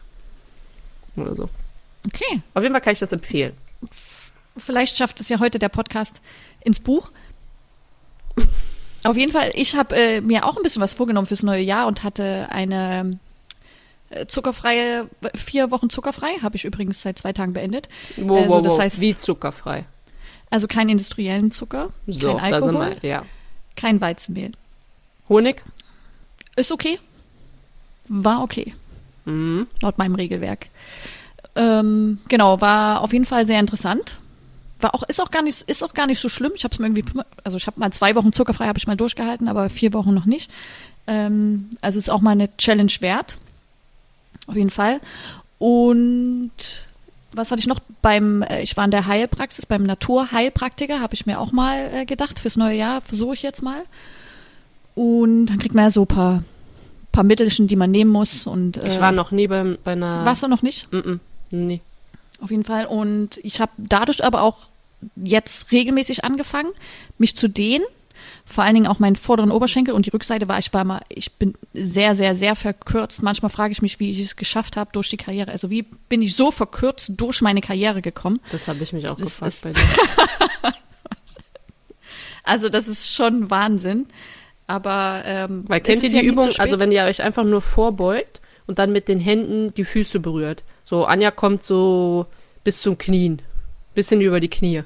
Oder 1.15 1.35
so. 1.35 1.49
okay. 2.07 2.41
Auf 2.55 2.63
jeden 2.63 2.73
Fall 2.73 2.81
kann 2.81 2.93
ich 2.93 2.99
das 2.99 3.11
empfehlen. 3.11 3.53
Vielleicht 4.57 4.97
schafft 4.97 5.19
es 5.19 5.29
ja 5.29 5.39
heute 5.39 5.59
der 5.59 5.69
Podcast 5.69 6.21
ins 6.61 6.79
Buch. 6.79 7.11
Auf 9.04 9.17
jeden 9.17 9.32
Fall, 9.32 9.52
ich 9.56 9.76
habe 9.76 9.96
äh, 9.96 10.22
mir 10.22 10.46
auch 10.46 10.56
ein 10.56 10.63
bisschen 10.63 10.82
was 10.82 10.93
vorgenommen 10.93 11.28
fürs 11.28 11.43
neue 11.43 11.62
Jahr 11.62 11.88
und 11.88 12.04
hatte 12.04 12.48
eine 12.52 13.19
äh, 14.10 14.26
zuckerfreie, 14.28 15.10
vier 15.36 15.72
Wochen 15.72 15.89
zuckerfrei, 15.89 16.36
habe 16.41 16.56
ich 16.56 16.63
übrigens 16.63 17.02
seit 17.02 17.17
zwei 17.19 17.34
Tagen 17.34 17.52
beendet. 17.54 17.89
Wo, 18.15 18.38
Also, 18.38 18.50
wo, 18.56 18.62
das 18.62 18.74
wo, 18.74 18.80
heißt- 18.80 19.00
wie 19.02 19.15
zuckerfrei. 19.15 19.86
Also 20.50 20.67
keinen 20.67 20.89
industriellen 20.89 21.52
Zucker, 21.52 21.89
So, 22.08 22.36
kein 22.38 22.54
Alkohol, 22.54 22.98
wir, 23.02 23.10
ja. 23.10 23.26
kein 23.76 24.00
Weizenmehl. 24.00 24.52
Honig? 25.28 25.63
Ist 26.56 26.72
okay. 26.72 27.00
War 28.08 28.41
okay, 28.43 28.74
Mhm. 29.26 29.67
laut 29.82 29.98
meinem 29.98 30.15
Regelwerk. 30.15 30.67
Ähm, 31.56 32.19
genau, 32.30 32.62
war 32.62 33.02
auf 33.02 33.13
jeden 33.13 33.26
Fall 33.26 33.46
sehr 33.46 33.60
interessant. 33.60 34.19
War 34.84 34.93
auch, 34.93 35.04
ist 35.04 35.22
auch 35.22 35.32
gar 35.32 35.41
nicht, 35.41 35.62
ist 35.62 35.84
auch 35.84 35.93
gar 35.93 36.08
nicht 36.08 36.19
so 36.19 36.30
schlimm. 36.30 36.52
Ich 36.56 36.63
habe 36.63 36.74
es 36.74 36.80
mir 36.80 36.88
irgendwie, 36.88 37.06
also 37.43 37.58
ich 37.58 37.67
habe 37.67 37.80
mal 37.80 37.91
zwei 37.91 38.15
Wochen 38.15 38.34
zuckerfrei, 38.34 38.67
habe 38.67 38.78
ich 38.78 38.86
mal 38.88 38.98
durchgehalten, 38.98 39.48
aber 39.48 39.69
vier 39.69 39.93
Wochen 39.93 40.13
noch 40.13 40.26
nicht. 40.26 40.52
Ähm, 41.08 41.69
also 41.82 41.98
ist 42.00 42.10
auch 42.10 42.22
mal 42.22 42.32
eine 42.32 42.56
Challenge 42.58 42.91
wert. 43.00 43.38
Auf 44.48 44.56
jeden 44.56 44.69
Fall. 44.69 45.00
Und 45.58 46.52
was 47.32 47.52
hatte 47.52 47.60
ich 47.62 47.67
noch 47.67 47.80
beim, 48.02 48.41
äh, 48.43 48.62
ich 48.62 48.76
war 48.78 48.86
in 48.86 48.91
der 48.91 49.08
Heilpraxis, 49.08 49.65
beim 49.65 49.84
Naturheilpraktiker, 49.84 51.00
habe 51.00 51.13
ich 51.13 51.26
mir 51.26 51.39
auch 51.39 51.52
mal 51.52 51.89
äh, 51.93 52.06
gedacht, 52.06 52.39
fürs 52.39 52.58
neue 52.58 52.78
Jahr 52.78 53.02
versuche 53.02 53.34
ich 53.34 53.41
jetzt 53.41 53.62
mal. 53.63 53.82
Und 54.96 55.48
dann 55.48 55.60
kriegt 55.60 55.74
man 55.74 55.86
ja 55.86 55.91
so 55.91 56.04
ein 56.04 56.08
paar, 56.08 56.43
paar 57.12 57.24
Mittelchen, 57.24 57.67
die 57.67 57.76
man 57.76 57.91
nehmen 57.91 58.12
muss. 58.12 58.46
Und, 58.46 58.78
äh, 58.78 58.88
Ich 58.88 59.00
war 59.00 59.12
noch 59.12 59.32
nie 59.32 59.48
beim, 59.48 59.78
bei 59.84 59.93
einer. 59.93 60.26
Warst 60.26 60.43
du 60.43 60.48
noch 60.48 60.62
nicht? 60.62 60.91
Mhm. 60.91 61.19
Nee. 61.50 61.82
Auf 62.41 62.52
jeden 62.52 62.65
Fall. 62.65 62.86
Und 62.86 63.39
ich 63.43 63.62
habe 63.62 63.72
dadurch 63.78 64.24
aber 64.24 64.41
auch 64.41 64.58
jetzt 65.15 65.71
regelmäßig 65.71 66.23
angefangen, 66.23 66.71
mich 67.17 67.35
zu 67.35 67.47
dehnen. 67.47 67.85
Vor 68.45 68.63
allen 68.63 68.75
Dingen 68.75 68.87
auch 68.87 68.99
meinen 68.99 69.15
vorderen 69.15 69.51
Oberschenkel 69.51 69.93
und 69.93 70.05
die 70.05 70.09
Rückseite 70.09 70.47
war 70.47 70.59
ich 70.59 70.73
war 70.73 70.83
mal, 70.83 71.01
ich 71.09 71.33
bin 71.33 71.55
sehr, 71.73 72.15
sehr, 72.15 72.35
sehr 72.35 72.55
verkürzt. 72.55 73.23
Manchmal 73.23 73.49
frage 73.49 73.71
ich 73.71 73.81
mich, 73.81 73.99
wie 73.99 74.11
ich 74.11 74.19
es 74.19 74.35
geschafft 74.35 74.75
habe 74.75 74.91
durch 74.91 75.09
die 75.09 75.17
Karriere. 75.17 75.51
Also 75.51 75.69
wie 75.69 75.83
bin 75.83 76.21
ich 76.21 76.35
so 76.35 76.51
verkürzt 76.51 77.13
durch 77.15 77.41
meine 77.41 77.61
Karriere 77.61 78.01
gekommen? 78.01 78.39
Das 78.51 78.67
habe 78.67 78.83
ich 78.83 78.91
mich 78.91 79.09
auch 79.09 79.15
Das 79.15 79.39
gefragt 79.39 79.59
bei 79.63 79.73
dir. 79.73 79.81
Also 82.43 82.69
das 82.69 82.87
ist 82.87 83.09
schon 83.09 83.49
Wahnsinn. 83.49 84.07
Aber 84.67 85.23
ähm, 85.25 85.65
Weil 85.67 85.81
kennt 85.81 86.03
ihr 86.03 86.09
die 86.09 86.15
ja 86.17 86.21
Übung, 86.21 86.49
also 86.57 86.79
wenn 86.79 86.91
ihr 86.91 87.03
euch 87.03 87.21
einfach 87.21 87.43
nur 87.43 87.61
vorbeugt 87.61 88.41
und 88.67 88.79
dann 88.79 88.91
mit 88.91 89.07
den 89.07 89.19
Händen 89.19 89.73
die 89.73 89.83
Füße 89.83 90.19
berührt. 90.19 90.63
So, 90.85 91.05
Anja 91.05 91.31
kommt 91.31 91.63
so 91.63 92.27
bis 92.63 92.81
zum 92.81 92.97
Knien. 92.97 93.41
Bisschen 93.93 94.21
über 94.21 94.39
die 94.39 94.49
Knie. 94.49 94.83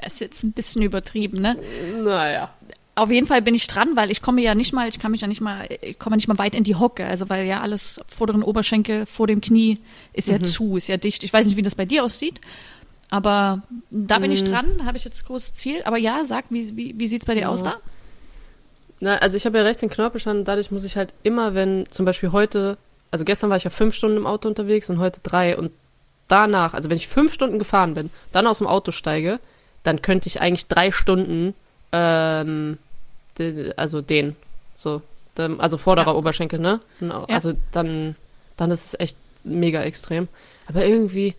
Das 0.00 0.14
ist 0.14 0.20
jetzt 0.20 0.42
ein 0.44 0.52
bisschen 0.52 0.82
übertrieben, 0.82 1.40
ne? 1.40 1.56
Naja. 2.02 2.50
Auf 2.94 3.10
jeden 3.10 3.26
Fall 3.26 3.40
bin 3.40 3.54
ich 3.54 3.66
dran, 3.66 3.96
weil 3.96 4.10
ich 4.10 4.20
komme 4.20 4.42
ja 4.42 4.54
nicht 4.54 4.72
mal, 4.74 4.86
ich 4.88 4.98
kann 4.98 5.12
mich 5.12 5.22
ja 5.22 5.26
nicht 5.26 5.40
mal, 5.40 5.66
ich 5.80 5.98
komme 5.98 6.16
nicht 6.16 6.28
mal 6.28 6.36
weit 6.36 6.54
in 6.54 6.62
die 6.62 6.74
Hocke, 6.74 7.06
also 7.06 7.30
weil 7.30 7.46
ja 7.46 7.60
alles 7.62 8.00
vorderen 8.06 8.42
Oberschenkel 8.42 9.06
vor 9.06 9.26
dem 9.26 9.40
Knie 9.40 9.78
ist 10.12 10.28
ja 10.28 10.38
zu, 10.40 10.76
ist 10.76 10.88
ja 10.88 10.98
dicht. 10.98 11.24
Ich 11.24 11.32
weiß 11.32 11.46
nicht, 11.46 11.56
wie 11.56 11.62
das 11.62 11.74
bei 11.74 11.86
dir 11.86 12.04
aussieht, 12.04 12.38
aber 13.08 13.62
da 13.90 14.18
bin 14.18 14.30
ich 14.30 14.44
dran, 14.44 14.84
habe 14.84 14.98
ich 14.98 15.04
jetzt 15.04 15.24
großes 15.26 15.54
Ziel. 15.54 15.82
Aber 15.84 15.96
ja, 15.96 16.24
sag, 16.26 16.46
wie, 16.50 16.76
wie, 16.76 16.94
wie 16.98 17.06
sieht's 17.06 17.24
bei 17.24 17.34
dir 17.34 17.42
Ja. 17.42 17.48
aus 17.48 17.62
da? 17.62 17.76
Na, 19.00 19.16
also 19.16 19.36
ich 19.36 19.46
habe 19.46 19.58
ja 19.58 19.64
rechts 19.64 19.80
den 19.80 19.90
Knorpelstand 19.90 20.46
dadurch 20.46 20.70
muss 20.70 20.84
ich 20.84 20.96
halt 20.96 21.12
immer, 21.22 21.54
wenn 21.54 21.84
zum 21.90 22.04
Beispiel 22.04 22.30
heute, 22.32 22.76
also 23.10 23.24
gestern 23.24 23.50
war 23.50 23.56
ich 23.56 23.64
ja 23.64 23.70
fünf 23.70 23.94
Stunden 23.94 24.16
im 24.18 24.26
Auto 24.26 24.48
unterwegs 24.48 24.88
und 24.90 24.98
heute 24.98 25.20
drei 25.22 25.56
und 25.58 25.72
danach, 26.28 26.72
also 26.74 26.88
wenn 26.88 26.96
ich 26.98 27.08
fünf 27.08 27.32
Stunden 27.34 27.58
gefahren 27.58 27.94
bin, 27.94 28.10
dann 28.32 28.46
aus 28.46 28.58
dem 28.58 28.66
Auto 28.66 28.92
steige, 28.92 29.40
dann 29.82 30.02
könnte 30.02 30.28
ich 30.28 30.40
eigentlich 30.40 30.66
drei 30.66 30.92
Stunden, 30.92 31.54
ähm, 31.92 32.78
de, 33.38 33.72
also 33.76 34.00
den, 34.00 34.36
so, 34.74 35.02
dem, 35.38 35.60
also 35.60 35.78
vorderer 35.78 36.12
Ja. 36.12 36.14
Oberschenkel, 36.14 36.58
ne? 36.58 36.80
Genau, 37.00 37.24
Also 37.24 37.54
dann, 37.72 38.16
dann 38.56 38.70
ist 38.70 38.86
es 38.86 39.00
echt 39.00 39.16
mega 39.44 39.82
extrem. 39.82 40.28
Aber 40.68 40.84
irgendwie, 40.84 41.34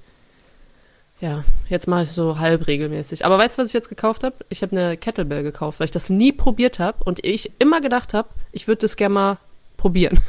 ja, 1.21 1.43
jetzt 1.69 1.87
mache 1.87 2.03
ich 2.03 2.11
so 2.11 2.39
halb 2.39 2.67
regelmäßig. 2.67 3.25
Aber 3.25 3.37
weißt 3.37 3.57
du, 3.57 3.61
was 3.61 3.69
ich 3.69 3.73
jetzt 3.73 3.89
gekauft 3.89 4.23
habe? 4.23 4.35
Ich 4.49 4.61
habe 4.61 4.75
eine 4.77 4.97
Kettlebell 4.97 5.43
gekauft, 5.43 5.79
weil 5.79 5.85
ich 5.85 5.91
das 5.91 6.09
nie 6.09 6.31
probiert 6.33 6.79
habe 6.79 7.03
und 7.03 7.23
ich 7.25 7.51
immer 7.59 7.79
gedacht 7.81 8.13
habe, 8.13 8.27
ich 8.51 8.67
würde 8.67 8.81
das 8.81 8.97
gerne 8.97 9.13
mal 9.13 9.37
probieren. 9.77 10.19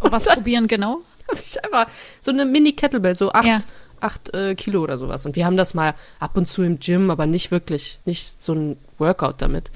Was 0.00 0.24
probieren 0.26 0.68
genau? 0.68 1.00
habe 1.28 1.40
ich 1.44 1.64
einfach 1.64 1.88
so 2.20 2.30
eine 2.30 2.44
Mini-Kettlebell, 2.44 3.14
so 3.14 3.32
acht, 3.32 3.46
Ja. 3.46 3.58
Acht 4.00 4.34
äh, 4.34 4.54
Kilo 4.54 4.82
oder 4.82 4.98
sowas. 4.98 5.26
Und 5.26 5.36
wir 5.36 5.46
haben 5.46 5.56
das 5.56 5.74
mal 5.74 5.94
ab 6.20 6.36
und 6.36 6.48
zu 6.48 6.62
im 6.62 6.78
Gym, 6.78 7.10
aber 7.10 7.26
nicht 7.26 7.50
wirklich, 7.50 7.98
nicht 8.04 8.42
so 8.42 8.54
ein 8.54 8.76
Workout 8.98 9.40
damit. 9.42 9.70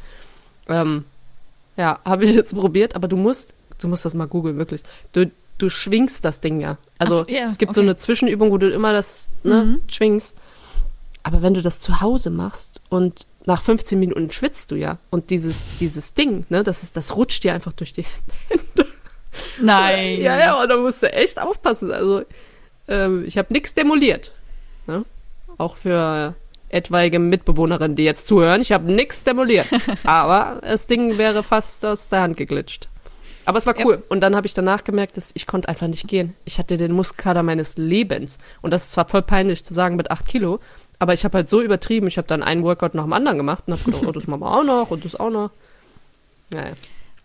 Ähm, 0.68 1.04
ja, 1.76 1.98
habe 2.04 2.24
ich 2.24 2.30
jetzt 2.34 2.54
probiert, 2.54 2.94
aber 2.94 3.08
du 3.08 3.16
musst, 3.16 3.54
du 3.78 3.88
musst 3.88 4.04
das 4.04 4.14
mal 4.14 4.26
googeln, 4.28 4.58
wirklich. 4.58 4.82
Du, 5.12 5.30
du 5.58 5.68
schwingst 5.70 6.24
das 6.24 6.40
Ding 6.40 6.60
ja. 6.60 6.78
Also 6.98 7.20
so, 7.20 7.26
ja, 7.28 7.48
es 7.48 7.58
gibt 7.58 7.74
so 7.74 7.80
okay. 7.80 7.88
eine 7.88 7.96
Zwischenübung, 7.96 8.50
wo 8.50 8.58
du 8.58 8.70
immer 8.70 8.92
das 8.92 9.30
ne, 9.42 9.64
Mhm. 9.64 9.82
schwingst. 9.88 10.36
Aber 11.22 11.42
wenn 11.42 11.54
du 11.54 11.62
das 11.62 11.80
zu 11.80 12.00
Hause 12.00 12.30
machst 12.30 12.80
und 12.88 13.26
nach 13.46 13.62
15 13.62 13.98
Minuten 13.98 14.30
schwitzt 14.30 14.70
du 14.70 14.76
ja 14.76 14.98
und 15.10 15.30
dieses, 15.30 15.64
dieses 15.78 16.14
Ding, 16.14 16.46
ne, 16.48 16.62
das 16.62 16.82
ist, 16.82 16.96
das 16.96 17.16
rutscht 17.16 17.44
dir 17.44 17.52
einfach 17.52 17.72
durch 17.72 17.92
die 17.92 18.04
Hände. 18.48 18.90
Nein. 19.60 20.20
Ja, 20.20 20.38
ja, 20.38 20.60
und 20.60 20.68
da 20.68 20.76
musst 20.76 21.02
du 21.02 21.12
echt 21.12 21.40
aufpassen. 21.40 21.92
Also, 21.92 22.22
ähm, 22.90 23.24
ich 23.26 23.38
habe 23.38 23.52
nichts 23.52 23.74
demoliert. 23.74 24.32
Ne? 24.86 25.04
Auch 25.56 25.76
für 25.76 26.34
etwaige 26.68 27.18
Mitbewohnerinnen, 27.18 27.96
die 27.96 28.04
jetzt 28.04 28.26
zuhören. 28.26 28.60
Ich 28.60 28.72
habe 28.72 28.90
nichts 28.90 29.24
demoliert. 29.24 29.66
Aber 30.04 30.60
das 30.62 30.86
Ding 30.86 31.18
wäre 31.18 31.42
fast 31.42 31.84
aus 31.84 32.08
der 32.08 32.20
Hand 32.20 32.36
geglitscht. 32.36 32.88
Aber 33.44 33.58
es 33.58 33.66
war 33.66 33.74
cool. 33.84 34.02
Und 34.08 34.20
dann 34.20 34.36
habe 34.36 34.46
ich 34.46 34.54
danach 34.54 34.84
gemerkt, 34.84 35.16
dass 35.16 35.32
ich 35.34 35.46
konnte 35.46 35.68
einfach 35.68 35.88
nicht 35.88 36.06
gehen. 36.06 36.34
Ich 36.44 36.58
hatte 36.58 36.76
den 36.76 36.92
Muskelkater 36.92 37.42
meines 37.42 37.76
Lebens. 37.78 38.38
Und 38.62 38.72
das 38.72 38.84
ist 38.84 38.92
zwar 38.92 39.08
voll 39.08 39.22
peinlich 39.22 39.64
zu 39.64 39.74
sagen 39.74 39.96
mit 39.96 40.10
acht 40.10 40.28
Kilo, 40.28 40.60
aber 40.98 41.14
ich 41.14 41.24
habe 41.24 41.38
halt 41.38 41.48
so 41.48 41.60
übertrieben. 41.60 42.06
Ich 42.06 42.18
habe 42.18 42.28
dann 42.28 42.42
einen 42.42 42.62
Workout 42.62 42.94
nach 42.94 43.04
dem 43.04 43.12
anderen 43.12 43.38
gemacht 43.38 43.64
und 43.66 43.72
habe 43.72 43.84
gedacht, 43.84 44.04
oh, 44.06 44.12
das 44.12 44.26
machen 44.26 44.42
wir 44.42 44.52
auch 44.52 44.64
noch 44.64 44.90
und 44.90 45.04
das 45.04 45.16
auch 45.16 45.30
noch. 45.30 45.50
Naja. 46.50 46.74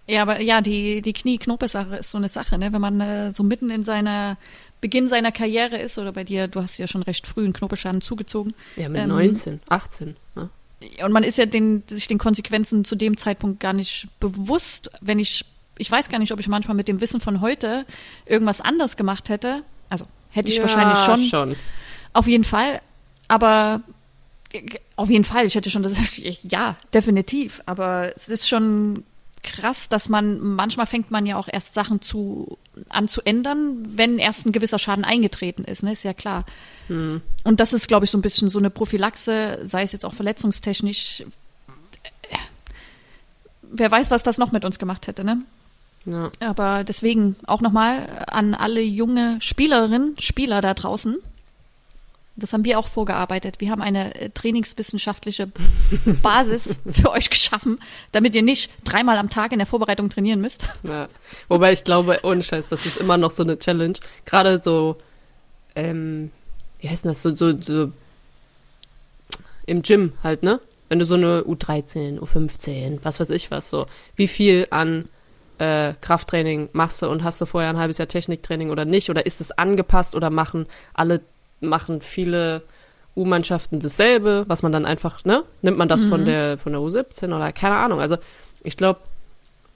Ja, 0.08 0.22
aber 0.22 0.40
ja, 0.40 0.62
die, 0.62 1.02
die 1.02 1.14
Knie-Knorpelsache 1.14 1.98
ist 1.98 2.12
so 2.12 2.18
eine 2.18 2.30
Sache, 2.30 2.58
ne? 2.58 2.72
Wenn 2.72 2.82
man 2.82 3.02
äh, 3.02 3.32
so 3.32 3.44
mitten 3.44 3.72
in 3.72 3.84
seiner 3.84 4.38
Beginn 4.86 5.08
seiner 5.08 5.32
Karriere 5.32 5.78
ist, 5.80 5.98
oder 5.98 6.12
bei 6.12 6.24
dir, 6.24 6.48
du 6.48 6.62
hast 6.62 6.78
ja 6.78 6.86
schon 6.86 7.02
recht 7.02 7.26
früh 7.26 7.44
einen 7.44 7.54
Knorpelschaden 7.54 8.02
zugezogen. 8.02 8.54
Ja, 8.76 8.88
mit 8.88 9.02
Ähm, 9.02 9.10
19, 9.10 9.60
18. 9.68 10.16
Ne? 10.36 10.50
Und 11.04 11.12
man 11.12 11.24
ist 11.24 11.40
ja 11.40 11.48
den, 11.48 11.82
sich 11.88 12.08
den 12.08 12.20
Konsequenzen 12.20 12.86
zu 12.86 12.96
dem 12.96 13.18
Zeitpunkt 13.18 13.60
gar 13.60 13.74
nicht 13.74 14.08
bewusst. 14.20 14.92
Wenn 15.02 15.18
ich, 15.18 15.44
ich 15.80 15.90
weiß 15.90 16.10
gar 16.10 16.20
nicht, 16.20 16.32
ob 16.32 16.40
ich 16.40 16.48
manchmal 16.48 16.76
mit 16.76 16.88
dem 16.88 17.02
Wissen 17.02 17.20
von 17.20 17.42
heute 17.42 17.88
irgendwas 18.28 18.62
anders 18.62 18.96
gemacht 18.96 19.30
hätte. 19.30 19.64
Also 19.90 20.06
hätte 20.30 20.50
ich 20.52 20.58
Ja, 20.58 20.62
wahrscheinlich 20.62 21.00
schon, 21.00 21.26
schon. 21.30 21.56
auf 22.14 22.28
jeden 22.28 22.44
Fall. 22.44 22.80
Aber 23.28 23.82
äh, 24.54 24.62
auf 24.98 25.10
jeden 25.10 25.26
Fall, 25.26 25.48
ich 25.48 25.56
hätte 25.56 25.72
schon 25.72 25.82
das, 25.82 25.94
ja, 26.44 26.76
definitiv. 26.94 27.64
Aber 27.66 28.14
es 28.16 28.30
ist 28.30 28.48
schon 28.48 29.04
krass, 29.46 29.88
dass 29.88 30.10
man, 30.10 30.40
manchmal 30.40 30.88
fängt 30.88 31.12
man 31.12 31.26
ja 31.26 31.38
auch 31.38 31.48
erst 31.52 31.74
Sachen 31.74 32.02
zu, 32.02 32.58
an 32.90 33.08
zu 33.08 33.22
ändern, 33.22 33.78
wenn 33.96 34.18
erst 34.18 34.46
ein 34.46 34.52
gewisser 34.52 34.80
Schaden 34.80 35.06
eingetreten 35.06 35.64
ist, 35.64 35.84
ne, 35.84 35.94
ist 35.94 36.04
ja 36.04 36.14
klar. 36.14 36.46
Und 37.44 37.60
das 37.60 37.72
ist, 37.72 37.88
glaube 37.88 38.06
ich, 38.06 38.12
so 38.12 38.18
ein 38.18 38.22
bisschen 38.22 38.50
so 38.50 38.60
eine 38.60 38.70
Prophylaxe, 38.70 39.60
sei 39.64 39.84
es 39.84 39.92
jetzt 39.92 40.06
auch 40.06 40.14
verletzungstechnisch. 40.14 41.22
Äh, 41.22 42.38
Wer 43.62 43.92
weiß, 43.92 44.12
was 44.12 44.24
das 44.24 44.38
noch 44.38 44.52
mit 44.52 44.66
uns 44.66 44.80
gemacht 44.80 45.08
hätte, 45.08 45.24
ne? 45.24 45.42
Ja. 46.06 46.32
Aber 46.40 46.84
deswegen 46.84 47.36
auch 47.48 47.62
nochmal 47.62 48.26
an 48.28 48.54
alle 48.54 48.82
junge 48.82 49.38
Spielerinnen, 49.42 50.16
Spieler 50.20 50.62
da 50.62 50.74
draußen. 50.74 51.18
Das 52.38 52.52
haben 52.52 52.66
wir 52.66 52.80
auch 52.80 52.88
vorgearbeitet. 52.88 53.56
Wir 53.60 53.72
haben 53.72 53.82
eine 53.82 54.14
äh, 54.16 54.30
trainingswissenschaftliche 54.30 55.52
Basis 56.22 56.82
für 56.92 57.12
euch 57.12 57.30
geschaffen, 57.30 57.80
damit 58.12 58.36
ihr 58.36 58.44
nicht 58.44 58.72
dreimal 58.84 59.18
am 59.18 59.30
Tag 59.30 59.54
in 59.54 59.60
der 59.60 59.66
Vorbereitung 59.66 60.10
trainieren 60.10 60.42
müsst. 60.42 60.68
Ja. 60.84 61.08
Wobei 61.48 61.72
ich 61.72 61.84
glaube, 61.84 62.20
ohne 62.24 62.44
Scheiß, 62.44 62.68
das 62.68 62.86
ist 62.86 62.98
immer 62.98 63.18
noch 63.18 63.32
so 63.32 63.44
eine 63.44 63.58
Challenge. 63.58 63.98
Gerade 64.26 64.60
so, 64.60 64.98
ähm, 65.76 66.32
wie 66.80 66.90
heißt 66.90 67.06
das, 67.06 67.22
so, 67.22 67.36
so, 67.36 67.60
so 67.60 67.92
im 69.66 69.82
Gym 69.82 70.14
halt, 70.24 70.44
ne? 70.44 70.60
Wenn 70.90 71.00
du 71.00 71.06
so 71.06 71.16
eine 71.16 71.42
U13, 71.42 72.20
U15, 72.20 73.00
was 73.02 73.20
weiß 73.20 73.32
ich 73.32 73.50
was, 73.50 73.70
so, 73.70 73.88
wie 74.16 74.28
viel 74.28 74.68
an 74.70 75.10
äh, 75.58 75.94
Krafttraining 76.02 76.70
machst 76.74 77.02
du 77.02 77.10
und 77.10 77.24
hast 77.24 77.42
du 77.42 77.46
vorher 77.46 77.70
ein 77.70 77.78
halbes 77.78 77.98
Jahr 77.98 78.08
Techniktraining 78.08 78.70
oder 78.70 78.86
nicht? 78.86 79.10
Oder 79.10 79.26
ist 79.26 79.42
es 79.42 79.52
angepasst 79.52 80.16
oder 80.16 80.30
machen 80.30 80.68
alle, 80.94 81.22
machen 81.68 82.02
viele 82.02 82.64
U-Mannschaften 83.16 83.80
dasselbe, 83.80 84.46
was 84.48 84.62
man 84.62 84.72
dann 84.72 84.86
einfach, 84.86 85.24
ne? 85.24 85.44
Nimmt 85.62 85.78
man 85.78 85.88
das 85.88 86.04
von 86.04 86.26
der 86.26 86.58
von 86.58 86.74
der 86.74 86.82
U17 86.82 87.36
oder 87.36 87.52
keine 87.54 87.78
Ahnung. 87.78 88.00
Also 88.02 88.18
ich 88.64 88.78
glaube, 88.78 89.00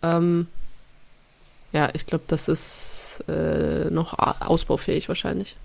ähm, 0.02 0.48
ja, 1.72 1.90
ich 1.94 2.06
glaube, 2.06 2.24
das 2.28 2.48
ist 2.48 3.24
äh, 3.28 3.90
noch 3.92 4.18
ausbaufähig 4.18 5.08
wahrscheinlich. 5.08 5.56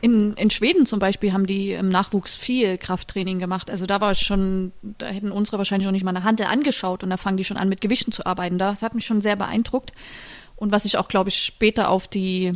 In, 0.00 0.34
in 0.34 0.50
Schweden 0.50 0.86
zum 0.86 0.98
Beispiel 0.98 1.32
haben 1.32 1.46
die 1.46 1.72
im 1.72 1.88
Nachwuchs 1.88 2.36
viel 2.36 2.76
Krafttraining 2.76 3.38
gemacht. 3.38 3.70
Also 3.70 3.86
da 3.86 4.00
war 4.00 4.10
es 4.10 4.20
schon, 4.20 4.72
da 4.82 5.06
hätten 5.06 5.32
unsere 5.32 5.58
wahrscheinlich 5.58 5.86
noch 5.86 5.92
nicht 5.92 6.04
mal 6.04 6.10
eine 6.14 6.24
Handel 6.24 6.46
angeschaut 6.46 7.02
und 7.02 7.10
da 7.10 7.16
fangen 7.16 7.36
die 7.36 7.44
schon 7.44 7.56
an, 7.56 7.70
mit 7.70 7.80
Gewichten 7.80 8.12
zu 8.12 8.26
arbeiten. 8.26 8.58
Das 8.58 8.82
hat 8.82 8.94
mich 8.94 9.06
schon 9.06 9.22
sehr 9.22 9.36
beeindruckt. 9.36 9.92
Und 10.56 10.72
was 10.72 10.84
ich 10.84 10.98
auch, 10.98 11.08
glaube 11.08 11.30
ich, 11.30 11.42
später 11.42 11.88
auf 11.88 12.06
die 12.06 12.52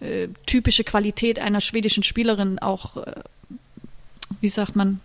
äh, 0.00 0.28
typische 0.46 0.84
Qualität 0.84 1.38
einer 1.38 1.60
schwedischen 1.60 2.02
Spielerin 2.02 2.58
auch, 2.58 2.96
äh, 2.98 3.14
wie 4.40 4.48
sagt 4.48 4.76
man, 4.76 5.00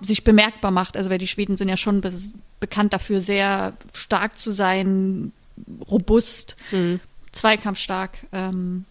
sich 0.00 0.24
bemerkbar 0.24 0.70
macht. 0.70 0.96
Also 0.96 1.10
weil 1.10 1.18
die 1.18 1.26
Schweden 1.26 1.56
sind 1.56 1.68
ja 1.68 1.76
schon 1.76 2.00
be 2.00 2.12
bekannt 2.60 2.92
dafür, 2.92 3.22
sehr 3.22 3.72
stark 3.94 4.36
zu 4.36 4.52
sein, 4.52 5.32
robust, 5.90 6.56
zweikampfstark, 7.32 8.18
ähm, 8.32 8.84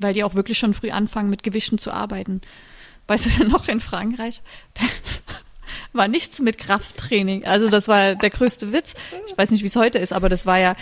weil 0.00 0.12
die 0.12 0.24
auch 0.24 0.34
wirklich 0.34 0.58
schon 0.58 0.74
früh 0.74 0.90
anfangen, 0.90 1.30
mit 1.30 1.44
Gewichten 1.44 1.78
zu 1.78 1.92
arbeiten. 1.92 2.40
Weißt 3.06 3.26
du 3.26 3.30
denn 3.30 3.48
noch 3.48 3.68
in 3.68 3.78
Frankreich? 3.78 4.42
war 5.92 6.08
nichts 6.08 6.40
mit 6.40 6.58
Krafttraining. 6.58 7.44
Also 7.44 7.68
das 7.68 7.88
war 7.88 8.14
der 8.14 8.30
größte 8.30 8.72
Witz. 8.72 8.94
Ich 9.26 9.36
weiß 9.36 9.50
nicht, 9.50 9.62
wie 9.62 9.68
es 9.68 9.76
heute 9.76 9.98
ist, 9.98 10.12
aber 10.12 10.28
das 10.28 10.46
war 10.46 10.58
ja, 10.58 10.76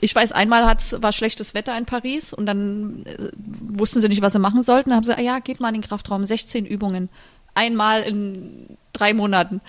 ich 0.00 0.14
weiß, 0.14 0.32
einmal 0.32 0.66
hat's, 0.66 0.96
war 1.00 1.12
schlechtes 1.12 1.54
Wetter 1.54 1.76
in 1.76 1.86
Paris 1.86 2.32
und 2.32 2.46
dann 2.46 3.04
äh, 3.06 3.30
wussten 3.36 4.00
sie 4.00 4.08
nicht, 4.08 4.22
was 4.22 4.32
sie 4.32 4.38
machen 4.38 4.62
sollten. 4.62 4.90
Dann 4.90 4.98
haben 4.98 5.04
sie, 5.04 5.16
ah 5.16 5.20
ja, 5.20 5.38
geht 5.40 5.60
mal 5.60 5.68
in 5.68 5.80
den 5.80 5.88
Kraftraum, 5.88 6.24
16 6.24 6.66
Übungen. 6.66 7.08
Einmal 7.54 8.02
in 8.02 8.76
drei 8.92 9.14
Monaten. 9.14 9.60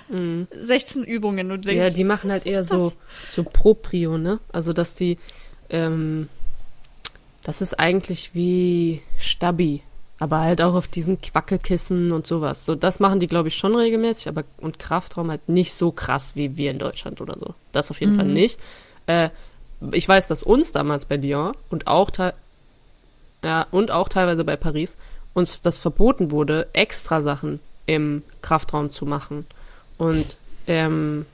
16 0.51 1.03
Übungen. 1.03 1.51
Und 1.51 1.65
denkst, 1.65 1.81
Ja, 1.81 1.89
die 1.89 2.03
machen 2.03 2.31
halt 2.31 2.45
eher 2.45 2.63
so, 2.63 2.93
so 3.31 3.43
Proprio, 3.43 4.17
ne? 4.17 4.39
Also, 4.51 4.73
dass 4.73 4.93
die, 4.93 5.17
ähm, 5.69 6.29
das 7.43 7.61
ist 7.61 7.79
eigentlich 7.79 8.35
wie 8.35 9.01
Stabi, 9.17 9.81
aber 10.19 10.41
halt 10.41 10.61
auch 10.61 10.75
auf 10.75 10.87
diesen 10.87 11.19
Quackelkissen 11.19 12.11
und 12.11 12.27
sowas. 12.27 12.65
So, 12.65 12.75
das 12.75 12.99
machen 12.99 13.19
die, 13.19 13.27
glaube 13.27 13.47
ich, 13.47 13.55
schon 13.55 13.75
regelmäßig, 13.75 14.27
aber 14.27 14.43
und 14.57 14.77
Kraftraum 14.77 15.31
halt 15.31 15.49
nicht 15.49 15.73
so 15.73 15.91
krass 15.91 16.35
wie 16.35 16.57
wir 16.57 16.69
in 16.69 16.77
Deutschland 16.79 17.21
oder 17.21 17.39
so. 17.39 17.55
Das 17.71 17.89
auf 17.89 18.01
jeden 18.01 18.15
Fall 18.15 18.27
nicht. 18.27 18.59
Äh, 19.07 19.29
ich 19.91 20.07
weiß, 20.07 20.27
dass 20.27 20.43
uns 20.43 20.71
damals 20.71 21.05
bei 21.05 21.15
Lyon 21.17 21.53
und 21.69 21.87
auch 21.87 22.11
te- 22.11 22.33
ja, 23.43 23.67
und 23.71 23.91
auch 23.91 24.09
teilweise 24.09 24.43
bei 24.43 24.55
Paris 24.57 24.97
uns 25.33 25.61
das 25.61 25.79
verboten 25.79 26.31
wurde, 26.31 26.67
extra 26.73 27.21
Sachen 27.21 27.59
im 27.85 28.23
Kraftraum 28.41 28.91
zu 28.91 29.05
machen. 29.05 29.45
Und 29.97 30.37
ähm, 30.67 31.25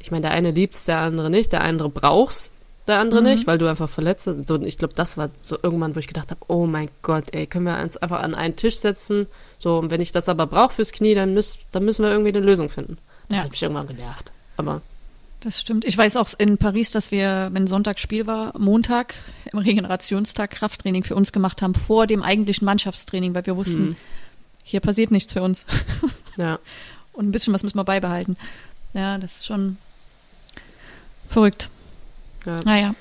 ich 0.00 0.10
meine, 0.10 0.22
der 0.22 0.30
eine 0.32 0.50
liebt's, 0.50 0.84
der 0.86 0.98
andere 0.98 1.30
nicht, 1.30 1.52
der 1.52 1.62
andere 1.62 1.88
braucht's, 1.88 2.50
der 2.86 2.98
andere 2.98 3.22
nicht, 3.22 3.46
weil 3.46 3.56
du 3.58 3.66
einfach 3.66 3.88
verletzt 3.88 4.26
bist. 4.26 4.46
So, 4.48 4.54
und 4.54 4.66
ich 4.66 4.76
glaube, 4.76 4.92
das 4.94 5.16
war 5.16 5.30
so 5.40 5.56
irgendwann, 5.62 5.94
wo 5.94 6.00
ich 6.00 6.08
gedacht 6.08 6.30
habe, 6.30 6.40
oh 6.48 6.66
mein 6.66 6.88
Gott, 7.02 7.24
ey, 7.32 7.46
können 7.46 7.64
wir 7.64 7.78
uns 7.82 7.96
einfach 7.96 8.20
an 8.20 8.34
einen 8.34 8.56
Tisch 8.56 8.76
setzen? 8.78 9.26
So, 9.58 9.78
und 9.78 9.90
wenn 9.90 10.00
ich 10.02 10.12
das 10.12 10.28
aber 10.28 10.46
brauche 10.46 10.72
fürs 10.74 10.92
Knie, 10.92 11.14
dann, 11.14 11.32
müsst, 11.32 11.58
dann 11.72 11.84
müssen 11.84 12.02
wir 12.02 12.10
irgendwie 12.10 12.30
eine 12.36 12.40
Lösung 12.44 12.68
finden. 12.68 12.98
Das 13.28 13.38
Ja. 13.38 13.44
hat 13.44 13.50
mich 13.52 13.62
irgendwann 13.62 13.86
genervt. 13.86 14.32
Aber 14.58 14.82
Das 15.44 15.60
stimmt. 15.60 15.84
Ich 15.84 15.98
weiß 15.98 16.16
auch 16.16 16.28
in 16.38 16.56
Paris, 16.56 16.90
dass 16.90 17.10
wir, 17.10 17.50
wenn 17.52 17.66
Sonntag 17.66 17.98
Spiel 17.98 18.26
war, 18.26 18.58
Montag 18.58 19.14
im 19.52 19.58
Regenerationstag 19.58 20.50
Krafttraining 20.50 21.04
für 21.04 21.14
uns 21.14 21.32
gemacht 21.32 21.60
haben, 21.60 21.74
vor 21.74 22.06
dem 22.06 22.22
eigentlichen 22.22 22.64
Mannschaftstraining, 22.64 23.34
weil 23.34 23.44
wir 23.44 23.54
wussten, 23.54 23.94
hier 24.62 24.80
passiert 24.80 25.10
nichts 25.10 25.34
für 25.34 25.42
uns. 25.42 25.66
ja, 26.38 26.58
Und 27.12 27.28
ein 27.28 27.30
bisschen 27.30 27.52
was 27.52 27.62
müssen 27.62 27.76
wir 27.76 27.84
beibehalten. 27.84 28.38
Ja, 28.94 29.18
das 29.18 29.36
ist 29.36 29.46
schon 29.46 29.76
verrückt. 31.28 31.68
ja. 32.46 32.56
Naja. 32.64 32.94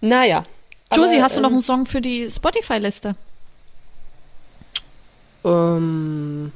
Naja. 0.00 0.44
Josie, 0.92 1.22
hast 1.22 1.36
du 1.36 1.40
noch 1.40 1.50
ähm, 1.50 1.56
einen 1.56 1.62
Song 1.62 1.86
für 1.86 2.00
die 2.00 2.28
Spotify-Liste? 2.28 3.14
Ähm, 5.44 6.50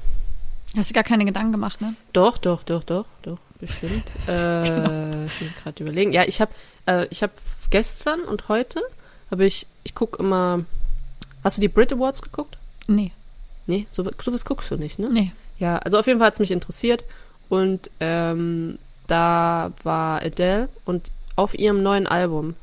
Hast 0.76 0.90
du 0.90 0.94
gar 0.94 1.04
keine 1.04 1.24
Gedanken 1.24 1.52
gemacht, 1.52 1.80
ne? 1.80 1.94
Doch, 2.12 2.36
doch, 2.36 2.64
doch, 2.64 2.82
doch, 2.82 3.06
doch, 3.22 3.38
bestimmt. 3.66 4.04
äh, 4.28 5.24
ich 5.26 5.40
muss 5.40 5.62
gerade 5.62 5.82
überlegen. 5.82 6.12
Ja, 6.12 6.24
ich 6.24 6.40
habe 6.40 6.52
äh, 6.86 7.06
ich 7.10 7.22
habe 7.22 7.32
gestern 7.70 8.20
und 8.22 8.48
heute 8.48 8.80
habe 9.30 9.46
ich 9.46 9.66
ich 9.84 9.94
guck 9.94 10.18
immer 10.18 10.64
Hast 11.42 11.58
du 11.58 11.60
die 11.60 11.68
Brit 11.68 11.92
Awards 11.92 12.22
geguckt? 12.22 12.56
Nee, 12.86 13.12
Nee, 13.66 13.86
so, 13.90 14.04
sowas 14.22 14.44
guckst 14.44 14.70
du 14.70 14.76
nicht, 14.76 14.98
ne? 14.98 15.08
nee. 15.10 15.32
Ja, 15.58 15.78
also 15.78 15.98
auf 15.98 16.06
jeden 16.06 16.18
Fall 16.18 16.28
hat's 16.28 16.38
mich 16.40 16.50
interessiert 16.50 17.04
und 17.48 17.90
ähm, 18.00 18.78
da 19.06 19.72
war 19.82 20.22
Adele 20.22 20.68
und 20.84 21.10
auf 21.36 21.56
ihrem 21.58 21.82
neuen 21.82 22.06
Album 22.06 22.56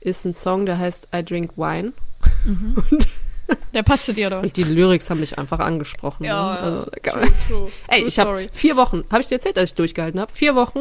ist 0.00 0.24
ein 0.24 0.34
Song, 0.34 0.66
der 0.66 0.78
heißt 0.78 1.08
I 1.14 1.24
Drink 1.24 1.52
Wine 1.56 1.92
Der 3.74 3.82
passt 3.82 4.06
zu 4.06 4.14
dir, 4.14 4.26
oder 4.28 4.38
was? 4.38 4.46
und 4.48 4.56
die 4.56 4.62
Lyrics 4.64 5.08
haben 5.10 5.20
mich 5.20 5.38
einfach 5.38 5.58
angesprochen. 5.60 6.24
Ja, 6.24 6.52
ne? 6.52 6.58
also, 6.58 6.84
true, 7.02 7.32
true. 7.48 7.72
Ey, 7.88 8.00
True 8.00 8.08
ich 8.08 8.18
habe 8.18 8.48
vier 8.52 8.76
Wochen, 8.76 9.04
habe 9.10 9.20
ich 9.22 9.28
dir 9.28 9.36
erzählt, 9.36 9.56
dass 9.56 9.70
ich 9.70 9.74
durchgehalten 9.74 10.20
habe? 10.20 10.32
Vier 10.32 10.54
Wochen 10.54 10.80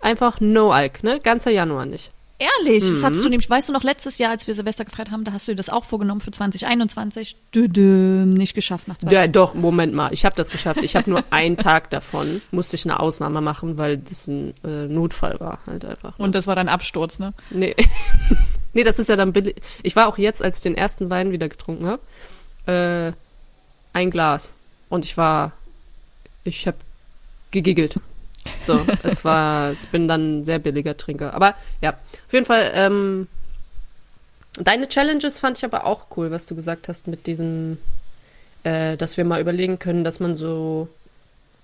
einfach 0.00 0.40
No 0.40 0.72
Alk, 0.72 1.02
ne? 1.02 1.20
Ganzer 1.22 1.50
Januar 1.50 1.86
nicht. 1.86 2.10
Ehrlich, 2.38 2.84
das 2.86 2.98
Mhm. 2.98 3.04
hast 3.06 3.24
du 3.24 3.30
nämlich, 3.30 3.48
weißt 3.48 3.70
du 3.70 3.72
noch, 3.72 3.82
letztes 3.82 4.18
Jahr, 4.18 4.30
als 4.30 4.46
wir 4.46 4.54
Silvester 4.54 4.84
gefeiert 4.84 5.10
haben, 5.10 5.24
da 5.24 5.32
hast 5.32 5.48
du 5.48 5.52
dir 5.52 5.56
das 5.56 5.70
auch 5.70 5.84
vorgenommen 5.84 6.20
für 6.20 6.30
2021. 6.30 7.34
Düdüm, 7.54 8.34
nicht 8.34 8.52
geschafft 8.54 8.88
nach 8.88 8.98
zwei 8.98 9.10
Ja, 9.10 9.26
doch, 9.26 9.54
Moment 9.54 9.94
mal, 9.94 10.12
ich 10.12 10.26
habe 10.26 10.36
das 10.36 10.50
geschafft. 10.50 10.82
Ich 10.82 10.96
habe 10.96 11.08
nur 11.08 11.24
einen 11.30 11.56
Tag 11.56 11.88
davon, 11.88 12.42
musste 12.50 12.76
ich 12.76 12.84
eine 12.84 13.00
Ausnahme 13.00 13.40
machen, 13.40 13.78
weil 13.78 13.96
das 13.96 14.26
ein 14.26 14.52
äh, 14.64 14.86
Notfall 14.86 15.40
war 15.40 15.60
halt 15.66 15.86
einfach. 15.86 16.18
Und 16.18 16.34
das 16.34 16.46
war 16.46 16.54
dein 16.56 16.68
Absturz, 16.68 17.18
ne? 17.18 17.32
Nee. 17.48 17.74
Nee, 18.76 18.84
das 18.84 18.98
ist 18.98 19.08
ja 19.08 19.16
dann 19.16 19.32
billig. 19.32 19.56
Ich 19.82 19.96
war 19.96 20.06
auch 20.06 20.18
jetzt, 20.18 20.42
als 20.42 20.58
ich 20.58 20.62
den 20.62 20.76
ersten 20.76 21.08
Wein 21.08 21.32
wieder 21.32 21.48
getrunken 21.48 21.86
habe, 21.86 22.02
äh, 22.66 23.96
ein 23.96 24.10
Glas. 24.10 24.52
Und 24.90 25.06
ich 25.06 25.16
war, 25.16 25.52
ich 26.44 26.66
habe 26.66 26.76
gegiggelt. 27.52 27.98
So, 28.60 28.78
es 29.02 29.24
war, 29.24 29.72
ich 29.72 29.88
bin 29.88 30.08
dann 30.08 30.40
ein 30.40 30.44
sehr 30.44 30.58
billiger 30.58 30.94
Trinker. 30.94 31.32
Aber 31.32 31.54
ja, 31.80 31.92
auf 32.26 32.32
jeden 32.34 32.44
Fall, 32.44 32.70
ähm, 32.74 33.28
deine 34.58 34.90
Challenges 34.90 35.38
fand 35.38 35.56
ich 35.56 35.64
aber 35.64 35.86
auch 35.86 36.08
cool, 36.18 36.30
was 36.30 36.44
du 36.44 36.54
gesagt 36.54 36.90
hast 36.90 37.06
mit 37.06 37.26
diesem, 37.26 37.78
äh, 38.62 38.98
dass 38.98 39.16
wir 39.16 39.24
mal 39.24 39.40
überlegen 39.40 39.78
können, 39.78 40.04
dass 40.04 40.20
man 40.20 40.34
so 40.34 40.88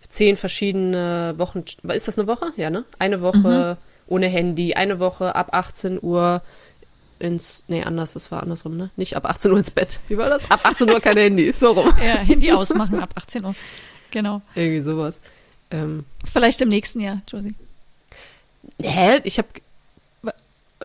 zehn 0.08 0.38
verschiedene 0.38 1.34
Wochen, 1.36 1.62
ist 1.92 2.08
das 2.08 2.18
eine 2.18 2.26
Woche? 2.26 2.54
Ja, 2.56 2.70
ne? 2.70 2.86
Eine 2.98 3.20
Woche 3.20 3.76
ohne 4.06 4.28
Handy, 4.28 4.72
eine 4.72 4.98
Woche 4.98 5.34
ab 5.34 5.48
18 5.52 5.98
Uhr 6.02 6.40
ins, 7.22 7.62
nee, 7.68 7.82
anders, 7.84 8.12
das 8.14 8.30
war 8.32 8.42
andersrum, 8.42 8.76
ne? 8.76 8.90
Nicht 8.96 9.16
ab 9.16 9.24
18 9.26 9.52
Uhr 9.52 9.58
ins 9.58 9.70
Bett. 9.70 10.00
Wie 10.08 10.18
war 10.18 10.28
das? 10.28 10.50
Ab 10.50 10.60
18 10.64 10.90
Uhr 10.90 11.00
kein 11.00 11.16
Handy, 11.16 11.52
so 11.52 11.70
rum. 11.72 11.92
Ja, 12.04 12.16
Handy 12.16 12.50
ausmachen 12.52 12.98
ab 13.00 13.10
18 13.14 13.44
Uhr. 13.44 13.54
Genau. 14.10 14.42
Irgendwie 14.54 14.80
sowas. 14.80 15.20
Ähm, 15.70 16.04
Vielleicht 16.30 16.60
im 16.60 16.68
nächsten 16.68 17.00
Jahr, 17.00 17.22
Josie. 17.28 17.54
hä? 18.80 19.20
Ich 19.24 19.38
hab, 19.38 19.46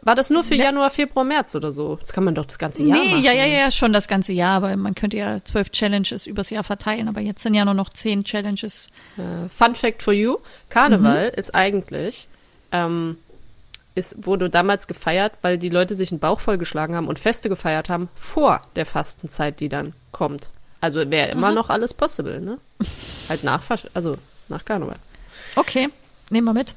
war 0.03 0.15
das 0.15 0.29
nur 0.29 0.43
für 0.43 0.55
Ne. 0.55 0.63
Januar, 0.63 0.91
Februar, 0.91 1.25
März 1.25 1.55
oder 1.55 1.73
so? 1.73 1.95
Das 1.99 2.13
kann 2.13 2.23
man 2.23 2.35
doch 2.35 2.45
das 2.45 2.59
ganze 2.59 2.83
Jahr 2.83 2.97
nee, 2.97 3.11
machen. 3.11 3.23
ja, 3.23 3.33
ja, 3.33 3.45
ja, 3.45 3.71
schon 3.71 3.91
das 3.91 4.07
ganze 4.07 4.31
Jahr, 4.31 4.57
aber 4.57 4.77
man 4.77 4.93
könnte 4.95 5.17
ja 5.17 5.43
zwölf 5.43 5.71
Challenges 5.71 6.27
übers 6.27 6.51
Jahr 6.51 6.63
verteilen, 6.63 7.07
aber 7.07 7.19
jetzt 7.19 7.41
sind 7.41 7.55
ja 7.55 7.65
nur 7.65 7.73
noch 7.73 7.89
zehn 7.89 8.23
Challenges. 8.23 8.87
Äh, 9.17 9.49
Fun 9.49 9.73
Fact 9.75 10.03
for 10.03 10.13
you: 10.13 10.37
Karneval 10.69 11.29
ist 11.35 11.53
eigentlich, 11.55 12.27
ähm, 12.71 13.17
ist, 13.97 14.25
wurde 14.25 14.49
damals 14.49 14.87
gefeiert, 14.87 15.33
weil 15.41 15.57
die 15.57 15.69
Leute 15.69 15.95
sich 15.95 16.11
einen 16.11 16.19
Bauch 16.19 16.39
vollgeschlagen 16.39 16.95
haben 16.95 17.07
und 17.07 17.19
Feste 17.19 17.49
gefeiert 17.49 17.89
haben 17.89 18.09
vor 18.15 18.61
der 18.75 18.85
Fastenzeit, 18.85 19.59
die 19.59 19.69
dann 19.69 19.93
kommt. 20.11 20.49
Also 20.79 21.09
wäre 21.09 21.29
immer 21.29 21.51
noch 21.51 21.69
alles 21.69 21.93
possible, 21.93 22.39
ne? 22.39 22.59
halt 23.29 23.43
nach, 23.43 23.63
also 23.93 24.17
nach 24.47 24.63
Karneval. 24.63 24.97
Okay, 25.55 25.89
nehmen 26.29 26.45
wir 26.45 26.53
mit. 26.53 26.75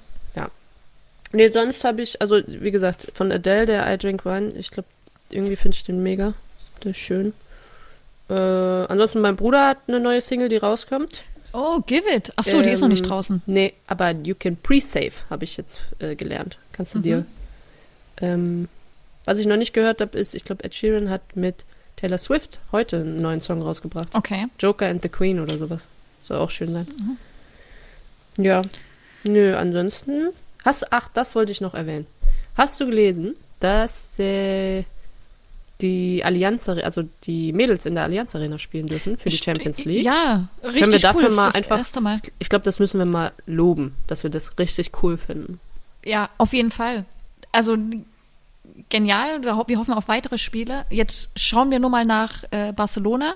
Nee, 1.33 1.51
sonst 1.51 1.85
habe 1.85 2.03
ich, 2.03 2.21
also 2.21 2.41
wie 2.47 2.71
gesagt, 2.71 3.12
von 3.14 3.31
Adele, 3.31 3.66
der 3.66 3.93
I 3.93 3.99
Drink 3.99 4.25
Wine, 4.25 4.53
ich 4.57 4.71
glaube, 4.71 4.89
irgendwie 5.31 5.57
finde 5.57 5.77
ich 5.77 5.85
den 5.85 6.03
mega. 6.03 6.35
Der 6.83 6.91
ist 6.91 6.99
schön. 6.99 7.33
Äh, 8.29 8.35
ansonsten, 8.35 9.21
mein 9.21 9.37
Bruder 9.37 9.68
hat 9.68 9.79
eine 9.87 10.01
neue 10.01 10.23
Single, 10.23 10.49
die 10.49 10.57
rauskommt. 10.57 11.23
Oh, 11.53 11.81
give 11.87 12.09
it. 12.09 12.33
Ach 12.37 12.45
so, 12.45 12.62
die 12.62 12.71
ist 12.71 12.81
noch 12.81 12.89
nicht 12.89 13.05
Ähm, 13.05 13.09
draußen. 13.09 13.43
Nee, 13.47 13.75
aber 13.87 14.11
you 14.11 14.35
can 14.39 14.57
pre-save, 14.57 15.12
habe 15.31 15.45
ich 15.45 15.57
jetzt 15.57 15.81
äh, 15.99 16.14
gelernt. 16.16 16.59
Kannst 16.81 16.95
du 16.95 17.01
Mhm. 17.01 17.03
dir. 17.03 17.24
Ähm, 18.22 18.68
was 19.26 19.37
ich 19.39 19.47
noch 19.47 19.59
nicht 19.59 19.74
gehört 19.74 20.01
habe, 20.01 20.16
ist, 20.18 20.35
ich 20.35 20.45
glaube, 20.45 20.64
Ed 20.64 20.74
Sheeran 20.74 21.11
hat 21.11 21.20
mit 21.37 21.66
Taylor 21.97 22.16
Swift 22.16 22.59
heute 22.72 22.97
einen 23.01 23.20
neuen 23.20 23.43
Song 23.43 23.61
rausgebracht. 23.61 24.14
Okay. 24.14 24.47
Joker 24.59 24.87
and 24.89 25.03
the 25.03 25.11
Queen 25.11 25.41
oder 25.41 25.59
sowas. 25.59 25.87
Soll 26.22 26.39
auch 26.39 26.49
schön 26.49 26.72
sein. 26.72 26.89
Mhm. 28.39 28.43
Ja. 28.43 28.62
Nö, 29.24 29.55
ansonsten. 29.57 30.31
Hast 30.64 30.81
du, 30.81 30.87
ach, 30.91 31.11
das 31.12 31.35
wollte 31.35 31.53
ich 31.53 31.61
noch 31.61 31.74
erwähnen. 31.74 32.07
Hast 32.57 32.81
du 32.81 32.87
gelesen, 32.87 33.37
dass 33.61 34.18
äh, 34.18 34.85
die 35.83 36.24
Allianz, 36.24 36.66
also 36.66 37.03
die 37.24 37.53
Mädels 37.53 37.85
in 37.85 37.95
der 37.95 38.05
Allianz 38.05 38.35
Arena 38.35 38.59
spielen 38.59 38.87
dürfen 38.87 39.18
für 39.18 39.28
die 39.28 39.37
Champions 39.37 39.85
League? 39.85 40.07
Ja, 40.07 40.49
richtig 40.64 40.93
wir 40.93 40.99
dafür 40.99 41.28
cool. 41.28 41.35
Mal 41.35 41.47
das 41.53 41.55
einfach- 41.57 42.01
Mal. 42.01 42.16
Ich 42.39 42.49
glaube, 42.49 42.64
das 42.64 42.78
müssen 42.78 42.99
wir 42.99 43.05
mal 43.05 43.33
loben, 43.45 43.95
dass 44.07 44.22
wir 44.22 44.31
das 44.31 44.59
richtig 44.59 44.93
cool 45.03 45.18
finden. 45.18 45.61
Ja, 46.05 46.31
auf 46.39 46.53
jeden 46.53 46.71
Fall. 46.71 47.05
Also 47.53 47.77
genial. 48.89 49.43
Wir 49.43 49.57
ho- 49.57 49.65
wir 49.67 49.79
hoffen 49.79 49.95
auf 49.95 50.09
weitere 50.09 50.39
Spiele. 50.39 50.87
Jetzt 50.91 51.31
schauen 51.37 51.71
wir 51.71 51.79
nur 51.79 51.91
mal 51.91 52.05
nach 52.05 52.45
äh, 52.51 52.73
Barcelona. 52.73 53.35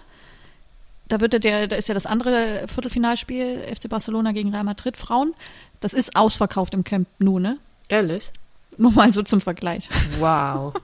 Da 1.08 1.20
wird 1.20 1.44
der, 1.44 1.66
da 1.66 1.76
ist 1.76 1.88
ja 1.88 1.94
das 1.94 2.06
andere 2.06 2.66
Viertelfinalspiel 2.72 3.62
FC 3.74 3.88
Barcelona 3.88 4.32
gegen 4.32 4.50
Real 4.50 4.64
Madrid 4.64 4.96
Frauen. 4.96 5.34
Das 5.80 5.92
ist 5.92 6.16
ausverkauft 6.16 6.72
im 6.72 6.82
Camp 6.84 7.06
Nou, 7.18 7.38
ne? 7.38 7.58
Ehrlich? 7.88 8.30
Nur 8.78 8.92
mal 8.92 9.12
so 9.12 9.22
zum 9.22 9.40
Vergleich. 9.40 9.88
Wow. 10.18 10.74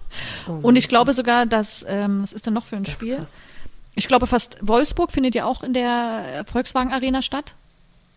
Oh 0.49 0.59
Und 0.63 0.77
ich 0.77 0.89
glaube 0.89 1.13
sogar, 1.13 1.47
dass 1.47 1.85
ähm, 1.89 2.23
was 2.23 2.33
ist 2.33 2.47
denn 2.47 2.55
noch 2.55 2.65
für 2.65 2.77
ein 2.77 2.85
das 2.85 2.95
Spiel? 2.97 3.25
Ich 3.95 4.07
glaube 4.09 4.27
fast 4.27 4.57
Wolfsburg 4.61 5.11
findet 5.13 5.35
ja 5.35 5.45
auch 5.47 5.63
in 5.63 5.73
der 5.73 6.45
Volkswagen 6.51 6.93
Arena 6.93 7.23
statt. 7.23 7.55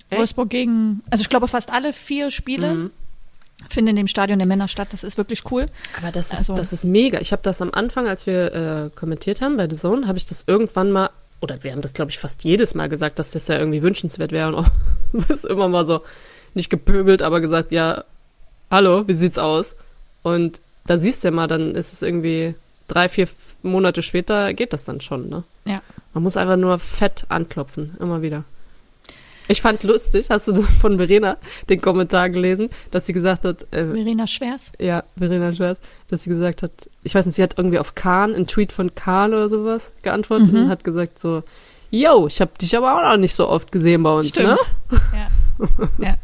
Echt? 0.10 0.20
Wolfsburg 0.20 0.50
gegen, 0.50 1.02
also 1.10 1.22
ich 1.22 1.30
glaube 1.30 1.48
fast 1.48 1.72
alle 1.72 1.94
vier 1.94 2.30
Spiele 2.32 2.74
Mhm. 2.76 2.92
Finden 3.70 3.90
in 3.92 3.96
dem 3.96 4.08
Stadion 4.08 4.40
der 4.40 4.48
Männer 4.48 4.68
statt. 4.68 4.90
Das 4.92 5.04
ist 5.04 5.18
wirklich 5.18 5.50
cool. 5.52 5.68
Aber 5.98 6.12
das 6.12 6.28
ist, 6.32 6.40
Also- 6.40 6.56
das 6.56 6.74
ist 6.74 6.84
mega. 6.84 7.20
Ich 7.20 7.32
habe 7.32 7.42
das 7.44 7.62
am 7.62 7.72
Anfang, 7.74 8.08
als 8.08 8.26
wir 8.28 8.54
äh, 8.54 8.90
kommentiert 8.98 9.42
haben 9.42 9.58
bei 9.58 9.68
The 9.70 9.76
Zone, 9.76 10.08
habe 10.08 10.18
ich 10.18 10.26
das 10.26 10.44
irgendwann 10.48 10.92
mal, 10.92 11.10
oder 11.42 11.64
wir 11.64 11.72
haben 11.72 11.82
das, 11.82 11.94
glaube 11.94 12.12
ich, 12.12 12.20
fast 12.20 12.44
jedes 12.44 12.74
Mal 12.76 12.90
gesagt, 12.90 13.20
dass 13.20 13.32
das 13.32 13.48
ja 13.48 13.58
irgendwie 13.58 13.82
wünschenswert 13.82 14.32
wäre 14.32 14.48
und 14.50 14.56
auch 14.56 14.68
das 15.28 15.44
immer 15.44 15.68
mal 15.68 15.86
so 15.86 16.02
nicht 16.54 16.70
gepöbelt, 16.70 17.22
aber 17.22 17.42
gesagt, 17.42 17.72
ja, 17.72 18.04
hallo, 18.70 19.08
wie 19.08 19.14
sieht's 19.16 19.38
aus? 19.38 19.76
Und 20.22 20.62
da 20.86 20.98
siehst 20.98 21.24
du 21.24 21.28
ja 21.30 21.32
mal, 21.32 21.48
dann 21.48 21.76
ist 21.76 21.94
es 21.94 22.02
irgendwie 22.02 22.56
drei, 22.88 23.10
vier 23.10 23.28
Monate 23.64 24.04
später 24.04 24.54
geht 24.54 24.74
das 24.74 24.86
dann 24.86 25.02
schon, 25.02 25.30
ne? 25.30 25.44
Ja. 25.66 25.82
Man 26.14 26.24
muss 26.24 26.38
einfach 26.38 26.58
nur 26.58 26.78
fett 26.80 27.26
anklopfen, 27.30 27.96
immer 28.00 28.22
wieder. 28.22 28.44
Ich 29.48 29.62
fand 29.62 29.84
lustig, 29.84 30.28
hast 30.30 30.48
du 30.48 30.54
von 30.82 30.98
Verena 30.98 31.38
den 31.70 31.82
Kommentar 31.82 32.30
gelesen, 32.30 32.70
dass 32.92 33.06
sie 33.06 33.14
gesagt 33.14 33.44
hat, 33.44 33.64
äh, 33.72 33.86
Verena 33.86 34.26
Schwers. 34.28 34.72
ja, 34.80 35.04
Verena 35.18 35.54
Schwarz, 35.54 35.80
dass 36.08 36.24
sie 36.24 36.30
gesagt 36.30 36.64
hat, 36.64 36.72
ich 37.04 37.14
weiß 37.16 37.26
nicht, 37.26 37.36
sie 37.36 37.44
hat 37.44 37.58
irgendwie 37.58 37.80
auf 37.80 37.96
Kahn, 37.96 38.34
einen 38.34 38.48
Tweet 38.48 38.72
von 38.72 38.96
Kahn 38.96 39.34
oder 39.34 39.50
sowas 39.50 39.92
geantwortet 40.02 40.52
Mhm. 40.54 40.64
und 40.64 40.70
hat 40.70 40.84
gesagt 40.84 41.20
so, 41.20 41.44
yo, 41.92 42.28
ich 42.28 42.40
habe 42.42 42.52
dich 42.60 42.76
aber 42.78 42.96
auch 42.98 43.12
noch 43.12 43.18
nicht 43.18 43.36
so 43.36 43.48
oft 43.50 43.72
gesehen 43.72 44.02
bei 44.04 44.12
uns, 44.12 44.30
Stimmt. 44.30 44.60
Ja. 45.14 45.28
ja. 46.00 46.16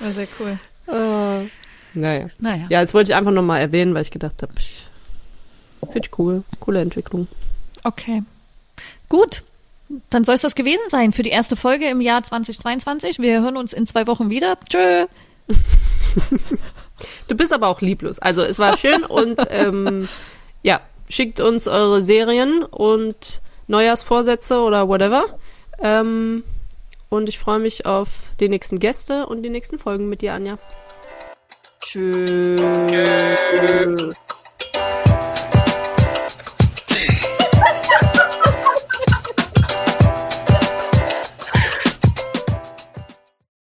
War 0.00 0.12
sehr 0.12 0.26
cool. 0.40 0.58
ne? 0.86 1.48
Äh, 1.94 1.98
naja. 1.98 2.26
Naja. 2.38 2.66
Ja, 2.70 2.80
jetzt 2.80 2.94
wollte 2.94 3.10
ich 3.12 3.14
einfach 3.16 3.30
nochmal 3.30 3.60
erwähnen, 3.60 3.94
weil 3.94 4.02
ich 4.02 4.10
gedacht 4.10 4.42
habe, 4.42 4.52
ich 4.58 4.86
finde 5.92 6.08
ich 6.08 6.18
cool, 6.18 6.42
coole 6.60 6.80
Entwicklung. 6.80 7.28
Okay. 7.84 8.22
Gut. 9.08 9.44
Dann 10.10 10.24
soll 10.24 10.36
es 10.36 10.42
das 10.42 10.54
gewesen 10.54 10.82
sein 10.88 11.12
für 11.12 11.22
die 11.22 11.30
erste 11.30 11.56
Folge 11.56 11.88
im 11.88 12.00
Jahr 12.00 12.22
2022. 12.22 13.18
Wir 13.18 13.42
hören 13.42 13.56
uns 13.56 13.72
in 13.72 13.86
zwei 13.86 14.06
Wochen 14.06 14.30
wieder. 14.30 14.58
Tschö. 14.68 15.06
Du 17.28 17.34
bist 17.34 17.52
aber 17.52 17.68
auch 17.68 17.80
lieblos. 17.80 18.18
Also 18.18 18.42
es 18.42 18.58
war 18.58 18.78
schön 18.78 19.04
und 19.08 19.40
ähm, 19.50 20.08
ja, 20.62 20.80
schickt 21.08 21.40
uns 21.40 21.68
eure 21.68 22.02
Serien 22.02 22.62
und 22.62 23.42
Neujahrsvorsätze 23.66 24.60
oder 24.60 24.88
whatever. 24.88 25.24
Ähm, 25.80 26.44
und 27.08 27.28
ich 27.28 27.38
freue 27.38 27.58
mich 27.58 27.86
auf 27.86 28.08
die 28.40 28.48
nächsten 28.48 28.78
Gäste 28.78 29.26
und 29.26 29.42
die 29.42 29.50
nächsten 29.50 29.78
Folgen 29.78 30.08
mit 30.08 30.22
dir, 30.22 30.34
Anja. 30.34 30.58
Tschüss. 31.80 32.60